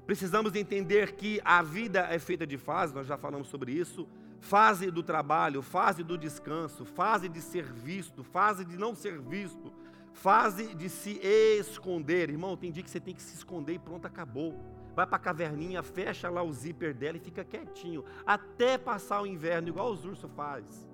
Precisamos 0.07 0.55
entender 0.55 1.12
que 1.12 1.43
a 1.45 1.62
vida 1.62 2.07
é 2.11 2.18
feita 2.18 2.47
de 2.47 2.57
fases, 2.57 2.95
nós 2.95 3.07
já 3.07 3.18
falamos 3.18 3.49
sobre 3.49 3.70
isso. 3.70 4.09
Fase 4.41 4.91
do 4.91 5.03
trabalho, 5.03 5.61
fase 5.61 6.03
do 6.03 6.16
descanso, 6.16 6.87
fase 6.87 7.28
de 7.28 7.43
ser 7.43 7.70
visto, 7.70 8.24
fase 8.24 8.64
de 8.64 8.78
não 8.78 8.95
ser 8.95 9.20
visto, 9.20 9.70
fase 10.14 10.74
de 10.74 10.89
se 10.89 11.20
esconder. 11.22 12.30
Irmão, 12.30 12.57
tem 12.57 12.72
dia 12.72 12.82
que 12.82 12.89
você 12.89 12.99
tem 12.99 13.14
que 13.14 13.22
se 13.22 13.34
esconder 13.34 13.74
e 13.74 13.78
pronto, 13.78 14.07
acabou. 14.07 14.59
Vai 14.95 15.07
para 15.07 15.16
a 15.16 15.20
caverninha, 15.20 15.82
fecha 15.82 16.30
lá 16.30 16.43
o 16.43 16.51
zíper 16.51 16.95
dela 16.95 17.18
e 17.18 17.20
fica 17.20 17.45
quietinho, 17.45 18.03
até 18.24 18.78
passar 18.78 19.20
o 19.20 19.26
inverno, 19.26 19.68
igual 19.68 19.93
os 19.93 20.03
ursos 20.03 20.30
faz. 20.34 20.89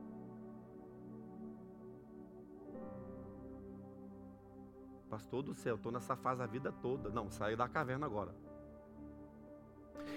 Pastor 5.13 5.43
do 5.43 5.53
céu, 5.53 5.75
estou 5.75 5.93
nessa 5.93 6.17
fase 6.17 6.41
a 6.43 6.47
vida 6.47 6.73
toda. 6.73 7.11
Não, 7.11 7.31
saia 7.31 7.55
da 7.55 7.69
caverna 7.69 8.07
agora. 8.07 8.35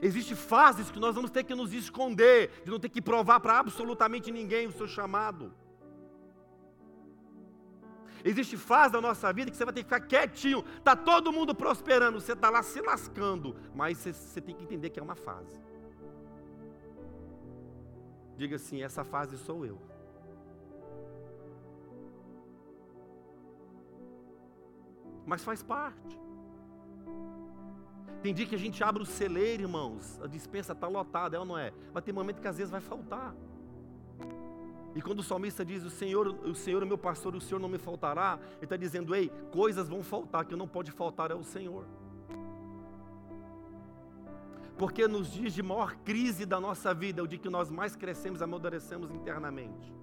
Existem 0.02 0.38
fases 0.38 0.90
que 0.90 0.98
nós 0.98 1.14
vamos 1.14 1.30
ter 1.30 1.44
que 1.44 1.54
nos 1.54 1.74
esconder, 1.74 2.62
de 2.64 2.72
não 2.72 2.80
ter 2.80 2.88
que 2.88 3.02
provar 3.02 3.42
para 3.42 3.60
absolutamente 3.60 4.32
ninguém 4.32 4.68
o 4.68 4.72
seu 4.72 4.88
chamado. 4.88 5.54
Existe 8.24 8.56
fase 8.56 8.94
da 8.94 9.02
nossa 9.02 9.34
vida 9.34 9.52
que 9.52 9.58
você 9.58 9.66
vai 9.66 9.74
ter 9.74 9.84
que 9.84 9.90
ficar 9.90 10.00
quietinho. 10.00 10.64
Está 10.78 10.96
todo 10.96 11.30
mundo 11.30 11.54
prosperando, 11.54 12.22
você 12.22 12.32
está 12.32 12.50
lá 12.50 12.64
se 12.64 12.80
lascando. 12.80 13.54
Mas 13.76 13.98
você, 13.98 14.14
você 14.14 14.40
tem 14.40 14.56
que 14.56 14.64
entender 14.64 14.92
que 14.92 15.00
é 15.02 15.04
uma 15.04 15.18
fase. 15.18 15.60
Diga 18.38 18.56
assim: 18.56 18.82
essa 18.82 19.04
fase 19.04 19.38
sou 19.38 19.66
eu. 19.66 19.78
Mas 25.26 25.44
faz 25.44 25.64
parte. 25.64 26.20
Tem 28.22 28.34
dia 28.34 28.46
que 28.46 28.56
a 28.56 28.60
gente 28.60 28.84
abre 28.84 29.04
o 29.04 29.06
celeiro, 29.06 29.64
irmãos, 29.64 30.20
a 30.22 30.28
dispensa 30.28 30.74
está 30.74 30.88
lotada, 30.88 31.38
é 31.38 31.40
ou 31.40 31.46
não 31.46 31.58
é? 31.58 31.72
Mas 31.94 32.04
tem 32.04 32.14
momento 32.14 32.42
que 32.42 32.48
às 32.48 32.58
vezes 32.58 32.72
vai 32.72 32.82
faltar. 32.82 33.36
E 34.96 35.02
quando 35.02 35.20
o 35.20 35.24
salmista 35.24 35.66
diz, 35.66 35.84
o 35.84 35.90
Senhor, 35.90 36.28
o 36.28 36.56
Senhor 36.56 36.82
é 36.82 36.86
meu 36.86 36.98
pastor, 36.98 37.36
o 37.36 37.42
Senhor 37.42 37.60
não 37.60 37.68
me 37.68 37.78
faltará, 37.78 38.40
ele 38.56 38.64
está 38.64 38.78
dizendo, 38.78 39.14
ei, 39.14 39.30
coisas 39.52 39.90
vão 39.90 40.02
faltar, 40.02 40.46
que 40.46 40.56
não 40.56 40.68
pode 40.68 40.90
faltar 40.90 41.32
é 41.32 41.36
o 41.36 41.44
Senhor. 41.44 41.86
Porque 44.78 45.08
nos 45.08 45.32
dias 45.32 45.54
de 45.54 45.62
maior 45.62 45.96
crise 45.98 46.46
da 46.46 46.60
nossa 46.60 46.94
vida, 46.94 47.22
é 47.22 47.24
o 47.24 47.28
dia 47.28 47.40
que 47.40 47.50
nós 47.50 47.70
mais 47.70 47.96
crescemos, 47.96 48.42
amadurecemos 48.42 49.12
internamente. 49.12 49.94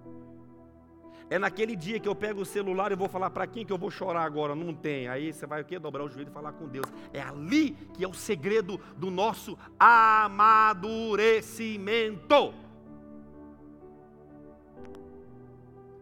É 1.32 1.38
naquele 1.38 1.74
dia 1.74 1.98
que 1.98 2.06
eu 2.06 2.14
pego 2.14 2.42
o 2.42 2.44
celular 2.44 2.92
e 2.92 2.94
vou 2.94 3.08
falar 3.08 3.30
para 3.30 3.46
quem 3.46 3.64
que 3.64 3.72
eu 3.72 3.78
vou 3.78 3.90
chorar 3.90 4.24
agora? 4.24 4.54
Não 4.54 4.74
tem. 4.74 5.08
Aí 5.08 5.32
você 5.32 5.46
vai 5.46 5.62
o 5.62 5.64
quê? 5.64 5.78
Dobrar 5.78 6.04
o 6.04 6.08
joelho 6.10 6.28
e 6.28 6.30
falar 6.30 6.52
com 6.52 6.68
Deus. 6.68 6.84
É 7.10 7.22
ali 7.22 7.70
que 7.94 8.04
é 8.04 8.06
o 8.06 8.12
segredo 8.12 8.78
do 8.98 9.10
nosso 9.10 9.56
amadurecimento. 9.80 12.52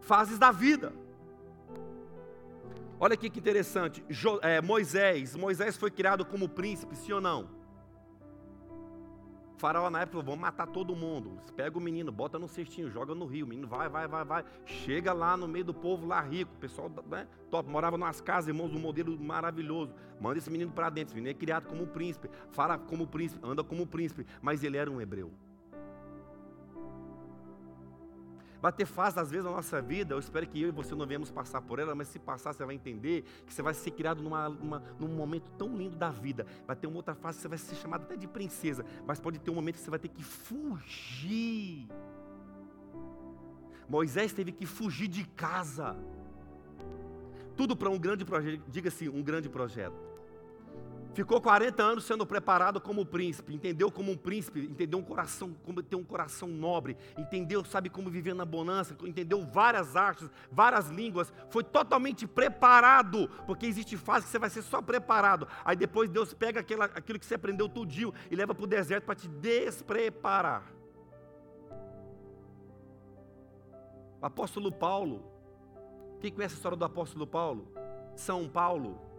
Fases 0.00 0.36
da 0.36 0.50
vida. 0.50 0.92
Olha 2.98 3.14
aqui 3.14 3.30
que 3.30 3.38
interessante. 3.38 4.04
É, 4.42 4.60
Moisés. 4.60 5.36
Moisés 5.36 5.76
foi 5.76 5.92
criado 5.92 6.24
como 6.24 6.48
príncipe, 6.48 6.96
sim 6.96 7.12
ou 7.12 7.20
não? 7.20 7.59
Faraó 9.60 9.90
na 9.90 10.00
época 10.00 10.12
falou: 10.12 10.24
vamos 10.24 10.40
matar 10.40 10.66
todo 10.66 10.96
mundo. 10.96 11.38
Pega 11.54 11.76
o 11.76 11.80
menino, 11.80 12.10
bota 12.10 12.38
no 12.38 12.48
cestinho, 12.48 12.90
joga 12.90 13.14
no 13.14 13.26
rio. 13.26 13.44
O 13.44 13.48
menino 13.48 13.68
vai, 13.68 13.88
vai, 13.88 14.08
vai, 14.08 14.24
vai. 14.24 14.44
Chega 14.64 15.12
lá 15.12 15.36
no 15.36 15.46
meio 15.46 15.66
do 15.66 15.74
povo 15.74 16.06
lá 16.06 16.20
rico. 16.20 16.50
O 16.54 16.58
pessoal 16.58 16.90
né, 17.06 17.28
top, 17.50 17.68
morava 17.68 17.98
nas 17.98 18.20
casas, 18.20 18.48
irmãos, 18.48 18.74
um 18.74 18.78
modelo 18.78 19.16
maravilhoso. 19.20 19.94
Manda 20.18 20.38
esse 20.38 20.50
menino 20.50 20.72
para 20.72 20.88
dentro. 20.88 21.10
Esse 21.10 21.14
menino 21.14 21.30
é 21.30 21.34
criado 21.34 21.66
como 21.68 21.86
príncipe, 21.86 22.30
fala 22.50 22.78
como 22.78 23.06
príncipe, 23.06 23.46
anda 23.46 23.62
como 23.62 23.86
príncipe. 23.86 24.26
Mas 24.40 24.64
ele 24.64 24.78
era 24.78 24.90
um 24.90 25.00
hebreu. 25.00 25.30
Vai 28.60 28.72
ter 28.72 28.84
fases, 28.84 29.16
às 29.16 29.30
vezes, 29.30 29.44
na 29.44 29.52
nossa 29.52 29.80
vida, 29.80 30.14
eu 30.14 30.18
espero 30.18 30.46
que 30.46 30.60
eu 30.60 30.68
e 30.68 30.70
você 30.70 30.94
não 30.94 31.06
venhamos 31.06 31.30
passar 31.30 31.62
por 31.62 31.78
ela, 31.78 31.94
mas 31.94 32.08
se 32.08 32.18
passar, 32.18 32.52
você 32.52 32.64
vai 32.64 32.74
entender 32.74 33.24
que 33.46 33.54
você 33.54 33.62
vai 33.62 33.72
ser 33.72 33.90
criado 33.92 34.22
numa, 34.22 34.48
num 34.98 35.08
momento 35.08 35.50
tão 35.52 35.74
lindo 35.74 35.96
da 35.96 36.10
vida. 36.10 36.46
Vai 36.66 36.76
ter 36.76 36.86
uma 36.86 36.96
outra 36.96 37.14
fase 37.14 37.38
você 37.38 37.48
vai 37.48 37.56
ser 37.56 37.74
chamado 37.76 38.02
até 38.02 38.16
de 38.16 38.26
princesa, 38.26 38.84
mas 39.06 39.18
pode 39.18 39.38
ter 39.38 39.50
um 39.50 39.54
momento 39.54 39.76
que 39.76 39.82
você 39.82 39.90
vai 39.90 39.98
ter 39.98 40.08
que 40.08 40.22
fugir. 40.22 41.88
Moisés 43.88 44.32
teve 44.32 44.52
que 44.52 44.66
fugir 44.66 45.08
de 45.08 45.24
casa. 45.24 45.96
Tudo 47.56 47.74
para 47.74 47.88
um 47.88 47.98
grande 47.98 48.24
projeto, 48.24 48.62
diga 48.68 48.88
assim, 48.88 49.08
um 49.08 49.22
grande 49.22 49.48
projeto. 49.48 50.09
Ficou 51.12 51.40
40 51.40 51.82
anos 51.82 52.04
sendo 52.04 52.24
preparado 52.24 52.80
como 52.80 53.04
príncipe, 53.04 53.52
entendeu 53.52 53.90
como 53.90 54.12
um 54.12 54.16
príncipe, 54.16 54.60
entendeu 54.60 54.98
um 54.98 55.02
coração, 55.02 55.52
como 55.64 55.82
ter 55.82 55.96
um 55.96 56.04
coração 56.04 56.48
nobre, 56.48 56.96
entendeu, 57.18 57.64
sabe 57.64 57.90
como 57.90 58.08
viver 58.08 58.32
na 58.32 58.44
bonança, 58.44 58.96
entendeu 59.02 59.44
várias 59.44 59.96
artes, 59.96 60.30
várias 60.52 60.88
línguas, 60.88 61.32
foi 61.48 61.64
totalmente 61.64 62.28
preparado, 62.28 63.28
porque 63.44 63.66
existe 63.66 63.96
fase 63.96 64.26
que 64.26 64.30
você 64.30 64.38
vai 64.38 64.50
ser 64.50 64.62
só 64.62 64.80
preparado. 64.80 65.48
Aí 65.64 65.74
depois 65.74 66.08
Deus 66.08 66.32
pega 66.32 66.60
aquela, 66.60 66.84
aquilo 66.84 67.18
que 67.18 67.26
você 67.26 67.34
aprendeu 67.34 67.68
tudinho 67.68 68.14
e 68.30 68.36
leva 68.36 68.54
para 68.54 68.64
o 68.64 68.68
deserto 68.68 69.04
para 69.04 69.16
te 69.16 69.26
despreparar. 69.26 70.72
O 74.22 74.26
apóstolo 74.26 74.70
Paulo, 74.70 75.24
quem 76.20 76.30
conhece 76.30 76.54
a 76.54 76.56
história 76.56 76.76
do 76.76 76.84
apóstolo 76.84 77.26
Paulo? 77.26 77.66
São 78.14 78.48
Paulo 78.48 79.09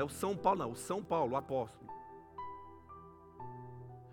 é 0.00 0.04
o 0.04 0.08
São 0.08 0.36
Paulo, 0.36 0.60
não, 0.60 0.70
o 0.72 0.76
São 0.76 1.02
Paulo, 1.02 1.32
o 1.32 1.36
apóstolo. 1.36 1.82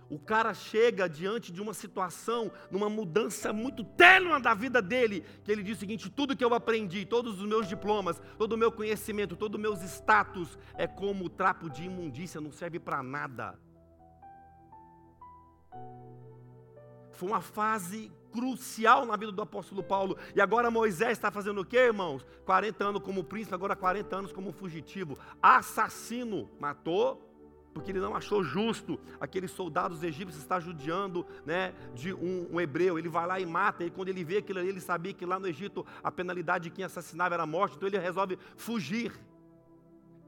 O 0.09 0.17
cara 0.17 0.55
chega 0.55 1.07
diante 1.07 1.51
de 1.51 1.61
uma 1.61 1.73
situação, 1.73 2.51
numa 2.71 2.89
mudança 2.89 3.53
muito 3.53 3.83
tênua 3.83 4.39
da 4.39 4.55
vida 4.55 4.81
dele, 4.81 5.23
que 5.43 5.51
ele 5.51 5.61
diz 5.61 5.77
o 5.77 5.79
seguinte: 5.79 6.09
tudo 6.09 6.35
que 6.35 6.43
eu 6.43 6.53
aprendi, 6.53 7.05
todos 7.05 7.39
os 7.39 7.47
meus 7.47 7.67
diplomas, 7.67 8.19
todo 8.37 8.53
o 8.53 8.57
meu 8.57 8.71
conhecimento, 8.71 9.35
todos 9.35 9.55
os 9.55 9.61
meus 9.61 9.81
status, 9.83 10.57
é 10.73 10.87
como 10.87 11.29
trapo 11.29 11.69
de 11.69 11.83
imundícia, 11.83 12.41
não 12.41 12.51
serve 12.51 12.79
para 12.79 13.03
nada. 13.03 13.59
Foi 17.11 17.29
uma 17.29 17.41
fase 17.41 18.11
crucial 18.31 19.05
na 19.05 19.15
vida 19.15 19.31
do 19.31 19.41
apóstolo 19.41 19.83
Paulo. 19.83 20.17
E 20.35 20.41
agora 20.41 20.71
Moisés 20.71 21.13
está 21.13 21.31
fazendo 21.31 21.61
o 21.61 21.65
que, 21.65 21.77
irmãos? 21.77 22.25
40 22.45 22.83
anos 22.83 23.01
como 23.01 23.23
príncipe, 23.23 23.53
agora 23.53 23.75
40 23.75 24.15
anos 24.15 24.31
como 24.31 24.51
fugitivo. 24.51 25.17
Assassino, 25.41 26.49
matou, 26.59 27.29
porque 27.73 27.91
ele 27.91 27.99
não 27.99 28.15
achou 28.15 28.43
justo 28.43 28.99
aqueles 29.19 29.51
soldados 29.51 30.03
egípcios 30.03 30.41
estar 30.41 30.59
judiando 30.59 31.25
né, 31.45 31.73
de 31.93 32.13
um, 32.13 32.47
um, 32.51 32.61
hebreu. 32.61 32.97
Ele 32.97 33.09
vai 33.09 33.25
lá 33.27 33.39
e 33.39 33.45
mata, 33.45 33.83
e 33.83 33.91
quando 33.91 34.09
ele 34.09 34.23
vê 34.23 34.37
aquilo 34.37 34.59
ali, 34.59 34.69
ele 34.69 34.81
sabia 34.81 35.13
que 35.13 35.25
lá 35.25 35.39
no 35.39 35.47
Egito 35.47 35.85
a 36.03 36.11
penalidade 36.11 36.65
de 36.65 36.69
quem 36.71 36.83
assassinava 36.83 37.35
era 37.35 37.43
a 37.43 37.47
morte, 37.47 37.75
então 37.75 37.87
ele 37.87 37.97
resolve 37.97 38.37
fugir. 38.55 39.13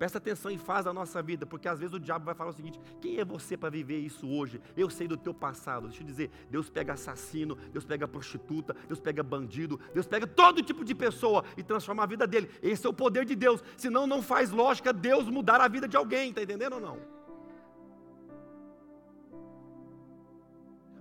Presta 0.02 0.18
atenção 0.18 0.50
em 0.50 0.58
fase 0.58 0.86
da 0.86 0.94
nossa 0.94 1.22
vida, 1.22 1.46
porque 1.46 1.68
às 1.68 1.78
vezes 1.78 1.94
o 1.94 2.00
diabo 2.00 2.26
vai 2.26 2.34
falar 2.34 2.50
o 2.50 2.54
seguinte: 2.54 2.82
quem 3.00 3.20
é 3.20 3.24
você 3.24 3.56
para 3.56 3.70
viver 3.70 4.00
isso 4.00 4.28
hoje? 4.28 4.60
Eu 4.76 4.90
sei 4.90 5.08
do 5.08 5.16
teu 5.16 5.32
passado. 5.32 5.90
Deixa 5.90 6.02
eu 6.02 6.08
dizer: 6.08 6.32
Deus 6.50 6.72
pega 6.72 6.94
assassino, 6.94 7.56
Deus 7.72 7.86
pega 7.86 8.08
prostituta, 8.08 8.76
Deus 8.88 9.00
pega 9.00 9.22
bandido, 9.22 9.80
Deus 9.94 10.08
pega 10.08 10.26
todo 10.26 10.64
tipo 10.64 10.84
de 10.84 10.96
pessoa 10.96 11.46
e 11.56 11.62
transforma 11.62 12.02
a 12.02 12.08
vida 12.08 12.26
dele. 12.26 12.50
Esse 12.64 12.88
é 12.88 12.90
o 12.90 12.94
poder 12.94 13.26
de 13.26 13.36
Deus. 13.36 13.64
Senão 13.78 14.08
não 14.08 14.24
faz 14.24 14.50
lógica 14.50 14.92
Deus 14.92 15.30
mudar 15.30 15.62
a 15.62 15.68
vida 15.68 15.88
de 15.88 15.96
alguém, 15.96 16.30
está 16.30 16.42
entendendo 16.42 16.74
ou 16.74 16.82
não? 16.82 17.21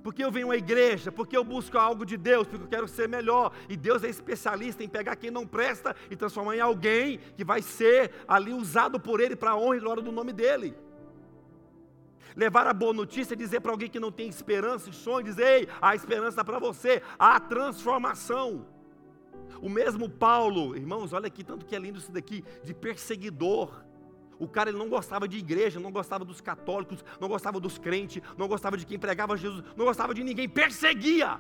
Porque 0.03 0.25
eu 0.25 0.31
venho 0.31 0.51
à 0.51 0.57
igreja, 0.57 1.13
porque 1.13 1.37
eu 1.37 1.45
busco 1.45 1.79
algo 1.79 2.05
de 2.05 2.17
Deus, 2.17 2.47
porque 2.47 2.65
eu 2.65 2.69
quero 2.69 2.89
ser 2.89 3.09
melhor. 3.09 3.53
E 3.69 3.77
Deus 3.77 4.03
é 4.05 4.09
especialista 4.09 4.83
em 4.83 4.89
pegar 4.89 5.17
quem 5.17 5.31
não 5.31 5.47
presta 5.47 5.95
e 6.11 6.17
transformar 6.17 6.57
em 6.57 6.61
alguém 6.61 7.19
que 7.37 7.45
vai 7.45 7.63
ser 7.63 8.13
ali 8.27 8.53
usado 8.53 8.99
por 8.99 9.21
Ele 9.21 9.37
para 9.37 9.53
a 9.53 9.57
honra 9.57 9.77
e 9.77 9.81
glória 9.81 10.03
do 10.03 10.13
nome 10.13 10.33
dEle. 10.33 10.75
Levar 12.37 12.67
a 12.67 12.73
boa 12.73 12.93
notícia, 12.93 13.37
dizer 13.37 13.61
para 13.61 13.73
alguém 13.73 13.91
que 13.91 14.01
não 14.01 14.13
tem 14.13 14.29
esperança 14.29 14.89
e 14.89 14.93
sonho, 14.93 15.25
dizer, 15.25 15.47
ei, 15.47 15.69
há 15.81 15.95
esperança 15.95 16.45
para 16.45 16.59
você, 16.59 17.03
há 17.19 17.39
transformação. 17.41 18.67
O 19.61 19.69
mesmo 19.69 20.09
Paulo, 20.09 20.77
irmãos, 20.77 21.13
olha 21.13 21.27
aqui, 21.27 21.43
tanto 21.43 21.67
que 21.67 21.75
é 21.75 21.79
lindo 21.79 21.99
isso 21.99 22.13
daqui, 22.13 22.45
de 22.63 22.73
perseguidor. 22.73 23.85
O 24.41 24.49
cara 24.49 24.71
ele 24.71 24.79
não 24.79 24.89
gostava 24.89 25.29
de 25.29 25.37
igreja, 25.37 25.79
não 25.79 25.93
gostava 25.93 26.25
dos 26.25 26.41
católicos, 26.41 27.05
não 27.21 27.29
gostava 27.29 27.61
dos 27.61 27.77
crentes, 27.77 28.23
não 28.39 28.49
gostava 28.49 28.79
de 28.79 28.87
quem 28.87 28.99
pregava 28.99 29.37
Jesus, 29.37 29.63
não 29.77 29.85
gostava 29.85 30.15
de 30.15 30.25
ninguém, 30.25 30.49
perseguia. 30.49 31.39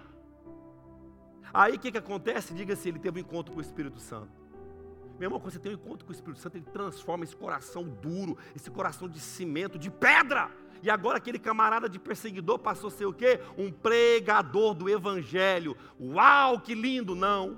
Aí 1.52 1.76
o 1.76 1.78
que, 1.78 1.90
que 1.90 1.96
acontece? 1.96 2.52
Diga-se, 2.52 2.90
ele 2.90 2.98
teve 2.98 3.18
um 3.18 3.22
encontro 3.22 3.54
com 3.54 3.58
o 3.58 3.62
Espírito 3.62 3.98
Santo. 3.98 4.38
Meu 5.18 5.28
irmão, 5.28 5.40
quando 5.40 5.54
você 5.54 5.58
tem 5.58 5.72
um 5.72 5.74
encontro 5.74 6.04
com 6.04 6.12
o 6.12 6.14
Espírito 6.14 6.40
Santo, 6.40 6.56
ele 6.56 6.66
transforma 6.66 7.24
esse 7.24 7.34
coração 7.34 7.84
duro, 7.84 8.36
esse 8.54 8.70
coração 8.70 9.08
de 9.08 9.18
cimento, 9.18 9.78
de 9.78 9.90
pedra. 9.90 10.50
E 10.82 10.90
agora 10.90 11.16
aquele 11.16 11.38
camarada 11.38 11.88
de 11.88 11.98
perseguidor 11.98 12.58
passou 12.58 12.88
a 12.88 12.90
ser 12.90 13.06
o 13.06 13.14
quê? 13.14 13.40
Um 13.56 13.72
pregador 13.72 14.74
do 14.74 14.90
Evangelho. 14.90 15.74
Uau, 15.98 16.60
que 16.60 16.74
lindo! 16.74 17.14
Não. 17.14 17.52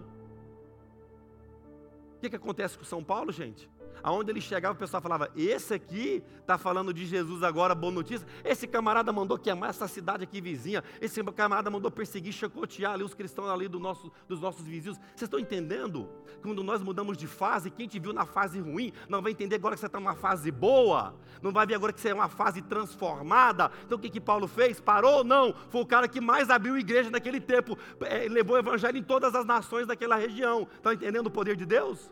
O 2.16 2.20
que, 2.20 2.30
que 2.30 2.36
acontece 2.36 2.78
com 2.78 2.84
São 2.84 3.02
Paulo, 3.02 3.32
gente? 3.32 3.68
Aonde 4.02 4.30
ele 4.30 4.40
chegava, 4.40 4.74
o 4.74 4.78
pessoal 4.78 5.02
falava: 5.02 5.30
Esse 5.36 5.74
aqui 5.74 6.22
está 6.40 6.58
falando 6.58 6.92
de 6.92 7.06
Jesus 7.06 7.42
agora, 7.42 7.74
boa 7.74 7.92
notícia. 7.92 8.26
Esse 8.44 8.66
camarada 8.66 9.12
mandou 9.12 9.38
queimar 9.38 9.70
essa 9.70 9.88
cidade 9.88 10.24
aqui 10.24 10.40
vizinha. 10.40 10.82
Esse 11.00 11.22
camarada 11.24 11.70
mandou 11.70 11.90
perseguir, 11.90 12.32
chacotear 12.32 12.92
ali 12.92 13.04
os 13.04 13.14
cristãos 13.14 13.48
ali 13.48 13.68
do 13.68 13.78
nosso, 13.78 14.12
dos 14.28 14.40
nossos 14.40 14.66
vizinhos. 14.66 14.98
Vocês 14.98 15.22
estão 15.22 15.38
entendendo? 15.38 16.08
Quando 16.42 16.62
nós 16.62 16.82
mudamos 16.82 17.16
de 17.16 17.26
fase, 17.26 17.70
quem 17.70 17.86
te 17.86 17.98
viu 17.98 18.12
na 18.12 18.26
fase 18.26 18.60
ruim, 18.60 18.92
não 19.08 19.22
vai 19.22 19.32
entender 19.32 19.56
agora 19.56 19.74
que 19.74 19.80
você 19.80 19.86
está 19.86 19.98
numa 19.98 20.14
fase 20.14 20.50
boa. 20.50 21.14
Não 21.40 21.52
vai 21.52 21.66
ver 21.66 21.74
agora 21.74 21.92
que 21.92 22.00
você 22.00 22.10
é 22.10 22.14
uma 22.14 22.28
fase 22.28 22.62
transformada. 22.62 23.70
Então 23.84 23.98
o 23.98 24.00
que, 24.00 24.10
que 24.10 24.20
Paulo 24.20 24.46
fez? 24.46 24.80
Parou? 24.80 25.24
Não. 25.24 25.54
Foi 25.70 25.82
o 25.82 25.86
cara 25.86 26.08
que 26.08 26.20
mais 26.20 26.50
abriu 26.50 26.78
igreja 26.78 27.10
naquele 27.10 27.40
tempo. 27.40 27.78
É, 28.00 28.28
levou 28.28 28.56
o 28.56 28.58
evangelho 28.58 28.98
em 28.98 29.02
todas 29.02 29.34
as 29.34 29.44
nações 29.44 29.86
daquela 29.86 30.16
região. 30.16 30.68
Estão 30.74 30.92
entendendo 30.92 31.26
o 31.26 31.30
poder 31.30 31.56
de 31.56 31.66
Deus? 31.66 32.10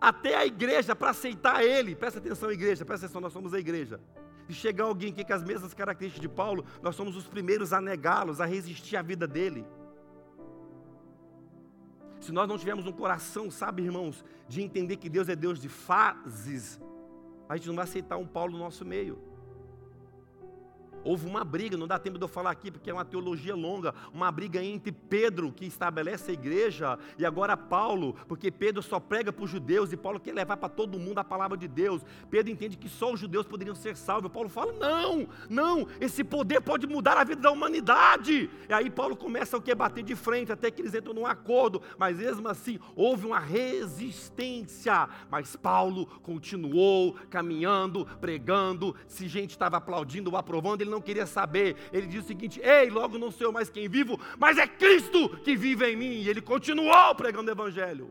Até 0.00 0.36
a 0.36 0.46
igreja 0.46 0.94
para 0.94 1.10
aceitar 1.10 1.64
ele. 1.64 1.94
Presta 1.94 2.18
atenção, 2.18 2.50
igreja, 2.50 2.84
presta 2.84 3.06
atenção, 3.06 3.20
nós 3.20 3.32
somos 3.32 3.54
a 3.54 3.58
igreja. 3.58 4.00
Se 4.46 4.54
chegar 4.54 4.84
alguém 4.84 5.10
aqui 5.10 5.24
com 5.24 5.32
as 5.32 5.42
mesmas 5.42 5.74
características 5.74 6.22
de 6.22 6.28
Paulo, 6.28 6.64
nós 6.82 6.94
somos 6.94 7.16
os 7.16 7.26
primeiros 7.26 7.72
a 7.72 7.80
negá-los, 7.80 8.40
a 8.40 8.46
resistir 8.46 8.96
à 8.96 9.02
vida 9.02 9.26
dele. 9.26 9.66
Se 12.20 12.32
nós 12.32 12.48
não 12.48 12.58
tivermos 12.58 12.86
um 12.86 12.92
coração, 12.92 13.50
sabe, 13.50 13.82
irmãos, 13.82 14.24
de 14.48 14.62
entender 14.62 14.96
que 14.96 15.08
Deus 15.08 15.28
é 15.28 15.36
Deus 15.36 15.60
de 15.60 15.68
fases, 15.68 16.80
a 17.48 17.56
gente 17.56 17.68
não 17.68 17.76
vai 17.76 17.84
aceitar 17.84 18.16
um 18.16 18.26
Paulo 18.26 18.52
no 18.52 18.58
nosso 18.58 18.84
meio. 18.84 19.18
Houve 21.06 21.24
uma 21.24 21.44
briga, 21.44 21.76
não 21.76 21.86
dá 21.86 22.00
tempo 22.00 22.18
de 22.18 22.24
eu 22.24 22.28
falar 22.28 22.50
aqui 22.50 22.68
porque 22.68 22.90
é 22.90 22.92
uma 22.92 23.04
teologia 23.04 23.54
longa, 23.54 23.94
uma 24.12 24.30
briga 24.32 24.60
entre 24.60 24.90
Pedro, 24.90 25.52
que 25.52 25.64
estabelece 25.64 26.32
a 26.32 26.34
igreja, 26.34 26.98
e 27.16 27.24
agora 27.24 27.56
Paulo, 27.56 28.16
porque 28.26 28.50
Pedro 28.50 28.82
só 28.82 28.98
prega 28.98 29.32
para 29.32 29.44
os 29.44 29.50
judeus 29.50 29.92
e 29.92 29.96
Paulo 29.96 30.18
quer 30.18 30.34
levar 30.34 30.56
para 30.56 30.68
todo 30.68 30.98
mundo 30.98 31.18
a 31.18 31.24
palavra 31.24 31.56
de 31.56 31.68
Deus. 31.68 32.02
Pedro 32.28 32.50
entende 32.50 32.76
que 32.76 32.88
só 32.88 33.12
os 33.12 33.20
judeus 33.20 33.46
poderiam 33.46 33.76
ser 33.76 33.96
salvos. 33.96 34.32
Paulo 34.32 34.48
fala: 34.48 34.72
não, 34.72 35.28
não, 35.48 35.86
esse 36.00 36.24
poder 36.24 36.60
pode 36.60 36.88
mudar 36.88 37.16
a 37.16 37.22
vida 37.22 37.40
da 37.40 37.52
humanidade. 37.52 38.50
E 38.68 38.72
aí 38.72 38.90
Paulo 38.90 39.16
começa 39.16 39.56
o 39.56 39.62
que? 39.62 39.74
Bater 39.74 40.02
de 40.02 40.16
frente, 40.16 40.50
até 40.50 40.72
que 40.72 40.82
eles 40.82 40.94
entram 40.94 41.14
num 41.14 41.26
acordo, 41.26 41.80
mas 41.96 42.18
mesmo 42.18 42.48
assim 42.48 42.80
houve 42.96 43.26
uma 43.26 43.38
resistência. 43.38 45.08
Mas 45.30 45.54
Paulo 45.54 46.06
continuou 46.22 47.14
caminhando, 47.30 48.06
pregando. 48.20 48.96
Se 49.06 49.28
gente 49.28 49.50
estava 49.50 49.76
aplaudindo 49.76 50.30
ou 50.30 50.36
aprovando, 50.36 50.80
ele 50.80 50.90
não 50.90 50.95
não 50.96 51.02
queria 51.02 51.26
saber. 51.26 51.76
Ele 51.92 52.06
diz 52.06 52.24
o 52.24 52.26
seguinte: 52.26 52.60
Ei, 52.60 52.90
logo 52.90 53.18
não 53.18 53.30
sou 53.30 53.46
eu 53.48 53.52
mais 53.52 53.70
quem 53.70 53.88
vivo, 53.88 54.18
mas 54.38 54.58
é 54.58 54.66
Cristo 54.66 55.28
que 55.44 55.56
vive 55.56 55.86
em 55.86 55.96
mim. 55.96 56.14
E 56.22 56.28
ele 56.28 56.40
continuou 56.40 57.14
pregando 57.14 57.50
o 57.50 57.54
Evangelho. 57.54 58.10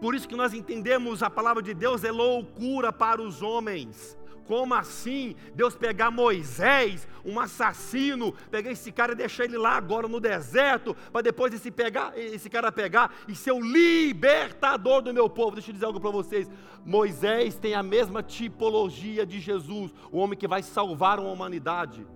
Por 0.00 0.14
isso 0.14 0.28
que 0.28 0.36
nós 0.36 0.52
entendemos 0.52 1.22
a 1.22 1.30
palavra 1.30 1.62
de 1.62 1.72
Deus 1.72 2.04
é 2.04 2.10
loucura 2.10 2.92
para 2.92 3.22
os 3.22 3.40
homens. 3.40 4.16
Como 4.46 4.74
assim 4.74 5.34
Deus 5.54 5.74
pegar 5.74 6.10
Moisés, 6.10 7.06
um 7.24 7.40
assassino, 7.40 8.32
pegar 8.50 8.70
esse 8.70 8.92
cara 8.92 9.12
e 9.12 9.16
deixar 9.16 9.44
ele 9.44 9.58
lá 9.58 9.76
agora 9.76 10.06
no 10.06 10.20
deserto, 10.20 10.94
para 11.12 11.22
depois 11.22 11.52
esse, 11.52 11.70
pegar, 11.70 12.16
esse 12.16 12.48
cara 12.48 12.70
pegar 12.70 13.12
e 13.26 13.34
ser 13.34 13.52
o 13.52 13.60
libertador 13.60 15.02
do 15.02 15.12
meu 15.12 15.28
povo? 15.28 15.56
Deixa 15.56 15.70
eu 15.70 15.74
dizer 15.74 15.86
algo 15.86 16.00
para 16.00 16.10
vocês. 16.10 16.48
Moisés 16.84 17.56
tem 17.56 17.74
a 17.74 17.82
mesma 17.82 18.22
tipologia 18.22 19.26
de 19.26 19.40
Jesus, 19.40 19.92
o 20.12 20.18
homem 20.18 20.38
que 20.38 20.46
vai 20.46 20.62
salvar 20.62 21.18
uma 21.18 21.30
humanidade, 21.30 22.06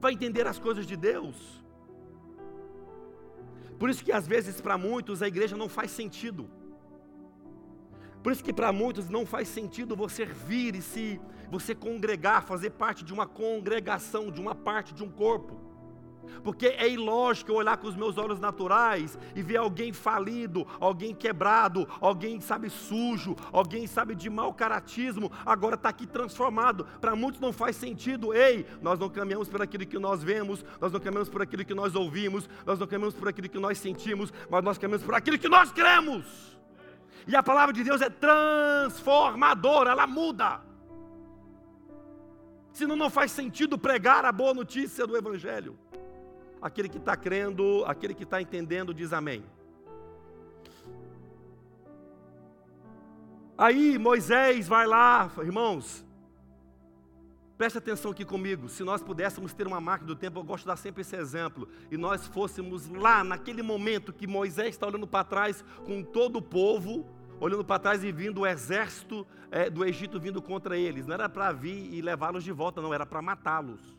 vai 0.00 0.12
entender 0.12 0.46
as 0.46 0.58
coisas 0.58 0.84
de 0.84 0.96
Deus. 0.96 1.36
Por 3.78 3.88
isso 3.88 4.04
que 4.04 4.10
às 4.10 4.26
vezes 4.26 4.60
para 4.60 4.76
muitos 4.76 5.22
a 5.22 5.28
igreja 5.28 5.56
não 5.56 5.68
faz 5.68 5.92
sentido. 5.92 6.50
Por 8.28 8.32
isso 8.32 8.44
que 8.44 8.52
para 8.52 8.70
muitos 8.70 9.08
não 9.08 9.24
faz 9.24 9.48
sentido 9.48 9.96
você 9.96 10.26
vir 10.26 10.74
e 10.74 10.82
se 10.82 11.18
você 11.50 11.74
congregar, 11.74 12.42
fazer 12.42 12.68
parte 12.68 13.02
de 13.02 13.10
uma 13.10 13.26
congregação, 13.26 14.30
de 14.30 14.38
uma 14.38 14.54
parte 14.54 14.92
de 14.92 15.02
um 15.02 15.10
corpo. 15.10 15.58
Porque 16.44 16.66
é 16.66 16.86
ilógico 16.86 17.50
eu 17.50 17.54
olhar 17.54 17.78
com 17.78 17.86
os 17.86 17.96
meus 17.96 18.18
olhos 18.18 18.38
naturais 18.38 19.18
e 19.34 19.40
ver 19.40 19.56
alguém 19.56 19.94
falido, 19.94 20.66
alguém 20.78 21.14
quebrado, 21.14 21.88
alguém, 22.02 22.38
sabe, 22.38 22.68
sujo, 22.68 23.34
alguém, 23.50 23.86
sabe, 23.86 24.14
de 24.14 24.28
mau 24.28 24.52
caratismo, 24.52 25.32
agora 25.46 25.74
está 25.74 25.88
aqui 25.88 26.06
transformado. 26.06 26.84
Para 27.00 27.16
muitos 27.16 27.40
não 27.40 27.50
faz 27.50 27.76
sentido. 27.76 28.34
Ei, 28.34 28.66
nós 28.82 28.98
não 28.98 29.08
caminhamos 29.08 29.48
por 29.48 29.62
aquilo 29.62 29.86
que 29.86 29.98
nós 29.98 30.22
vemos, 30.22 30.62
nós 30.78 30.92
não 30.92 31.00
caminhamos 31.00 31.30
por 31.30 31.40
aquilo 31.40 31.64
que 31.64 31.74
nós 31.74 31.94
ouvimos, 31.94 32.46
nós 32.66 32.78
não 32.78 32.86
caminhamos 32.86 33.14
por 33.14 33.26
aquilo 33.26 33.48
que 33.48 33.58
nós 33.58 33.78
sentimos, 33.78 34.30
mas 34.50 34.62
nós 34.62 34.76
caminhamos 34.76 35.06
por 35.06 35.14
aquilo 35.14 35.38
que 35.38 35.48
nós 35.48 35.72
cremos. 35.72 36.57
E 37.26 37.36
a 37.36 37.42
palavra 37.42 37.72
de 37.72 37.84
Deus 37.84 38.00
é 38.00 38.08
transformadora, 38.08 39.90
ela 39.90 40.06
muda. 40.06 40.60
Senão 42.72 42.96
não 42.96 43.10
faz 43.10 43.32
sentido 43.32 43.76
pregar 43.76 44.24
a 44.24 44.32
boa 44.32 44.54
notícia 44.54 45.06
do 45.06 45.16
Evangelho. 45.16 45.78
Aquele 46.62 46.88
que 46.88 46.98
está 46.98 47.16
crendo, 47.16 47.84
aquele 47.86 48.14
que 48.14 48.22
está 48.22 48.40
entendendo, 48.40 48.94
diz 48.94 49.12
amém. 49.12 49.44
Aí 53.56 53.98
Moisés 53.98 54.68
vai 54.68 54.86
lá, 54.86 55.28
irmãos, 55.38 56.06
preste 57.58 57.76
atenção 57.76 58.12
aqui 58.12 58.24
comigo. 58.24 58.68
Se 58.68 58.84
nós 58.84 59.02
pudéssemos 59.02 59.52
ter 59.52 59.66
uma 59.66 59.80
máquina 59.80 60.06
do 60.06 60.16
tempo, 60.16 60.38
eu 60.38 60.44
gosto 60.44 60.62
de 60.62 60.68
dar 60.68 60.76
sempre 60.76 61.02
esse 61.02 61.16
exemplo, 61.16 61.68
e 61.90 61.96
nós 61.96 62.26
fôssemos 62.28 62.88
lá, 62.88 63.24
naquele 63.24 63.62
momento 63.62 64.12
que 64.12 64.28
Moisés 64.28 64.68
está 64.68 64.86
olhando 64.86 65.08
para 65.08 65.24
trás 65.24 65.64
com 65.84 66.02
todo 66.02 66.36
o 66.36 66.42
povo, 66.42 67.04
olhando 67.40 67.64
para 67.64 67.80
trás 67.80 68.04
e 68.04 68.12
vindo 68.12 68.42
o 68.42 68.46
exército 68.46 69.26
é, 69.50 69.68
do 69.68 69.84
Egito 69.84 70.20
vindo 70.20 70.40
contra 70.40 70.76
eles. 70.76 71.04
Não 71.04 71.14
era 71.14 71.28
para 71.28 71.50
vir 71.50 71.92
e 71.92 72.00
levá-los 72.00 72.44
de 72.44 72.52
volta, 72.52 72.80
não, 72.80 72.94
era 72.94 73.04
para 73.04 73.20
matá-los. 73.20 73.98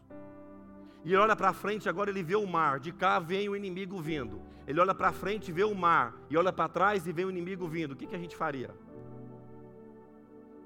E 1.03 1.09
ele 1.09 1.17
olha 1.17 1.35
para 1.35 1.51
frente, 1.53 1.87
agora 1.87 2.09
ele 2.09 2.23
vê 2.23 2.35
o 2.35 2.45
mar. 2.45 2.79
De 2.79 2.91
cá 2.91 3.19
vem 3.19 3.47
o 3.49 3.55
inimigo 3.55 4.01
vindo. 4.01 4.41
Ele 4.67 4.79
olha 4.79 4.93
para 4.93 5.11
frente 5.11 5.49
e 5.49 5.51
vê 5.51 5.63
o 5.63 5.73
mar. 5.73 6.13
E 6.29 6.37
olha 6.37 6.51
para 6.51 6.67
trás 6.67 7.07
e 7.07 7.11
vê 7.11 7.23
o 7.23 7.29
inimigo 7.29 7.67
vindo. 7.67 7.93
O 7.93 7.95
que, 7.95 8.05
que 8.05 8.15
a 8.15 8.19
gente 8.19 8.35
faria? 8.35 8.69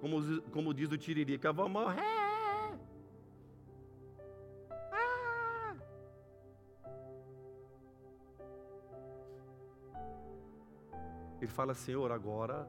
Como, 0.01 0.41
como 0.51 0.73
diz 0.73 0.91
o 0.91 0.97
Tiririca, 0.97 1.53
vou 1.53 1.69
morrer. 1.69 2.22
Ele 11.43 11.51
fala: 11.51 11.73
Senhor, 11.73 12.09
agora 12.09 12.65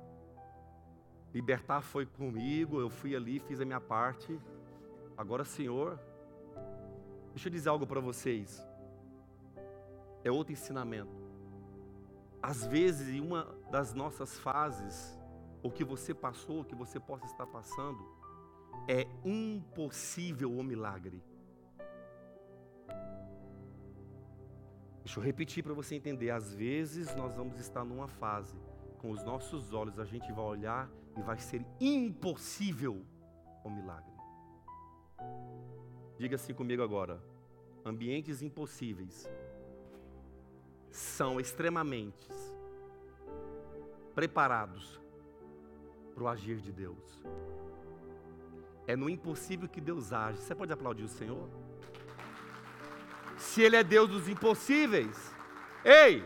libertar 1.33 1.81
foi 1.81 2.05
comigo, 2.05 2.81
eu 2.81 2.91
fui 2.91 3.15
ali, 3.15 3.39
fiz 3.39 3.61
a 3.61 3.65
minha 3.65 3.81
parte. 3.81 4.37
Agora, 5.17 5.45
Senhor, 5.45 5.97
deixa 7.31 7.47
eu 7.47 7.53
dizer 7.53 7.69
algo 7.69 7.87
para 7.87 8.01
vocês. 8.01 8.61
É 10.25 10.31
outro 10.31 10.53
ensinamento. 10.53 11.15
Às 12.43 12.67
vezes, 12.67 13.09
em 13.15 13.21
uma 13.21 13.45
das 13.71 13.95
nossas 13.95 14.37
fases, 14.41 15.17
o 15.63 15.71
que 15.71 15.85
você 15.85 16.13
passou, 16.13 16.63
o 16.63 16.65
que 16.65 16.75
você 16.75 16.99
possa 16.99 17.27
estar 17.27 17.47
passando, 17.47 18.05
é 18.89 19.07
impossível 19.25 20.53
o 20.53 20.65
milagre. 20.65 21.23
Deixa 25.05 25.21
eu 25.21 25.23
repetir 25.23 25.63
para 25.63 25.75
você 25.75 25.95
entender. 25.95 26.31
Às 26.31 26.55
vezes 26.55 27.15
nós 27.15 27.37
vamos 27.37 27.61
estar 27.61 27.85
numa 27.85 28.09
fase, 28.09 28.57
com 28.99 29.11
os 29.11 29.23
nossos 29.23 29.75
olhos 29.75 29.99
a 29.99 30.05
gente 30.05 30.33
vai 30.33 30.45
olhar 30.45 30.91
e 31.15 31.21
vai 31.21 31.39
ser 31.39 31.65
impossível 31.79 33.05
o 33.63 33.69
milagre. 33.69 34.15
Diga 36.19 36.37
assim 36.37 36.55
comigo 36.55 36.83
agora: 36.83 37.23
ambientes 37.85 38.41
impossíveis 38.41 39.29
são 40.91 41.39
extremamente 41.39 42.29
preparados 44.15 44.99
para 46.15 46.25
o 46.25 46.29
agir 46.29 46.57
de 46.57 46.73
Deus. 46.73 47.21
É 48.87 48.97
no 48.97 49.11
impossível 49.11 49.69
que 49.69 49.83
Deus 49.83 50.15
age. 50.15 50.39
Você 50.39 50.55
pode 50.55 50.73
aplaudir 50.73 51.03
o 51.05 51.09
Senhor? 51.09 51.49
Se 53.37 53.63
Ele 53.63 53.77
é 53.77 53.85
Deus 53.85 54.09
dos 54.09 54.29
impossíveis. 54.29 55.35
Ei, 55.85 56.25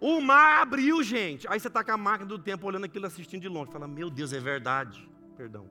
o 0.00 0.20
mar 0.20 0.62
abriu, 0.62 1.02
gente. 1.02 1.46
Aí 1.48 1.60
você 1.60 1.68
está 1.68 1.84
com 1.84 1.92
a 1.92 1.96
máquina 1.96 2.28
do 2.28 2.38
tempo 2.38 2.66
olhando 2.66 2.84
aquilo, 2.84 3.06
assistindo 3.06 3.42
de 3.42 3.48
longe. 3.48 3.70
Fala, 3.70 3.86
meu 3.86 4.08
Deus, 4.08 4.32
é 4.32 4.40
verdade. 4.40 5.08
Perdão. 5.36 5.68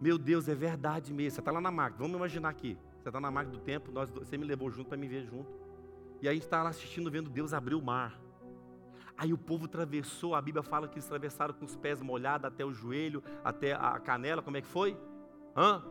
Meu 0.00 0.18
Deus, 0.18 0.48
é 0.48 0.54
verdade 0.54 1.12
mesmo. 1.12 1.36
Você 1.36 1.40
está 1.40 1.50
lá 1.50 1.60
na 1.60 1.70
máquina. 1.70 2.02
Vamos 2.02 2.16
imaginar 2.16 2.48
aqui. 2.48 2.76
Você 3.02 3.08
está 3.08 3.20
na 3.20 3.30
máquina 3.32 3.56
do 3.56 3.64
tempo, 3.64 3.90
nós, 3.90 4.08
você 4.10 4.38
me 4.38 4.44
levou 4.44 4.70
junto 4.70 4.88
para 4.88 4.96
me 4.96 5.08
ver 5.08 5.24
junto. 5.24 5.50
E 6.20 6.28
aí 6.28 6.32
a 6.32 6.34
gente 6.34 6.44
está 6.44 6.62
lá 6.62 6.70
assistindo, 6.70 7.10
vendo 7.10 7.28
Deus 7.28 7.52
abrir 7.52 7.74
o 7.74 7.82
mar. 7.82 8.16
Aí 9.16 9.32
o 9.32 9.38
povo 9.38 9.64
atravessou, 9.64 10.36
a 10.36 10.40
Bíblia 10.40 10.62
fala 10.62 10.86
que 10.86 10.94
eles 10.94 11.06
atravessaram 11.06 11.52
com 11.52 11.64
os 11.64 11.74
pés 11.74 12.00
molhados 12.00 12.46
até 12.46 12.64
o 12.64 12.72
joelho, 12.72 13.22
até 13.44 13.72
a 13.72 13.98
canela, 13.98 14.40
como 14.40 14.56
é 14.56 14.60
que 14.60 14.68
foi? 14.68 14.96
Hã? 15.56 15.82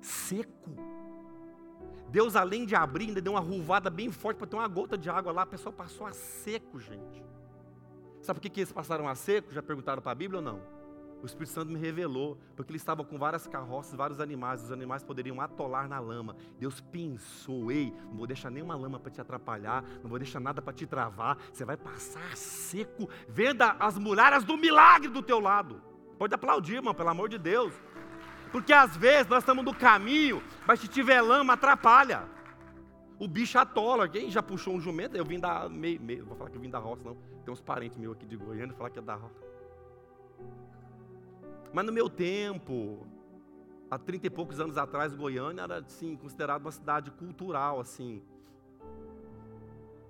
Seco. 0.00 0.70
Deus, 2.12 2.36
além 2.36 2.66
de 2.66 2.74
abrir, 2.74 3.08
ainda 3.08 3.22
deu 3.22 3.32
uma 3.32 3.40
ruvada 3.40 3.88
bem 3.88 4.12
forte 4.12 4.36
para 4.36 4.46
ter 4.46 4.54
uma 4.54 4.68
gota 4.68 4.98
de 4.98 5.08
água 5.08 5.32
lá. 5.32 5.42
A 5.42 5.46
pessoa 5.46 5.72
passou 5.72 6.06
a 6.06 6.12
seco, 6.12 6.78
gente. 6.78 7.24
Sabe 8.20 8.38
por 8.38 8.42
que, 8.42 8.50
que 8.50 8.60
eles 8.60 8.70
passaram 8.70 9.08
a 9.08 9.14
seco? 9.14 9.50
Já 9.50 9.62
perguntaram 9.62 10.02
para 10.02 10.12
a 10.12 10.14
Bíblia 10.14 10.38
ou 10.40 10.44
não? 10.44 10.60
O 11.22 11.26
Espírito 11.26 11.54
Santo 11.54 11.72
me 11.72 11.78
revelou, 11.78 12.36
porque 12.54 12.70
ele 12.70 12.76
estava 12.76 13.02
com 13.02 13.16
várias 13.16 13.46
carroças, 13.46 13.94
vários 13.94 14.20
animais, 14.20 14.62
os 14.62 14.70
animais 14.70 15.02
poderiam 15.02 15.40
atolar 15.40 15.88
na 15.88 15.98
lama. 15.98 16.36
Deus 16.58 16.82
pensou: 16.82 17.72
ei, 17.72 17.94
não 18.10 18.18
vou 18.18 18.26
deixar 18.26 18.50
nenhuma 18.50 18.74
lama 18.74 19.00
para 19.00 19.10
te 19.10 19.20
atrapalhar, 19.20 19.82
não 20.02 20.10
vou 20.10 20.18
deixar 20.18 20.38
nada 20.38 20.60
para 20.60 20.74
te 20.74 20.86
travar, 20.86 21.38
você 21.50 21.64
vai 21.64 21.78
passar 21.78 22.36
seco, 22.36 23.08
vendo 23.26 23.62
as 23.62 23.96
muralhas 23.96 24.44
do 24.44 24.58
milagre 24.58 25.08
do 25.08 25.22
teu 25.22 25.40
lado. 25.40 25.80
Pode 26.18 26.34
aplaudir, 26.34 26.74
irmão, 26.74 26.92
pelo 26.92 27.08
amor 27.08 27.30
de 27.30 27.38
Deus. 27.38 27.72
Porque 28.52 28.72
às 28.72 28.94
vezes 28.94 29.26
nós 29.28 29.38
estamos 29.38 29.64
no 29.64 29.74
caminho, 29.74 30.42
mas 30.66 30.78
se 30.78 30.86
tiver 30.86 31.22
lama, 31.22 31.54
atrapalha. 31.54 32.28
O 33.18 33.26
bicho 33.26 33.58
atola. 33.58 34.06
Quem 34.06 34.30
já 34.30 34.42
puxou 34.42 34.74
um 34.74 34.80
jumento? 34.80 35.16
Eu 35.16 35.24
vim 35.24 35.40
da. 35.40 35.68
Meio, 35.68 36.00
meio, 36.00 36.26
vou 36.26 36.36
falar 36.36 36.50
que 36.50 36.56
eu 36.56 36.60
vim 36.60 36.68
da 36.68 36.78
roça, 36.78 37.02
não. 37.02 37.16
Tem 37.44 37.52
uns 37.52 37.62
parentes 37.62 37.96
meus 37.96 38.14
aqui 38.14 38.26
de 38.26 38.36
Goiânia, 38.36 38.74
falar 38.74 38.90
que 38.90 38.98
é 38.98 39.02
da 39.02 39.14
roça. 39.14 39.40
Mas 41.72 41.86
no 41.86 41.92
meu 41.92 42.10
tempo, 42.10 43.06
há 43.90 43.98
trinta 43.98 44.26
e 44.26 44.30
poucos 44.30 44.60
anos 44.60 44.76
atrás, 44.76 45.14
Goiânia 45.14 45.62
era 45.62 45.78
assim, 45.78 46.14
considerada 46.14 46.62
uma 46.62 46.72
cidade 46.72 47.10
cultural, 47.12 47.80
assim. 47.80 48.22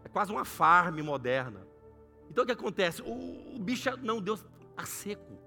É 0.05 0.09
quase 0.09 0.33
uma 0.33 0.45
farm 0.45 0.99
moderna. 1.01 1.65
Então 2.29 2.43
o 2.43 2.47
que 2.47 2.53
acontece? 2.53 3.03
O, 3.03 3.57
o 3.57 3.59
bicho, 3.61 3.89
não, 4.03 4.21
Deus 4.21 4.45
a 4.77 4.85
seco. 4.85 5.42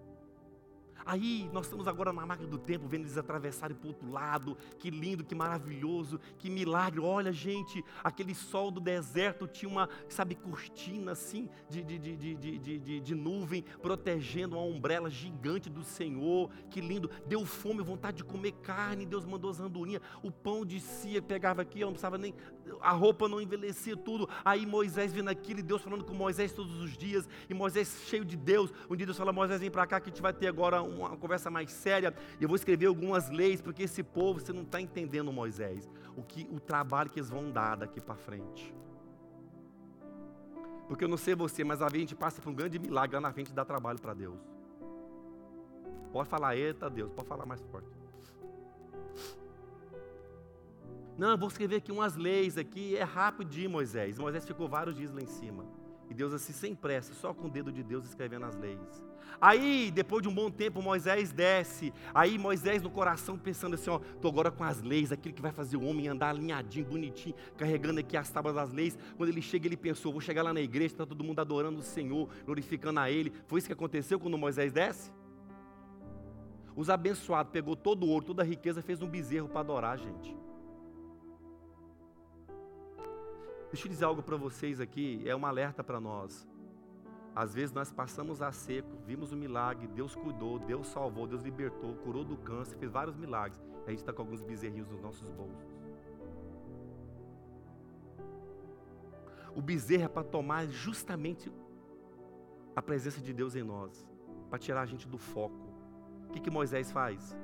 Aí 1.06 1.47
nós 1.53 1.66
estamos 1.66 1.88
agora 1.88 2.12
na 2.12 2.26
máquina 2.26 2.49
do 2.49 2.58
tempo, 2.58 2.88
vendo 2.88 3.03
eles 3.03 3.18
atravessarem 3.18 3.76
para 3.76 3.86
o 3.86 3.89
outro 3.89 4.12
lado. 4.12 4.58
Que 4.80 4.89
lindo, 4.89 5.24
que 5.24 5.36
maravilhoso, 5.36 6.20
que 6.39 6.49
milagre. 6.49 6.99
Olha, 6.99 7.32
gente, 7.32 7.84
aquele 8.03 8.34
sol 8.34 8.72
do 8.72 8.82
deserto 8.82 9.47
tinha 9.47 9.70
uma, 9.70 9.88
sabe, 10.10 10.34
cortina 10.34 11.12
assim 11.12 11.47
de, 11.70 11.84
de, 11.84 11.99
de, 11.99 12.16
de, 12.16 12.58
de, 12.58 12.80
de, 12.80 12.99
de 12.99 13.16
nuvem, 13.16 13.64
protegendo 13.82 14.56
uma 14.56 14.66
ombrela 14.66 15.10
gigante 15.10 15.70
do 15.70 15.84
Senhor. 15.84 16.49
Que 16.70 16.82
lindo. 16.82 17.10
Deu 17.28 17.45
fome, 17.45 17.84
vontade 17.84 18.18
de 18.18 18.24
comer 18.24 18.53
carne. 18.64 19.06
Deus 19.06 19.26
mandou 19.26 19.51
as 19.51 19.60
andorinhas. 19.60 20.01
O 20.24 20.32
pão 20.32 20.66
descia, 20.66 21.22
pegava 21.22 21.62
aqui, 21.62 21.82
eu 21.82 21.88
não 21.88 21.93
precisava 21.93 22.18
nem. 22.18 22.34
A 22.82 22.91
roupa 22.91 23.30
não 23.30 23.39
envelhecia 23.39 23.95
tudo. 23.95 24.28
Aí 24.43 24.66
Moisés 24.66 25.13
vindo 25.13 25.30
aquilo 25.30 25.59
e 25.59 25.63
Deus 25.63 25.82
falando 25.82 26.03
com 26.03 26.13
Moisés 26.13 26.51
todos 26.51 26.82
os 26.82 26.97
dias. 26.97 27.28
E 27.49 27.53
Moisés 27.53 28.01
cheio 28.07 28.26
de 28.26 28.36
Deus. 28.36 28.74
Um 28.89 28.95
dia 28.95 29.05
Deus 29.05 29.18
fala: 29.18 29.32
Moisés, 29.32 29.61
vem 29.61 29.72
para 29.72 29.88
cá 29.88 29.99
que 29.99 30.09
a 30.09 30.11
gente 30.11 30.22
vai 30.22 30.34
ter 30.34 30.47
agora 30.47 30.82
um 30.82 31.05
uma 31.05 31.18
conversa 31.18 31.49
mais 31.49 31.72
séria, 31.72 32.13
e 32.39 32.43
eu 32.43 32.47
vou 32.47 32.55
escrever 32.55 32.88
algumas 32.88 33.30
leis, 33.30 33.61
porque 33.61 33.84
esse 33.84 34.03
povo, 34.03 34.39
você 34.39 34.51
não 34.51 34.63
está 34.63 34.82
entendendo, 34.82 35.32
Moisés, 35.32 35.89
o, 36.16 36.24
que, 36.24 36.47
o 36.51 36.59
trabalho 36.59 37.09
que 37.09 37.20
eles 37.20 37.30
vão 37.30 37.51
dar 37.51 37.76
daqui 37.76 38.01
para 38.01 38.16
frente. 38.16 38.74
Porque 40.88 41.03
eu 41.03 41.07
não 41.07 41.18
sei 41.18 41.36
você, 41.36 41.63
mas 41.63 41.82
a 41.82 41.89
gente 41.89 42.16
passa 42.16 42.41
por 42.41 42.49
um 42.49 42.53
grande 42.53 42.78
milagre 42.78 43.16
lá 43.16 43.22
na 43.22 43.34
frente 43.34 43.49
e 43.49 43.53
dá 43.53 43.66
trabalho 43.66 43.99
para 43.99 44.13
Deus. 44.13 44.39
Pode 46.11 46.30
falar, 46.30 46.55
eita 46.55 46.89
Deus, 46.89 47.11
pode 47.11 47.28
falar 47.28 47.45
mais 47.45 47.61
forte. 47.63 47.95
Não, 51.18 51.32
eu 51.32 51.38
vou 51.38 51.47
escrever 51.47 51.78
aqui 51.78 51.91
umas 51.91 52.16
leis 52.16 52.57
aqui, 52.57 52.95
é 52.97 53.03
rapidinho, 53.03 53.70
Moisés. 53.70 54.20
Moisés 54.20 54.45
ficou 54.45 54.68
vários 54.68 54.95
dias 54.97 55.11
lá 55.13 55.22
em 55.22 55.28
cima. 55.28 55.66
E 56.09 56.13
Deus 56.13 56.34
assim, 56.34 56.53
sem 56.53 56.76
pressa, 56.76 57.13
só 57.13 57.34
com 57.34 57.47
o 57.47 57.49
dedo 57.49 57.72
de 57.72 57.82
Deus 57.82 58.05
escrevendo 58.05 58.45
as 58.45 58.55
leis. 58.55 59.03
Aí, 59.39 59.91
depois 59.91 60.22
de 60.22 60.30
um 60.30 60.34
bom 60.34 60.49
tempo, 60.49 60.82
Moisés 60.82 61.32
desce. 61.32 61.93
Aí 62.13 62.38
Moisés 62.38 62.82
no 62.82 62.89
coração 62.89 63.38
pensando 63.38 63.76
assim, 63.76 63.89
ó, 63.89 63.99
tô 64.22 64.28
agora 64.28 64.51
com 64.51 64.63
as 64.63 64.82
leis, 64.82 65.11
aquilo 65.11 65.34
que 65.34 65.41
vai 65.41 65.51
fazer 65.51 65.78
o 65.78 65.84
homem 65.84 66.07
andar 66.07 66.30
alinhadinho, 66.30 66.86
bonitinho, 66.86 67.36
carregando 67.57 67.99
aqui 67.99 68.16
as 68.16 68.30
tábuas 68.30 68.55
das 68.55 68.72
leis. 68.72 68.97
Quando 69.18 69.30
ele 69.30 69.41
chega, 69.41 69.68
ele 69.68 69.78
pensou, 69.78 70.11
vou 70.11 70.22
chegar 70.22 70.43
lá 70.43 70.53
na 70.53 70.61
igreja, 70.61 70.93
está 70.93 71.05
todo 71.05 71.24
mundo 71.24 71.39
adorando 71.39 71.80
o 71.80 71.84
Senhor, 71.84 72.30
glorificando 72.45 72.99
a 72.99 73.09
Ele. 73.09 73.34
Foi 73.47 73.59
isso 73.59 73.68
que 73.68 73.74
aconteceu 73.74 74.20
quando 74.20 74.38
Moisés 74.38 74.72
desce? 74.72 75.11
Os 76.76 76.89
abençoados 76.89 77.51
pegou 77.51 77.76
todo 77.76 78.05
o 78.05 78.09
ouro, 78.09 78.26
toda 78.26 78.43
a 78.43 78.45
riqueza, 78.45 78.82
fez 78.82 79.01
um 79.01 79.07
bezerro 79.07 79.47
para 79.47 79.61
adorar, 79.61 79.97
gente. 79.97 80.45
Deixa 83.76 83.89
eu 83.89 83.91
dizer 83.91 84.05
algo 84.05 84.23
para 84.23 84.38
vocês 84.38 84.80
aqui, 84.80 85.21
é 85.28 85.36
um 85.36 85.45
alerta 85.45 85.84
para 85.84 85.99
nós. 85.99 86.47
Às 87.36 87.53
vezes 87.53 87.73
nós 87.73 87.91
passamos 87.91 88.41
a 88.41 88.49
seco, 88.49 88.88
vimos 89.05 89.34
o 89.34 89.36
milagre, 89.36 89.86
Deus 89.86 90.15
cuidou, 90.15 90.57
Deus 90.57 90.88
salvou, 90.88 91.28
Deus 91.28 91.41
libertou, 91.41 91.93
curou 91.95 92.23
do 92.23 92.38
câncer, 92.38 92.78
fez 92.78 92.89
vários 92.89 93.17
milagres. 93.17 93.61
A 93.86 93.89
gente 93.89 93.99
está 93.99 94.13
com 94.13 94.21
alguns 94.21 94.41
bezerrinhos 94.41 94.88
nos 94.88 95.01
nossos 95.01 95.30
bolsos. 95.30 95.67
O 99.53 99.61
bezerro 99.61 100.05
é 100.05 100.07
para 100.07 100.23
tomar 100.23 100.67
justamente 100.67 101.51
a 102.73 102.82
presença 102.82 103.19
de 103.19 103.34
Deus 103.34 103.57
em 103.57 103.63
nós, 103.63 104.07
para 104.49 104.57
tirar 104.57 104.84
a 104.84 104.86
gente 104.86 105.05
do 105.05 105.17
foco. 105.17 105.67
O 106.30 106.32
que, 106.32 106.39
que 106.39 106.49
Moisés 106.49 106.93
faz? 106.93 107.36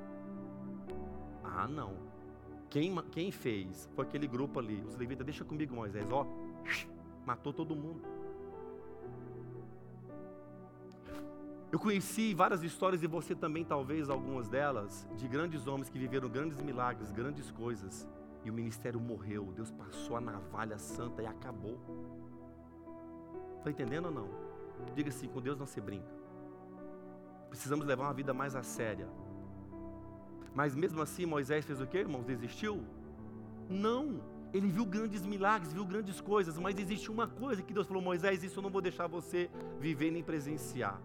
Ah, 1.44 1.68
não. 1.68 2.11
Quem, 2.72 2.96
quem 3.10 3.30
fez 3.30 3.86
foi 3.94 4.06
aquele 4.06 4.26
grupo 4.26 4.58
ali, 4.58 4.82
os 4.86 4.96
levitas, 4.96 5.26
deixa 5.26 5.44
comigo 5.44 5.74
Moisés, 5.74 6.10
ó, 6.10 6.26
matou 7.26 7.52
todo 7.52 7.76
mundo. 7.76 8.00
Eu 11.70 11.78
conheci 11.78 12.32
várias 12.32 12.62
histórias, 12.62 13.02
e 13.02 13.06
você 13.06 13.34
também, 13.34 13.62
talvez, 13.62 14.08
algumas 14.08 14.48
delas, 14.48 15.06
de 15.18 15.28
grandes 15.28 15.66
homens 15.66 15.90
que 15.90 15.98
viveram 15.98 16.30
grandes 16.30 16.62
milagres, 16.62 17.12
grandes 17.12 17.50
coisas, 17.50 18.08
e 18.42 18.50
o 18.50 18.54
ministério 18.54 18.98
morreu. 18.98 19.52
Deus 19.54 19.70
passou 19.70 20.16
a 20.16 20.20
navalha 20.22 20.78
santa 20.78 21.22
e 21.22 21.26
acabou. 21.26 21.78
Está 23.58 23.70
entendendo 23.70 24.06
ou 24.06 24.12
não? 24.12 24.28
Diga 24.94 25.10
assim: 25.10 25.28
com 25.28 25.42
Deus 25.42 25.58
não 25.58 25.66
se 25.66 25.78
brinca. 25.78 26.10
Precisamos 27.50 27.84
levar 27.84 28.04
uma 28.04 28.14
vida 28.14 28.32
mais 28.32 28.56
a 28.56 28.62
séria. 28.62 29.06
Mas 30.54 30.74
mesmo 30.74 31.00
assim, 31.00 31.24
Moisés 31.26 31.64
fez 31.64 31.80
o 31.80 31.86
que, 31.86 31.98
irmãos? 31.98 32.24
Desistiu? 32.24 32.82
Não. 33.68 34.20
Ele 34.52 34.68
viu 34.68 34.84
grandes 34.84 35.24
milagres, 35.24 35.72
viu 35.72 35.84
grandes 35.84 36.20
coisas, 36.20 36.58
mas 36.58 36.78
existe 36.78 37.10
uma 37.10 37.26
coisa 37.26 37.62
que 37.62 37.72
Deus 37.72 37.86
falou: 37.86 38.02
Moisés, 38.02 38.44
isso 38.44 38.58
eu 38.58 38.62
não 38.62 38.70
vou 38.70 38.82
deixar 38.82 39.06
você 39.06 39.50
viver 39.80 40.10
nem 40.10 40.22
presenciar 40.22 41.00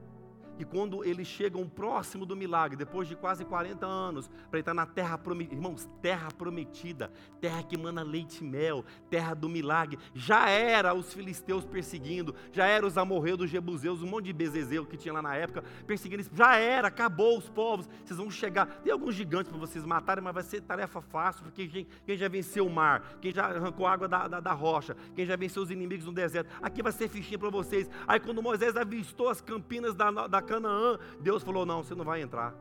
que 0.57 0.65
quando 0.65 1.05
eles 1.05 1.27
chegam 1.27 1.67
próximo 1.69 2.25
do 2.25 2.35
milagre, 2.35 2.75
depois 2.75 3.07
de 3.07 3.15
quase 3.15 3.45
40 3.45 3.85
anos, 3.85 4.29
para 4.49 4.59
entrar 4.59 4.73
na 4.73 4.85
terra 4.85 5.17
prometida, 5.17 5.55
irmãos, 5.55 5.87
terra 6.01 6.29
prometida, 6.31 7.11
terra 7.39 7.61
que 7.61 7.77
mana 7.77 8.01
leite 8.01 8.43
e 8.43 8.47
mel, 8.47 8.83
terra 9.09 9.33
do 9.35 9.47
milagre, 9.47 9.99
já 10.15 10.49
era 10.49 10.93
os 10.93 11.13
filisteus 11.13 11.63
perseguindo, 11.63 12.33
já 12.51 12.65
era 12.65 12.85
os 12.85 12.97
amorreus 12.97 13.37
dos 13.37 13.49
jebuseus, 13.49 14.01
um 14.01 14.07
monte 14.07 14.25
de 14.25 14.33
bezezeu 14.33 14.85
que 14.85 14.97
tinha 14.97 15.13
lá 15.13 15.21
na 15.21 15.35
época, 15.35 15.63
perseguindo, 15.85 16.23
já 16.33 16.55
era, 16.55 16.87
acabou 16.87 17.37
os 17.37 17.47
povos, 17.47 17.87
vocês 18.03 18.17
vão 18.17 18.31
chegar, 18.31 18.65
tem 18.83 18.91
alguns 18.91 19.13
gigantes 19.13 19.51
para 19.51 19.59
vocês 19.59 19.85
matarem, 19.85 20.23
mas 20.23 20.33
vai 20.33 20.43
ser 20.43 20.61
tarefa 20.61 21.01
fácil, 21.01 21.43
porque 21.43 21.67
quem, 21.67 21.87
quem 22.05 22.17
já 22.17 22.27
venceu 22.27 22.65
o 22.65 22.69
mar, 22.69 23.17
quem 23.21 23.31
já 23.31 23.45
arrancou 23.45 23.85
água 23.85 24.07
da, 24.07 24.27
da, 24.27 24.39
da 24.39 24.53
rocha, 24.53 24.97
quem 25.15 25.25
já 25.25 25.35
venceu 25.35 25.61
os 25.61 25.69
inimigos 25.69 26.05
no 26.05 26.13
deserto, 26.13 26.49
aqui 26.61 26.81
vai 26.81 26.91
ser 26.91 27.07
fichinha 27.07 27.37
para 27.37 27.49
vocês, 27.49 27.87
aí 28.07 28.19
quando 28.19 28.41
Moisés 28.41 28.75
avistou 28.75 29.29
as 29.29 29.39
campinas 29.39 29.93
da, 29.93 30.09
da 30.27 30.41
Canaã, 30.47 30.97
Deus 31.19 31.43
falou: 31.43 31.65
não, 31.65 31.83
você 31.83 31.93
não 31.93 32.05
vai 32.05 32.21
entrar. 32.21 32.55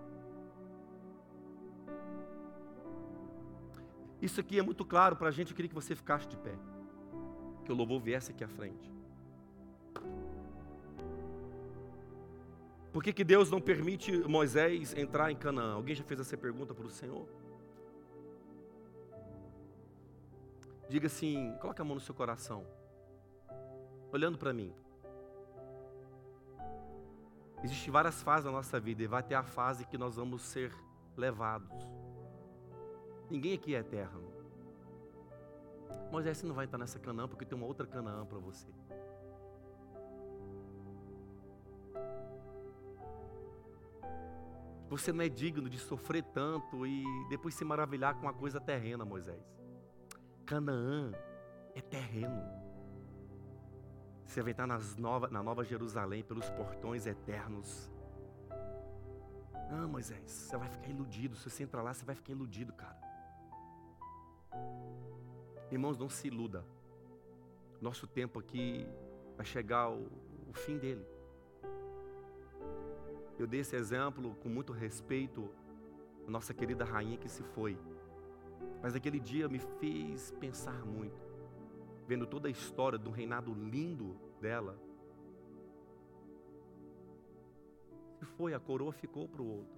Isso 4.20 4.40
aqui 4.40 4.58
é 4.58 4.62
muito 4.62 4.84
claro 4.84 5.14
para 5.16 5.28
a 5.28 5.30
gente, 5.30 5.50
eu 5.50 5.56
queria 5.56 5.68
que 5.68 5.74
você 5.74 5.94
ficasse 5.94 6.26
de 6.26 6.36
pé. 6.36 6.54
Que 7.64 7.72
o 7.72 7.74
louvor 7.74 8.00
viesse 8.00 8.32
aqui 8.32 8.44
à 8.44 8.48
frente. 8.48 8.92
Por 12.92 13.02
que, 13.02 13.12
que 13.12 13.24
Deus 13.24 13.50
não 13.50 13.60
permite 13.60 14.10
Moisés 14.26 14.94
entrar 14.96 15.30
em 15.30 15.36
Canaã? 15.36 15.74
Alguém 15.74 15.94
já 15.94 16.02
fez 16.02 16.18
essa 16.18 16.36
pergunta 16.36 16.74
para 16.74 16.86
o 16.86 16.90
Senhor? 16.90 17.28
Diga 20.88 21.06
assim, 21.06 21.52
coloca 21.60 21.82
a 21.82 21.84
mão 21.84 21.96
no 21.96 22.00
seu 22.00 22.14
coração. 22.14 22.66
Olhando 24.12 24.38
para 24.38 24.52
mim. 24.52 24.72
Existem 27.66 27.90
várias 27.90 28.22
fases 28.22 28.44
na 28.44 28.52
nossa 28.52 28.78
vida 28.78 29.02
e 29.02 29.08
vai 29.08 29.24
ter 29.24 29.34
a 29.34 29.42
fase 29.42 29.84
que 29.84 29.98
nós 29.98 30.14
vamos 30.14 30.42
ser 30.42 30.72
levados. 31.16 31.68
Ninguém 33.28 33.54
aqui 33.54 33.74
é 33.74 33.80
eterno. 33.80 34.22
Moisés, 36.12 36.38
você 36.38 36.46
não 36.46 36.54
vai 36.54 36.66
estar 36.66 36.78
nessa 36.78 37.00
Canaã 37.00 37.26
porque 37.26 37.44
tem 37.44 37.58
uma 37.58 37.66
outra 37.66 37.84
Canaã 37.84 38.24
para 38.24 38.38
você. 38.38 38.68
Você 44.88 45.12
não 45.12 45.24
é 45.24 45.28
digno 45.28 45.68
de 45.68 45.80
sofrer 45.80 46.22
tanto 46.22 46.86
e 46.86 47.04
depois 47.28 47.52
se 47.56 47.64
maravilhar 47.64 48.14
com 48.14 48.22
uma 48.22 48.32
coisa 48.32 48.60
terrena, 48.60 49.04
Moisés. 49.04 49.42
Canaã 50.44 51.10
é 51.74 51.80
terreno. 51.80 52.65
Vai 54.34 54.50
estar 54.50 54.66
nas 54.66 54.96
nova, 54.96 55.28
na 55.28 55.42
Nova 55.42 55.64
Jerusalém, 55.64 56.22
pelos 56.22 56.48
portões 56.50 57.06
eternos. 57.06 57.90
Não, 59.70 59.88
Moisés, 59.88 60.30
você 60.30 60.56
vai 60.56 60.68
ficar 60.68 60.90
iludido. 60.90 61.34
Se 61.36 61.48
você 61.48 61.62
entrar 61.62 61.82
lá, 61.82 61.92
você 61.94 62.04
vai 62.04 62.14
ficar 62.14 62.32
iludido, 62.32 62.72
cara. 62.72 62.96
Irmãos, 65.70 65.96
não 65.96 66.08
se 66.08 66.28
iluda. 66.28 66.64
Nosso 67.80 68.06
tempo 68.06 68.38
aqui 68.38 68.86
vai 69.36 69.44
chegar 69.44 69.90
o, 69.90 70.06
o 70.48 70.52
fim 70.52 70.78
dele. 70.78 71.04
Eu 73.38 73.46
dei 73.46 73.60
esse 73.60 73.74
exemplo 73.74 74.34
com 74.36 74.48
muito 74.48 74.72
respeito 74.72 75.50
à 76.26 76.30
nossa 76.30 76.54
querida 76.54 76.84
rainha 76.84 77.18
que 77.18 77.28
se 77.28 77.42
foi. 77.42 77.76
Mas 78.82 78.94
aquele 78.94 79.18
dia 79.18 79.48
me 79.48 79.58
fez 79.58 80.30
pensar 80.38 80.84
muito, 80.86 81.25
vendo 82.06 82.26
toda 82.26 82.48
a 82.48 82.50
história 82.50 82.98
do 82.98 83.10
reinado 83.10 83.52
lindo 83.52 84.16
dela. 84.40 84.78
Se 88.18 88.24
foi, 88.24 88.54
a 88.54 88.60
coroa 88.60 88.92
ficou 88.92 89.28
para 89.28 89.42
o 89.42 89.48
outro. 89.48 89.76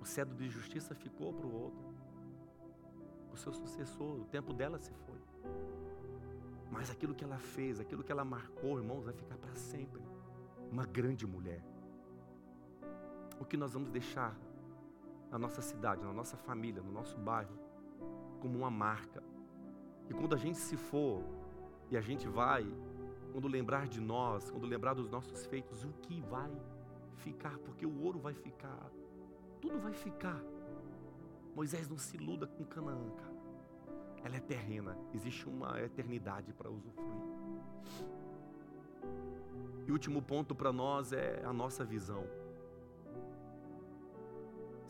O 0.00 0.04
cedro 0.04 0.36
de 0.36 0.48
justiça 0.48 0.94
ficou 0.94 1.32
para 1.32 1.46
o 1.46 1.54
outro. 1.54 1.86
O 3.32 3.36
seu 3.36 3.52
sucessor, 3.52 4.20
o 4.20 4.24
tempo 4.24 4.52
dela 4.52 4.78
se 4.78 4.92
foi. 4.92 5.20
Mas 6.70 6.90
aquilo 6.90 7.14
que 7.14 7.24
ela 7.24 7.38
fez, 7.38 7.80
aquilo 7.80 8.02
que 8.02 8.12
ela 8.12 8.24
marcou, 8.24 8.78
irmãos, 8.78 9.04
vai 9.04 9.12
ficar 9.12 9.36
para 9.36 9.54
sempre. 9.54 10.00
Uma 10.70 10.86
grande 10.86 11.26
mulher 11.26 11.62
o 13.40 13.44
que 13.44 13.56
nós 13.56 13.72
vamos 13.72 13.90
deixar 13.90 14.36
na 15.30 15.38
nossa 15.38 15.62
cidade, 15.62 16.04
na 16.04 16.12
nossa 16.12 16.36
família, 16.36 16.82
no 16.82 16.92
nosso 16.92 17.16
bairro, 17.16 17.58
como 18.38 18.58
uma 18.58 18.70
marca. 18.70 19.22
E 20.10 20.12
quando 20.12 20.34
a 20.34 20.36
gente 20.36 20.58
se 20.58 20.76
for 20.76 21.22
e 21.88 21.96
a 21.96 22.00
gente 22.00 22.28
vai, 22.28 22.66
quando 23.32 23.46
lembrar 23.46 23.86
de 23.86 24.00
nós, 24.00 24.50
quando 24.50 24.66
lembrar 24.66 24.92
dos 24.92 25.08
nossos 25.08 25.46
feitos, 25.46 25.84
o 25.84 25.92
que 26.02 26.20
vai 26.22 26.50
ficar? 27.14 27.56
Porque 27.58 27.86
o 27.86 28.02
ouro 28.02 28.18
vai 28.18 28.34
ficar, 28.34 28.90
tudo 29.60 29.78
vai 29.78 29.92
ficar. 29.92 30.42
Moisés 31.54 31.88
não 31.88 31.96
se 31.96 32.16
iluda 32.16 32.46
com 32.46 32.64
Canaã, 32.64 33.10
cara. 33.10 33.40
Ela 34.24 34.36
é 34.36 34.40
terrena, 34.40 34.98
existe 35.14 35.48
uma 35.48 35.80
eternidade 35.80 36.52
para 36.52 36.68
usufruir. 36.68 37.30
E 39.86 39.90
o 39.90 39.94
último 39.94 40.20
ponto 40.20 40.54
para 40.54 40.72
nós 40.72 41.12
é 41.12 41.40
a 41.44 41.52
nossa 41.52 41.84
visão 41.84 42.26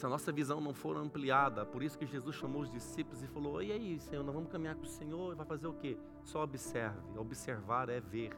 se 0.01 0.07
a 0.07 0.09
nossa 0.09 0.33
visão 0.33 0.63
não 0.63 0.73
for 0.73 0.97
ampliada, 0.97 1.67
por 1.67 1.83
isso 1.83 1.99
que 1.99 2.07
Jesus 2.07 2.35
chamou 2.35 2.63
os 2.63 2.71
discípulos 2.71 3.23
e 3.23 3.27
falou: 3.27 3.63
E 3.63 3.71
aí, 3.71 4.01
Senhor, 4.01 4.25
nós 4.25 4.35
vamos 4.35 4.51
caminhar 4.51 4.75
com 4.75 4.85
o 4.85 4.87
Senhor 4.87 5.35
e 5.35 5.37
vai 5.37 5.45
fazer 5.45 5.67
o 5.67 5.75
quê? 5.75 5.99
Só 6.25 6.43
observe. 6.43 7.19
Observar 7.19 7.91
é 7.91 8.01
ver 8.01 8.33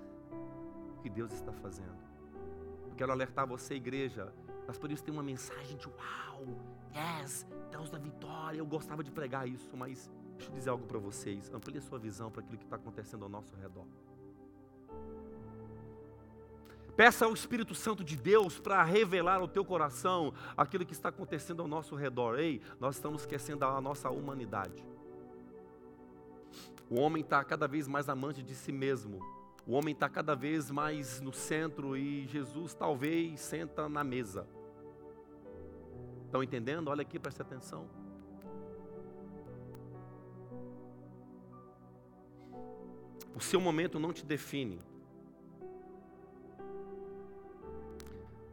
o 0.91 1.01
que 1.01 1.09
Deus 1.09 1.33
está 1.33 1.53
fazendo. 1.53 1.97
Eu 2.89 2.97
quero 2.97 3.13
alertar 3.13 3.47
você, 3.47 3.75
igreja. 3.75 4.33
Nós 4.67 4.77
isso 4.91 5.05
tem 5.05 5.15
uma 5.15 5.23
mensagem 5.23 5.77
de 5.77 5.87
uau, 5.87 6.45
yes, 7.23 7.47
Deus 7.71 7.89
da 7.91 7.99
vitória. 7.99 8.59
Eu 8.59 8.67
gostava 8.67 9.05
de 9.05 9.13
pregar 9.13 9.47
isso, 9.47 9.77
mas 9.77 10.11
deixa 10.37 10.51
eu 10.51 10.55
dizer 10.57 10.71
algo 10.71 10.85
para 10.85 10.99
vocês. 10.99 11.49
Amplie 11.55 11.79
a 11.79 11.81
sua 11.81 11.99
visão 12.01 12.29
para 12.29 12.43
aquilo 12.43 12.59
que 12.59 12.65
está 12.65 12.75
acontecendo 12.75 13.23
ao 13.23 13.29
nosso 13.29 13.55
redor. 13.55 13.87
Peça 16.97 17.25
ao 17.25 17.33
Espírito 17.33 17.75
Santo 17.75 18.05
de 18.05 18.17
Deus 18.17 18.59
para 18.59 18.83
revelar 18.83 19.41
ao 19.41 19.49
teu 19.49 19.65
coração 19.65 20.35
aquilo 20.57 20.85
que 20.85 20.93
está 20.93 21.09
acontecendo 21.09 21.63
ao 21.63 21.69
nosso 21.69 21.95
redor. 21.95 22.39
Ei, 22.39 22.61
nós 22.79 22.97
estamos 22.97 23.23
esquecendo 23.23 23.65
a 23.65 23.81
nossa 23.81 24.11
humanidade. 24.11 24.85
O 26.91 27.01
homem 27.01 27.23
está 27.23 27.43
cada 27.43 27.67
vez 27.67 27.89
mais 27.89 28.09
amante 28.11 28.43
de 28.43 28.55
si 28.55 28.71
mesmo. 28.71 29.21
O 29.67 29.73
homem 29.73 29.95
está 29.95 30.09
cada 30.09 30.35
vez 30.35 30.71
mais 30.71 31.21
no 31.21 31.33
centro 31.33 31.97
e 31.97 32.27
Jesus 32.27 32.75
talvez 32.75 33.41
senta 33.41 33.89
na 33.89 34.05
mesa. 34.05 34.47
Estão 36.27 36.43
entendendo? 36.43 36.89
Olha 36.89 37.03
aqui, 37.03 37.19
preste 37.19 37.41
atenção. 37.41 37.89
O 43.35 43.41
seu 43.41 43.61
momento 43.61 43.99
não 43.99 44.13
te 44.13 44.27
define. 44.27 44.92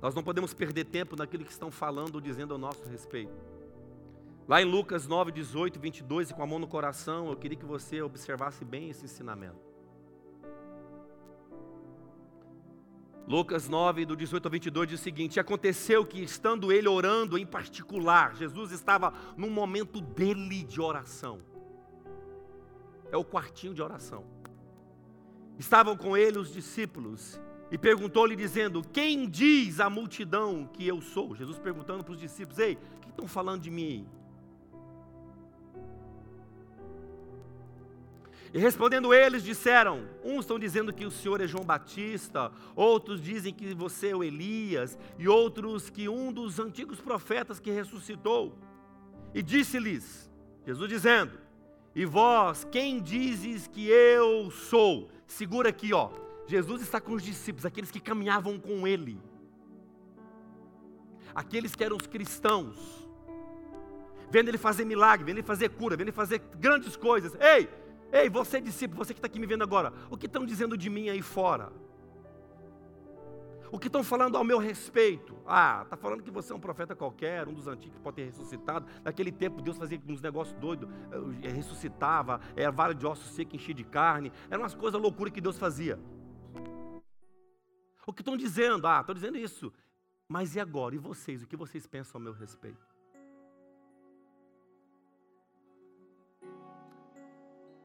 Nós 0.02 0.16
não 0.16 0.24
podemos 0.24 0.54
perder 0.54 0.86
tempo 0.86 1.16
naquilo 1.16 1.44
que 1.44 1.52
estão 1.52 1.70
falando 1.70 2.16
ou 2.16 2.22
dizendo 2.22 2.54
ao 2.54 2.58
nosso 2.58 2.88
respeito. 2.88 3.34
Lá 4.48 4.62
em 4.62 4.66
Lucas 4.66 5.06
9, 5.06 5.32
18, 5.32 5.80
22, 5.80 6.32
e 6.32 6.34
com 6.34 6.42
a 6.42 6.48
mão 6.48 6.58
no 6.58 6.68
coração, 6.68 7.30
eu 7.30 7.36
queria 7.36 7.58
que 7.58 7.66
você 7.66 8.02
observasse 8.02 8.66
bem 8.66 8.90
esse 8.90 9.06
ensinamento. 9.06 9.70
Lucas 13.28 13.70
9, 13.70 14.08
do 14.08 14.16
18 14.16 14.44
ao 14.44 14.52
22, 14.52 14.90
diz 14.90 15.00
o 15.00 15.04
seguinte: 15.04 15.40
Aconteceu 15.40 16.04
que, 16.04 16.20
estando 16.20 16.72
ele 16.72 16.88
orando 16.88 17.38
em 17.38 17.46
particular, 17.46 18.36
Jesus 18.36 18.72
estava 18.72 19.14
num 19.38 19.52
momento 19.52 20.02
dele 20.02 20.64
de 20.64 20.82
oração. 20.82 21.40
É 23.12 23.18
o 23.18 23.24
quartinho 23.24 23.76
de 23.76 23.84
oração. 23.84 24.26
Estavam 25.60 25.96
com 25.96 26.18
ele 26.18 26.40
os 26.40 26.52
discípulos, 26.52 27.40
e 27.72 27.78
perguntou-lhe, 27.78 28.36
dizendo: 28.36 28.82
Quem 28.92 29.30
diz 29.30 29.80
a 29.80 29.90
multidão 29.90 30.70
que 30.74 30.88
eu 30.88 31.02
sou? 31.02 31.36
Jesus 31.36 31.60
perguntando 31.60 32.04
para 32.04 32.14
os 32.14 32.20
discípulos: 32.20 32.58
Ei, 32.58 32.74
o 32.74 33.00
que 33.02 33.10
estão 33.10 33.28
falando 33.28 33.62
de 33.62 33.70
mim? 33.70 34.08
E 38.52 38.58
respondendo 38.58 39.14
eles, 39.14 39.44
disseram: 39.44 40.08
Uns 40.24 40.40
estão 40.40 40.58
dizendo 40.58 40.92
que 40.92 41.06
o 41.06 41.12
Senhor 41.12 41.40
é 41.40 41.48
João 41.48 41.64
Batista, 41.64 42.52
outros 42.76 43.22
dizem 43.22 43.54
que 43.54 43.74
você 43.76 44.10
é 44.10 44.16
o 44.16 44.24
Elias, 44.24 44.98
e 45.20 45.28
outros 45.28 45.90
que 45.90 46.10
um 46.10 46.32
dos 46.34 46.60
antigos 46.60 47.00
profetas 47.00 47.60
que 47.60 47.70
ressuscitou. 47.70 48.58
E 49.34 49.44
disse-lhes, 49.44 50.28
Jesus 50.66 50.90
dizendo: 50.90 51.34
E 51.94 52.04
vós, 52.04 52.68
quem 52.72 53.00
dizes 53.00 53.68
que 53.68 53.88
eu 53.88 54.50
sou? 54.50 55.10
Segura 55.28 55.70
aqui, 55.70 55.94
ó. 55.94 56.10
Jesus 56.50 56.82
está 56.82 57.00
com 57.00 57.14
os 57.14 57.22
discípulos, 57.22 57.64
aqueles 57.64 57.92
que 57.92 58.00
caminhavam 58.00 58.60
com 58.60 58.88
Ele, 58.88 59.22
aqueles 61.36 61.76
que 61.76 61.84
eram 61.84 61.96
os 61.96 62.08
cristãos, 62.08 63.08
vendo 64.32 64.48
Ele 64.48 64.58
fazer 64.58 64.84
milagre, 64.84 65.24
vendo 65.28 65.38
Ele 65.38 65.46
fazer 65.46 65.70
cura, 65.70 65.96
vendo 65.96 66.08
Ele 66.08 66.12
fazer 66.12 66.40
grandes 66.58 66.96
coisas. 66.96 67.38
Ei, 67.40 67.70
ei, 68.12 68.28
você 68.32 68.60
discípulo, 68.60 69.06
você 69.06 69.14
que 69.14 69.20
está 69.20 69.28
aqui 69.28 69.40
me 69.40 69.46
vendo 69.46 69.62
agora, 69.62 69.94
o 70.10 70.18
que 70.18 70.26
estão 70.26 70.44
dizendo 70.44 70.76
de 70.76 70.90
mim 70.90 71.10
aí 71.10 71.22
fora? 71.22 71.72
O 73.72 73.78
que 73.78 73.86
estão 73.86 74.04
falando 74.04 74.36
ao 74.36 74.44
meu 74.44 74.58
respeito? 74.58 75.36
Ah, 75.46 75.82
está 75.84 75.96
falando 75.96 76.24
que 76.24 76.32
você 76.32 76.52
é 76.52 76.56
um 76.56 76.60
profeta 76.60 76.96
qualquer, 76.96 77.48
um 77.48 77.54
dos 77.54 77.68
antigos 77.68 77.96
que 77.96 78.02
pode 78.02 78.16
ter 78.16 78.26
ressuscitado. 78.26 78.88
Naquele 79.04 79.32
tempo 79.32 79.62
Deus 79.62 79.78
fazia 79.78 80.02
uns 80.08 80.20
negócios 80.20 80.60
doidos, 80.60 80.90
eh, 81.44 81.50
ressuscitava, 81.50 82.42
era 82.56 82.72
vara 82.72 82.96
de 82.96 83.06
ossos 83.06 83.36
seca 83.36 83.56
enchia 83.56 83.76
de 83.76 83.84
carne, 83.84 84.32
eram 84.50 84.64
umas 84.64 84.74
coisas 84.74 85.00
loucuras 85.00 85.32
que 85.32 85.40
Deus 85.40 85.56
fazia. 85.56 86.00
O 88.10 88.14
que 88.14 88.24
estão 88.24 88.36
dizendo? 88.36 88.88
Ah, 88.88 89.02
estão 89.02 89.14
dizendo 89.14 89.38
isso. 89.38 89.72
Mas 90.28 90.56
e 90.56 90.60
agora? 90.60 90.96
E 90.96 90.98
vocês? 90.98 91.44
O 91.44 91.48
que 91.48 91.56
vocês 91.56 91.86
pensam 91.86 92.18
ao 92.18 92.24
meu 92.24 92.34
respeito? 92.34 92.84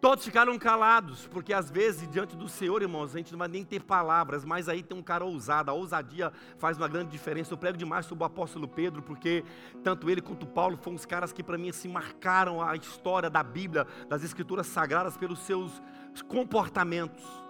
Todos 0.00 0.24
ficaram 0.24 0.58
calados, 0.58 1.26
porque 1.26 1.52
às 1.52 1.70
vezes, 1.70 2.10
diante 2.10 2.36
do 2.36 2.48
Senhor, 2.48 2.80
irmãos, 2.80 3.14
a 3.14 3.18
gente 3.18 3.32
não 3.32 3.38
vai 3.38 3.48
nem 3.48 3.64
ter 3.64 3.82
palavras, 3.82 4.46
mas 4.46 4.66
aí 4.66 4.82
tem 4.82 4.96
um 4.96 5.02
cara 5.02 5.26
ousado, 5.26 5.70
a 5.70 5.74
ousadia 5.74 6.32
faz 6.56 6.78
uma 6.78 6.88
grande 6.88 7.10
diferença. 7.10 7.52
Eu 7.52 7.58
prego 7.58 7.76
demais 7.76 8.06
sobre 8.06 8.24
o 8.24 8.26
apóstolo 8.26 8.66
Pedro, 8.66 9.02
porque 9.02 9.44
tanto 9.82 10.08
ele 10.08 10.22
quanto 10.22 10.46
Paulo 10.46 10.78
foram 10.78 10.96
os 10.96 11.04
caras 11.04 11.34
que, 11.34 11.42
para 11.42 11.58
mim, 11.58 11.70
se 11.70 11.86
marcaram 11.86 12.62
a 12.62 12.74
história 12.76 13.28
da 13.28 13.42
Bíblia, 13.42 13.86
das 14.08 14.24
Escrituras 14.24 14.66
Sagradas, 14.66 15.18
pelos 15.18 15.40
seus 15.40 15.82
comportamentos. 16.28 17.43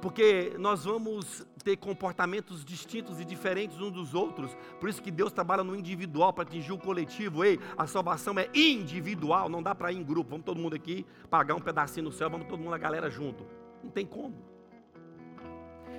Porque 0.00 0.54
nós 0.58 0.84
vamos 0.84 1.46
ter 1.64 1.76
comportamentos 1.76 2.64
distintos 2.64 3.20
e 3.20 3.24
diferentes 3.24 3.80
uns 3.80 3.90
dos 3.90 4.14
outros. 4.14 4.56
Por 4.78 4.88
isso 4.88 5.02
que 5.02 5.10
Deus 5.10 5.32
trabalha 5.32 5.64
no 5.64 5.74
individual 5.74 6.32
para 6.32 6.44
atingir 6.44 6.72
o 6.72 6.78
coletivo. 6.78 7.44
Ei, 7.44 7.58
a 7.76 7.86
salvação 7.86 8.38
é 8.38 8.48
individual, 8.54 9.48
não 9.48 9.62
dá 9.62 9.74
para 9.74 9.92
ir 9.92 9.98
em 9.98 10.04
grupo. 10.04 10.30
Vamos 10.30 10.46
todo 10.46 10.60
mundo 10.60 10.76
aqui 10.76 11.04
pagar 11.28 11.54
um 11.54 11.60
pedacinho 11.60 12.04
no 12.04 12.12
céu, 12.12 12.30
vamos 12.30 12.46
todo 12.46 12.60
mundo 12.60 12.74
a 12.74 12.78
galera 12.78 13.10
junto. 13.10 13.44
Não 13.82 13.90
tem 13.90 14.06
como. 14.06 14.34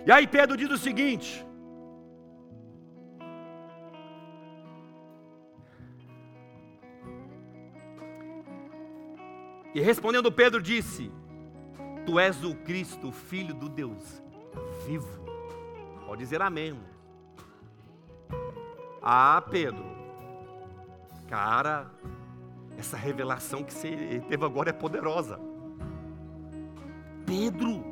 E 0.06 0.12
aí 0.12 0.26
Pedro 0.28 0.56
diz 0.56 0.70
o 0.72 0.78
seguinte: 0.78 1.46
E 9.74 9.82
respondendo 9.82 10.32
Pedro 10.32 10.62
disse: 10.62 11.12
Tu 12.06 12.20
és 12.20 12.44
o 12.44 12.56
Cristo, 12.56 13.12
filho 13.12 13.54
do 13.54 13.70
Deus 13.70 14.22
vivo. 14.86 15.08
Pode 16.06 16.20
dizer 16.20 16.42
amém. 16.42 16.76
Ah, 19.02 19.44
Pedro. 19.50 19.86
Cara, 21.28 21.92
essa 22.78 22.98
revelação 22.98 23.64
que 23.64 23.74
você 23.74 24.24
teve 24.28 24.44
agora 24.44 24.72
é 24.72 24.74
poderosa. 24.74 25.40
Pedro, 27.26 27.84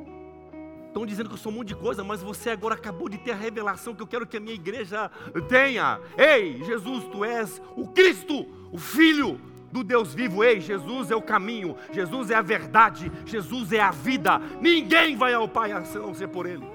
estão 0.87 1.05
dizendo 1.05 1.29
que 1.29 1.35
eu 1.35 1.39
sou 1.39 1.51
um 1.51 1.55
monte 1.55 1.67
de 1.67 1.75
coisa, 1.75 2.03
mas 2.03 2.23
você 2.23 2.49
agora 2.49 2.73
acabou 2.73 3.07
de 3.07 3.19
ter 3.19 3.31
a 3.31 3.35
revelação 3.35 3.93
que 3.93 4.01
eu 4.01 4.07
quero 4.07 4.25
que 4.25 4.37
a 4.37 4.39
minha 4.39 4.55
igreja 4.55 5.11
tenha. 5.47 6.01
Ei, 6.17 6.63
Jesus, 6.63 7.03
tu 7.11 7.23
és 7.23 7.61
o 7.75 7.87
Cristo, 7.89 8.47
o 8.71 8.77
Filho 8.79 9.39
do 9.71 9.83
Deus 9.83 10.13
vivo. 10.13 10.43
Ei, 10.43 10.59
Jesus 10.59 11.11
é 11.11 11.15
o 11.15 11.21
caminho, 11.21 11.75
Jesus 11.91 12.29
é 12.29 12.35
a 12.35 12.41
verdade, 12.41 13.11
Jesus 13.25 13.71
é 13.71 13.79
a 13.79 13.91
vida. 13.91 14.39
Ninguém 14.61 15.15
vai 15.15 15.33
ao 15.33 15.47
Pai 15.47 15.71
a 15.71 15.79
não 15.79 16.13
ser 16.13 16.27
por 16.27 16.45
Ele. 16.45 16.65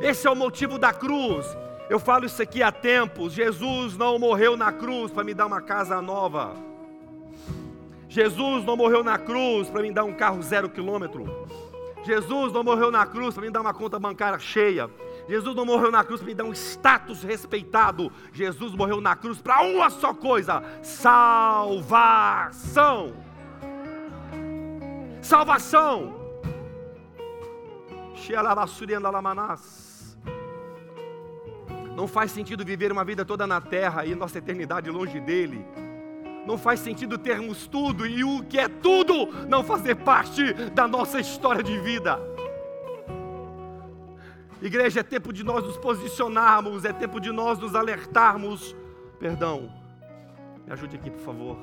Esse 0.00 0.26
é 0.26 0.30
o 0.30 0.36
motivo 0.36 0.78
da 0.78 0.92
cruz. 0.92 1.46
Eu 1.88 1.98
falo 1.98 2.24
isso 2.24 2.40
aqui 2.40 2.62
há 2.62 2.70
tempos. 2.70 3.32
Jesus 3.32 3.96
não 3.96 4.18
morreu 4.18 4.56
na 4.56 4.72
cruz 4.72 5.10
para 5.10 5.24
me 5.24 5.34
dar 5.34 5.46
uma 5.46 5.60
casa 5.60 6.00
nova. 6.00 6.54
Jesus 8.08 8.64
não 8.64 8.76
morreu 8.76 9.04
na 9.04 9.18
cruz 9.18 9.68
para 9.68 9.82
me 9.82 9.92
dar 9.92 10.04
um 10.04 10.12
carro 10.12 10.42
zero 10.42 10.70
quilômetro. 10.70 11.46
Jesus 12.02 12.52
não 12.52 12.64
morreu 12.64 12.90
na 12.90 13.04
cruz 13.04 13.34
para 13.34 13.44
me 13.44 13.50
dar 13.50 13.60
uma 13.60 13.74
conta 13.74 13.98
bancária 13.98 14.38
cheia. 14.38 14.88
Jesus 15.30 15.54
não 15.54 15.64
morreu 15.64 15.92
na 15.92 16.02
cruz 16.02 16.20
para 16.20 16.26
me 16.26 16.34
dar 16.34 16.42
um 16.42 16.52
status 16.52 17.22
respeitado. 17.22 18.10
Jesus 18.32 18.74
morreu 18.74 19.00
na 19.00 19.14
cruz 19.14 19.40
para 19.40 19.62
uma 19.62 19.88
só 19.88 20.12
coisa: 20.12 20.60
salvação. 20.82 21.94
Salvação. 25.22 26.18
Não 31.94 32.08
faz 32.08 32.32
sentido 32.32 32.64
viver 32.64 32.90
uma 32.90 33.04
vida 33.04 33.24
toda 33.24 33.46
na 33.46 33.60
terra 33.60 34.04
e 34.04 34.16
nossa 34.16 34.38
eternidade 34.38 34.90
longe 34.90 35.20
dele. 35.20 35.64
Não 36.44 36.58
faz 36.58 36.80
sentido 36.80 37.16
termos 37.16 37.68
tudo 37.68 38.04
e 38.04 38.24
o 38.24 38.42
que 38.42 38.58
é 38.58 38.66
tudo 38.68 39.28
não 39.46 39.62
fazer 39.62 39.94
parte 39.94 40.52
da 40.70 40.88
nossa 40.88 41.20
história 41.20 41.62
de 41.62 41.78
vida. 41.78 42.18
Igreja, 44.62 45.00
é 45.00 45.02
tempo 45.02 45.32
de 45.32 45.42
nós 45.42 45.64
nos 45.64 45.78
posicionarmos, 45.78 46.84
é 46.84 46.92
tempo 46.92 47.18
de 47.20 47.32
nós 47.32 47.58
nos 47.58 47.74
alertarmos. 47.74 48.76
Perdão, 49.18 49.72
me 50.66 50.72
ajude 50.72 50.96
aqui, 50.96 51.10
por 51.10 51.20
favor. 51.20 51.56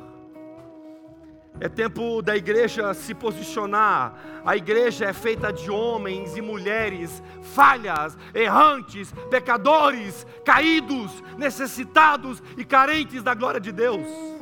É 1.60 1.68
tempo 1.68 2.22
da 2.22 2.36
igreja 2.36 2.94
se 2.94 3.16
posicionar. 3.16 4.42
A 4.46 4.56
igreja 4.56 5.06
é 5.06 5.14
feita 5.14 5.52
de 5.52 5.72
homens 5.72 6.38
e 6.38 6.42
mulheres 6.42 7.22
falhas, 7.42 8.18
errantes, 8.34 9.12
pecadores, 9.30 10.26
caídos, 10.46 11.24
necessitados 11.38 12.44
e 12.56 12.64
carentes 12.64 13.24
da 13.24 13.34
glória 13.34 13.60
de 13.60 13.72
Deus. 13.72 14.37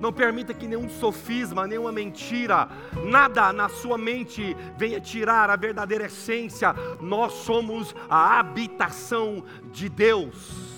Não 0.00 0.12
permita 0.12 0.54
que 0.54 0.68
nenhum 0.68 0.88
sofisma, 0.88 1.66
nenhuma 1.66 1.90
mentira, 1.90 2.68
nada 3.04 3.52
na 3.52 3.68
sua 3.68 3.98
mente 3.98 4.56
venha 4.76 5.00
tirar 5.00 5.50
a 5.50 5.56
verdadeira 5.56 6.06
essência. 6.06 6.74
Nós 7.00 7.32
somos 7.32 7.94
a 8.08 8.38
habitação 8.38 9.44
de 9.72 9.88
Deus. 9.88 10.68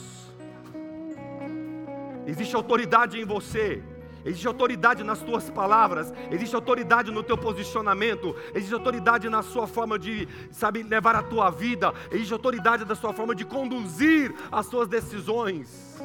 Existe 2.26 2.54
autoridade 2.54 3.20
em 3.20 3.24
você. 3.24 3.82
Existe 4.24 4.46
autoridade 4.46 5.02
nas 5.02 5.20
tuas 5.20 5.48
palavras, 5.48 6.12
existe 6.30 6.54
autoridade 6.54 7.10
no 7.10 7.22
teu 7.22 7.38
posicionamento, 7.38 8.36
existe 8.54 8.74
autoridade 8.74 9.30
na 9.30 9.42
sua 9.42 9.66
forma 9.66 9.98
de, 9.98 10.28
sabe, 10.50 10.82
levar 10.82 11.16
a 11.16 11.22
tua 11.22 11.48
vida, 11.48 11.94
existe 12.10 12.32
autoridade 12.32 12.84
na 12.84 12.94
sua 12.94 13.14
forma 13.14 13.34
de 13.34 13.46
conduzir 13.46 14.34
as 14.52 14.66
suas 14.66 14.88
decisões. 14.88 15.98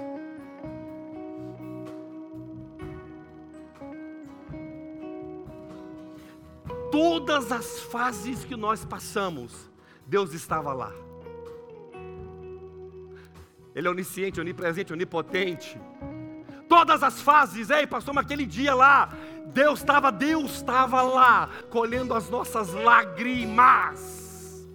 Todas 6.95 7.51
as 7.51 7.81
fases 7.81 8.45
que 8.45 8.55
nós 8.55 8.85
passamos, 8.85 9.69
Deus 10.07 10.33
estava 10.33 10.71
lá. 10.71 10.93
Ele 13.75 13.85
é 13.85 13.91
onisciente, 13.91 14.39
onipresente, 14.39 14.93
onipotente. 14.93 15.77
Todas 16.69 17.03
as 17.03 17.19
fases, 17.19 17.69
ei, 17.69 17.85
pastor, 17.85 18.17
aquele 18.17 18.45
dia 18.45 18.73
lá, 18.73 19.13
Deus 19.47 19.79
estava, 19.79 20.09
Deus 20.09 20.51
estava 20.51 21.01
lá, 21.01 21.49
colhendo 21.69 22.13
as 22.13 22.29
nossas 22.29 22.71
lágrimas. 22.71 24.65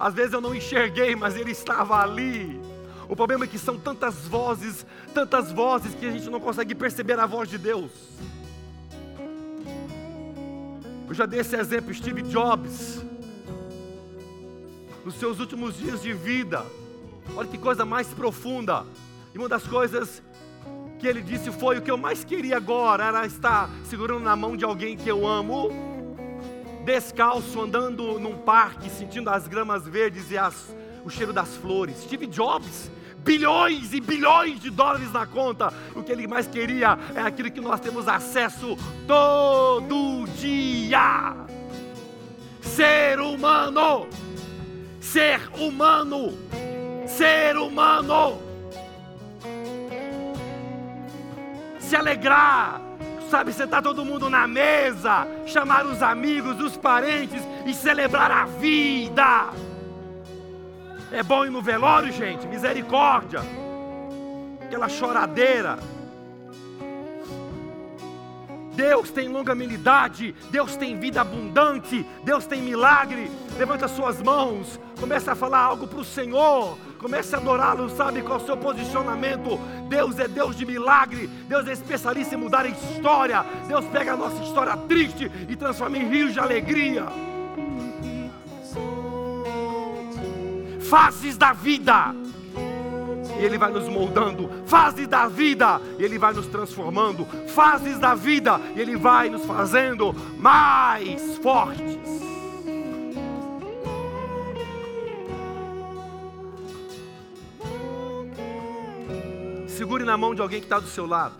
Às 0.00 0.14
vezes 0.14 0.32
eu 0.32 0.40
não 0.40 0.52
enxerguei, 0.52 1.14
mas 1.14 1.36
Ele 1.36 1.52
estava 1.52 2.02
ali. 2.02 2.60
O 3.08 3.14
problema 3.14 3.44
é 3.44 3.46
que 3.46 3.58
são 3.58 3.78
tantas 3.78 4.26
vozes, 4.26 4.84
tantas 5.14 5.52
vozes 5.52 5.94
que 5.94 6.06
a 6.06 6.10
gente 6.10 6.28
não 6.28 6.40
consegue 6.40 6.74
perceber 6.74 7.20
a 7.20 7.26
voz 7.26 7.48
de 7.48 7.56
Deus. 7.56 7.92
Eu 11.12 11.16
já 11.16 11.26
dei 11.26 11.40
esse 11.40 11.54
exemplo, 11.54 11.92
Steve 11.92 12.22
Jobs, 12.22 13.04
nos 15.04 15.14
seus 15.16 15.40
últimos 15.40 15.76
dias 15.76 16.00
de 16.00 16.14
vida, 16.14 16.64
olha 17.36 17.46
que 17.46 17.58
coisa 17.58 17.84
mais 17.84 18.06
profunda. 18.08 18.86
E 19.34 19.36
uma 19.36 19.46
das 19.46 19.62
coisas 19.64 20.22
que 20.98 21.06
ele 21.06 21.20
disse 21.20 21.52
foi: 21.52 21.76
o 21.76 21.82
que 21.82 21.90
eu 21.90 21.98
mais 21.98 22.24
queria 22.24 22.56
agora 22.56 23.04
era 23.04 23.26
estar 23.26 23.68
segurando 23.84 24.22
na 24.22 24.34
mão 24.34 24.56
de 24.56 24.64
alguém 24.64 24.96
que 24.96 25.06
eu 25.06 25.26
amo, 25.26 25.68
descalço, 26.82 27.60
andando 27.60 28.18
num 28.18 28.38
parque, 28.38 28.88
sentindo 28.88 29.28
as 29.28 29.46
gramas 29.46 29.86
verdes 29.86 30.30
e 30.30 30.38
as, 30.38 30.74
o 31.04 31.10
cheiro 31.10 31.30
das 31.34 31.54
flores. 31.56 32.04
Steve 32.04 32.26
Jobs 32.26 32.90
bilhões 33.24 33.92
e 33.92 34.00
bilhões 34.00 34.60
de 34.60 34.70
dólares 34.70 35.12
na 35.12 35.26
conta. 35.26 35.72
O 35.94 36.02
que 36.02 36.12
ele 36.12 36.26
mais 36.26 36.46
queria 36.46 36.98
é 37.14 37.20
aquilo 37.20 37.50
que 37.50 37.60
nós 37.60 37.80
temos 37.80 38.08
acesso 38.08 38.76
todo 39.06 40.26
dia. 40.36 41.34
Ser 42.60 43.20
humano, 43.20 44.08
ser 45.00 45.40
humano, 45.58 46.38
ser 47.06 47.56
humano. 47.56 48.40
Se 51.78 51.96
alegrar, 51.96 52.80
sabe, 53.30 53.52
sentar 53.52 53.82
todo 53.82 54.04
mundo 54.04 54.30
na 54.30 54.46
mesa, 54.46 55.26
chamar 55.46 55.84
os 55.84 56.02
amigos, 56.02 56.58
os 56.60 56.76
parentes 56.76 57.42
e 57.66 57.74
celebrar 57.74 58.30
a 58.30 58.46
vida. 58.46 59.50
É 61.12 61.22
bom 61.22 61.44
ir 61.44 61.50
no 61.50 61.60
velório, 61.60 62.10
gente, 62.10 62.46
misericórdia. 62.46 63.40
Aquela 64.64 64.88
choradeira. 64.88 65.78
Deus 68.74 69.10
tem 69.10 69.28
longanimidade, 69.28 70.34
Deus 70.50 70.74
tem 70.74 70.98
vida 70.98 71.20
abundante, 71.20 72.06
Deus 72.24 72.46
tem 72.46 72.62
milagre. 72.62 73.30
Levanta 73.58 73.86
suas 73.86 74.22
mãos, 74.22 74.80
comece 74.98 75.28
a 75.28 75.34
falar 75.34 75.58
algo 75.58 75.86
para 75.86 76.00
o 76.00 76.04
Senhor, 76.04 76.78
comece 76.98 77.34
a 77.34 77.38
adorá-lo, 77.38 77.90
sabe 77.90 78.22
qual 78.22 78.38
é 78.38 78.42
o 78.42 78.46
seu 78.46 78.56
posicionamento. 78.56 79.60
Deus 79.90 80.18
é 80.18 80.26
Deus 80.26 80.56
de 80.56 80.64
milagre, 80.64 81.26
Deus 81.46 81.68
é 81.68 81.72
especialista 81.72 82.34
em 82.34 82.38
mudar 82.38 82.64
a 82.64 82.68
história. 82.68 83.44
Deus 83.68 83.84
pega 83.84 84.14
a 84.14 84.16
nossa 84.16 84.42
história 84.42 84.74
triste 84.88 85.30
e 85.46 85.54
transforma 85.54 85.98
em 85.98 86.08
rios 86.08 86.32
de 86.32 86.40
alegria. 86.40 87.04
Fases 90.92 91.38
da 91.38 91.54
vida. 91.54 92.14
E 93.40 93.42
Ele 93.42 93.56
vai 93.56 93.72
nos 93.72 93.88
moldando, 93.88 94.50
fases 94.66 95.08
da 95.08 95.26
vida, 95.26 95.80
e 95.98 96.04
Ele 96.04 96.18
vai 96.18 96.34
nos 96.34 96.46
transformando, 96.46 97.24
fases 97.48 97.98
da 97.98 98.14
vida, 98.14 98.60
e 98.76 98.80
Ele 98.80 98.94
vai 98.94 99.30
nos 99.30 99.42
fazendo 99.46 100.14
mais 100.38 101.38
fortes. 101.38 101.96
Segure 109.66 110.04
na 110.04 110.18
mão 110.18 110.34
de 110.34 110.42
alguém 110.42 110.60
que 110.60 110.66
está 110.66 110.78
do 110.78 110.88
seu 110.88 111.06
lado. 111.06 111.36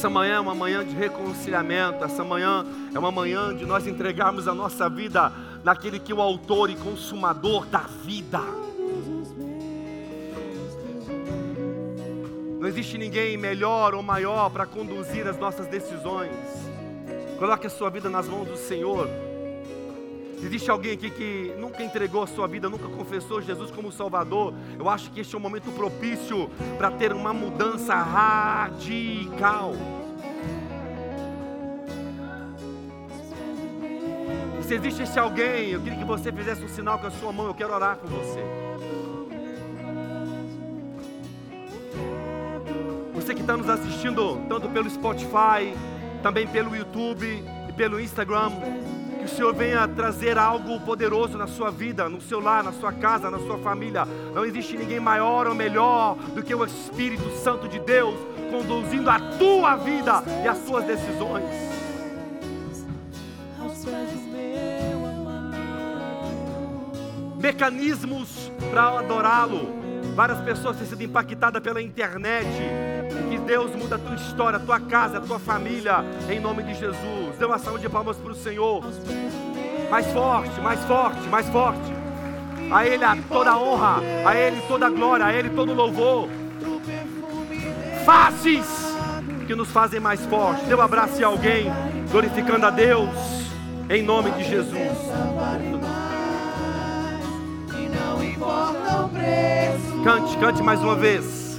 Essa 0.00 0.08
manhã 0.08 0.36
é 0.36 0.40
uma 0.40 0.54
manhã 0.54 0.82
de 0.82 0.96
reconciliamento, 0.96 2.02
essa 2.02 2.24
manhã 2.24 2.64
é 2.94 2.98
uma 2.98 3.12
manhã 3.12 3.54
de 3.54 3.66
nós 3.66 3.86
entregarmos 3.86 4.48
a 4.48 4.54
nossa 4.54 4.88
vida 4.88 5.30
naquele 5.62 5.98
que 5.98 6.10
é 6.10 6.14
o 6.14 6.22
autor 6.22 6.70
e 6.70 6.74
consumador 6.74 7.66
da 7.66 7.80
vida. 7.80 8.40
Não 12.58 12.66
existe 12.66 12.96
ninguém 12.96 13.36
melhor 13.36 13.94
ou 13.94 14.02
maior 14.02 14.48
para 14.48 14.64
conduzir 14.64 15.28
as 15.28 15.36
nossas 15.36 15.66
decisões. 15.66 16.32
Coloque 17.38 17.66
a 17.66 17.70
sua 17.70 17.90
vida 17.90 18.08
nas 18.08 18.26
mãos 18.26 18.48
do 18.48 18.56
Senhor. 18.56 19.06
Existe 20.42 20.70
alguém 20.70 20.92
aqui 20.92 21.10
que 21.10 21.54
nunca 21.58 21.82
entregou 21.82 22.22
a 22.22 22.26
sua 22.26 22.46
vida, 22.48 22.68
nunca 22.68 22.88
confessou 22.88 23.42
Jesus 23.42 23.70
como 23.70 23.92
Salvador? 23.92 24.54
Eu 24.78 24.88
acho 24.88 25.10
que 25.10 25.20
este 25.20 25.34
é 25.34 25.38
um 25.38 25.40
momento 25.40 25.70
propício 25.72 26.50
para 26.78 26.90
ter 26.90 27.12
uma 27.12 27.32
mudança 27.32 27.94
radical. 27.94 29.74
Se 34.66 34.74
existe 34.74 35.02
esse 35.02 35.18
alguém, 35.18 35.70
eu 35.70 35.80
queria 35.80 35.98
que 35.98 36.04
você 36.04 36.32
fizesse 36.32 36.62
um 36.64 36.68
sinal 36.68 36.98
com 36.98 37.08
a 37.08 37.10
sua 37.10 37.32
mão, 37.32 37.46
eu 37.46 37.54
quero 37.54 37.74
orar 37.74 37.96
com 37.96 38.06
você. 38.06 38.40
Você 43.12 43.34
que 43.34 43.40
está 43.40 43.56
nos 43.56 43.68
assistindo, 43.68 44.40
tanto 44.48 44.68
pelo 44.68 44.88
Spotify, 44.88 45.74
também 46.22 46.46
pelo 46.46 46.74
YouTube 46.74 47.26
e 47.68 47.72
pelo 47.72 48.00
Instagram, 48.00 48.52
que 49.20 49.26
o 49.26 49.28
Senhor 49.28 49.54
venha 49.54 49.86
trazer 49.86 50.38
algo 50.38 50.80
poderoso 50.80 51.36
na 51.36 51.46
sua 51.46 51.70
vida, 51.70 52.08
no 52.08 52.20
seu 52.20 52.40
lar, 52.40 52.64
na 52.64 52.72
sua 52.72 52.92
casa, 52.92 53.30
na 53.30 53.38
sua 53.38 53.58
família. 53.58 54.06
Não 54.34 54.44
existe 54.44 54.76
ninguém 54.76 54.98
maior 54.98 55.46
ou 55.46 55.54
melhor 55.54 56.16
do 56.34 56.42
que 56.42 56.54
o 56.54 56.64
Espírito 56.64 57.28
Santo 57.36 57.68
de 57.68 57.78
Deus 57.78 58.14
conduzindo 58.50 59.10
a 59.10 59.20
tua 59.38 59.76
vida 59.76 60.22
e 60.42 60.48
as 60.48 60.58
suas 60.58 60.84
decisões. 60.84 61.44
Mecanismos 67.38 68.50
para 68.70 68.98
adorá-lo. 68.98 69.80
Várias 70.14 70.40
pessoas 70.40 70.76
têm 70.76 70.86
sido 70.86 71.02
impactadas 71.02 71.62
pela 71.62 71.80
internet 71.80 72.48
que 73.30 73.38
Deus 73.38 73.74
muda 73.74 73.96
a 73.96 73.98
tua 73.98 74.14
história, 74.14 74.56
a 74.56 74.60
tua 74.60 74.80
casa, 74.80 75.18
a 75.18 75.20
tua 75.20 75.38
família, 75.38 76.04
em 76.28 76.40
nome 76.40 76.62
de 76.62 76.74
Jesus. 76.74 77.36
Dê 77.38 77.44
uma 77.44 77.58
salva 77.58 77.78
de 77.78 77.88
palmas 77.88 78.16
para 78.16 78.32
o 78.32 78.34
Senhor. 78.34 78.82
Mais 79.90 80.06
forte, 80.12 80.60
mais 80.60 80.80
forte, 80.84 81.28
mais 81.28 81.48
forte. 81.48 81.92
A 82.70 82.86
Ele 82.86 83.04
toda 83.28 83.50
a 83.50 83.58
honra, 83.58 84.00
a 84.24 84.36
Ele 84.36 84.60
toda 84.68 84.86
a 84.86 84.90
glória, 84.90 85.26
a 85.26 85.32
Ele 85.32 85.50
todo 85.50 85.72
o 85.72 85.74
louvor. 85.74 86.28
Faces 88.04 88.66
que 89.46 89.54
nos 89.54 89.70
fazem 89.70 89.98
mais 89.98 90.24
fortes. 90.26 90.64
Dê 90.68 90.74
um 90.74 90.80
abraço 90.80 91.22
a 91.24 91.26
alguém, 91.26 91.66
glorificando 92.10 92.66
a 92.66 92.70
Deus, 92.70 93.10
em 93.88 94.02
nome 94.02 94.30
de 94.30 94.44
Jesus. 94.44 94.78
Cante, 100.04 100.36
cante 100.38 100.62
mais 100.62 100.80
uma 100.80 100.94
vez. 100.94 101.49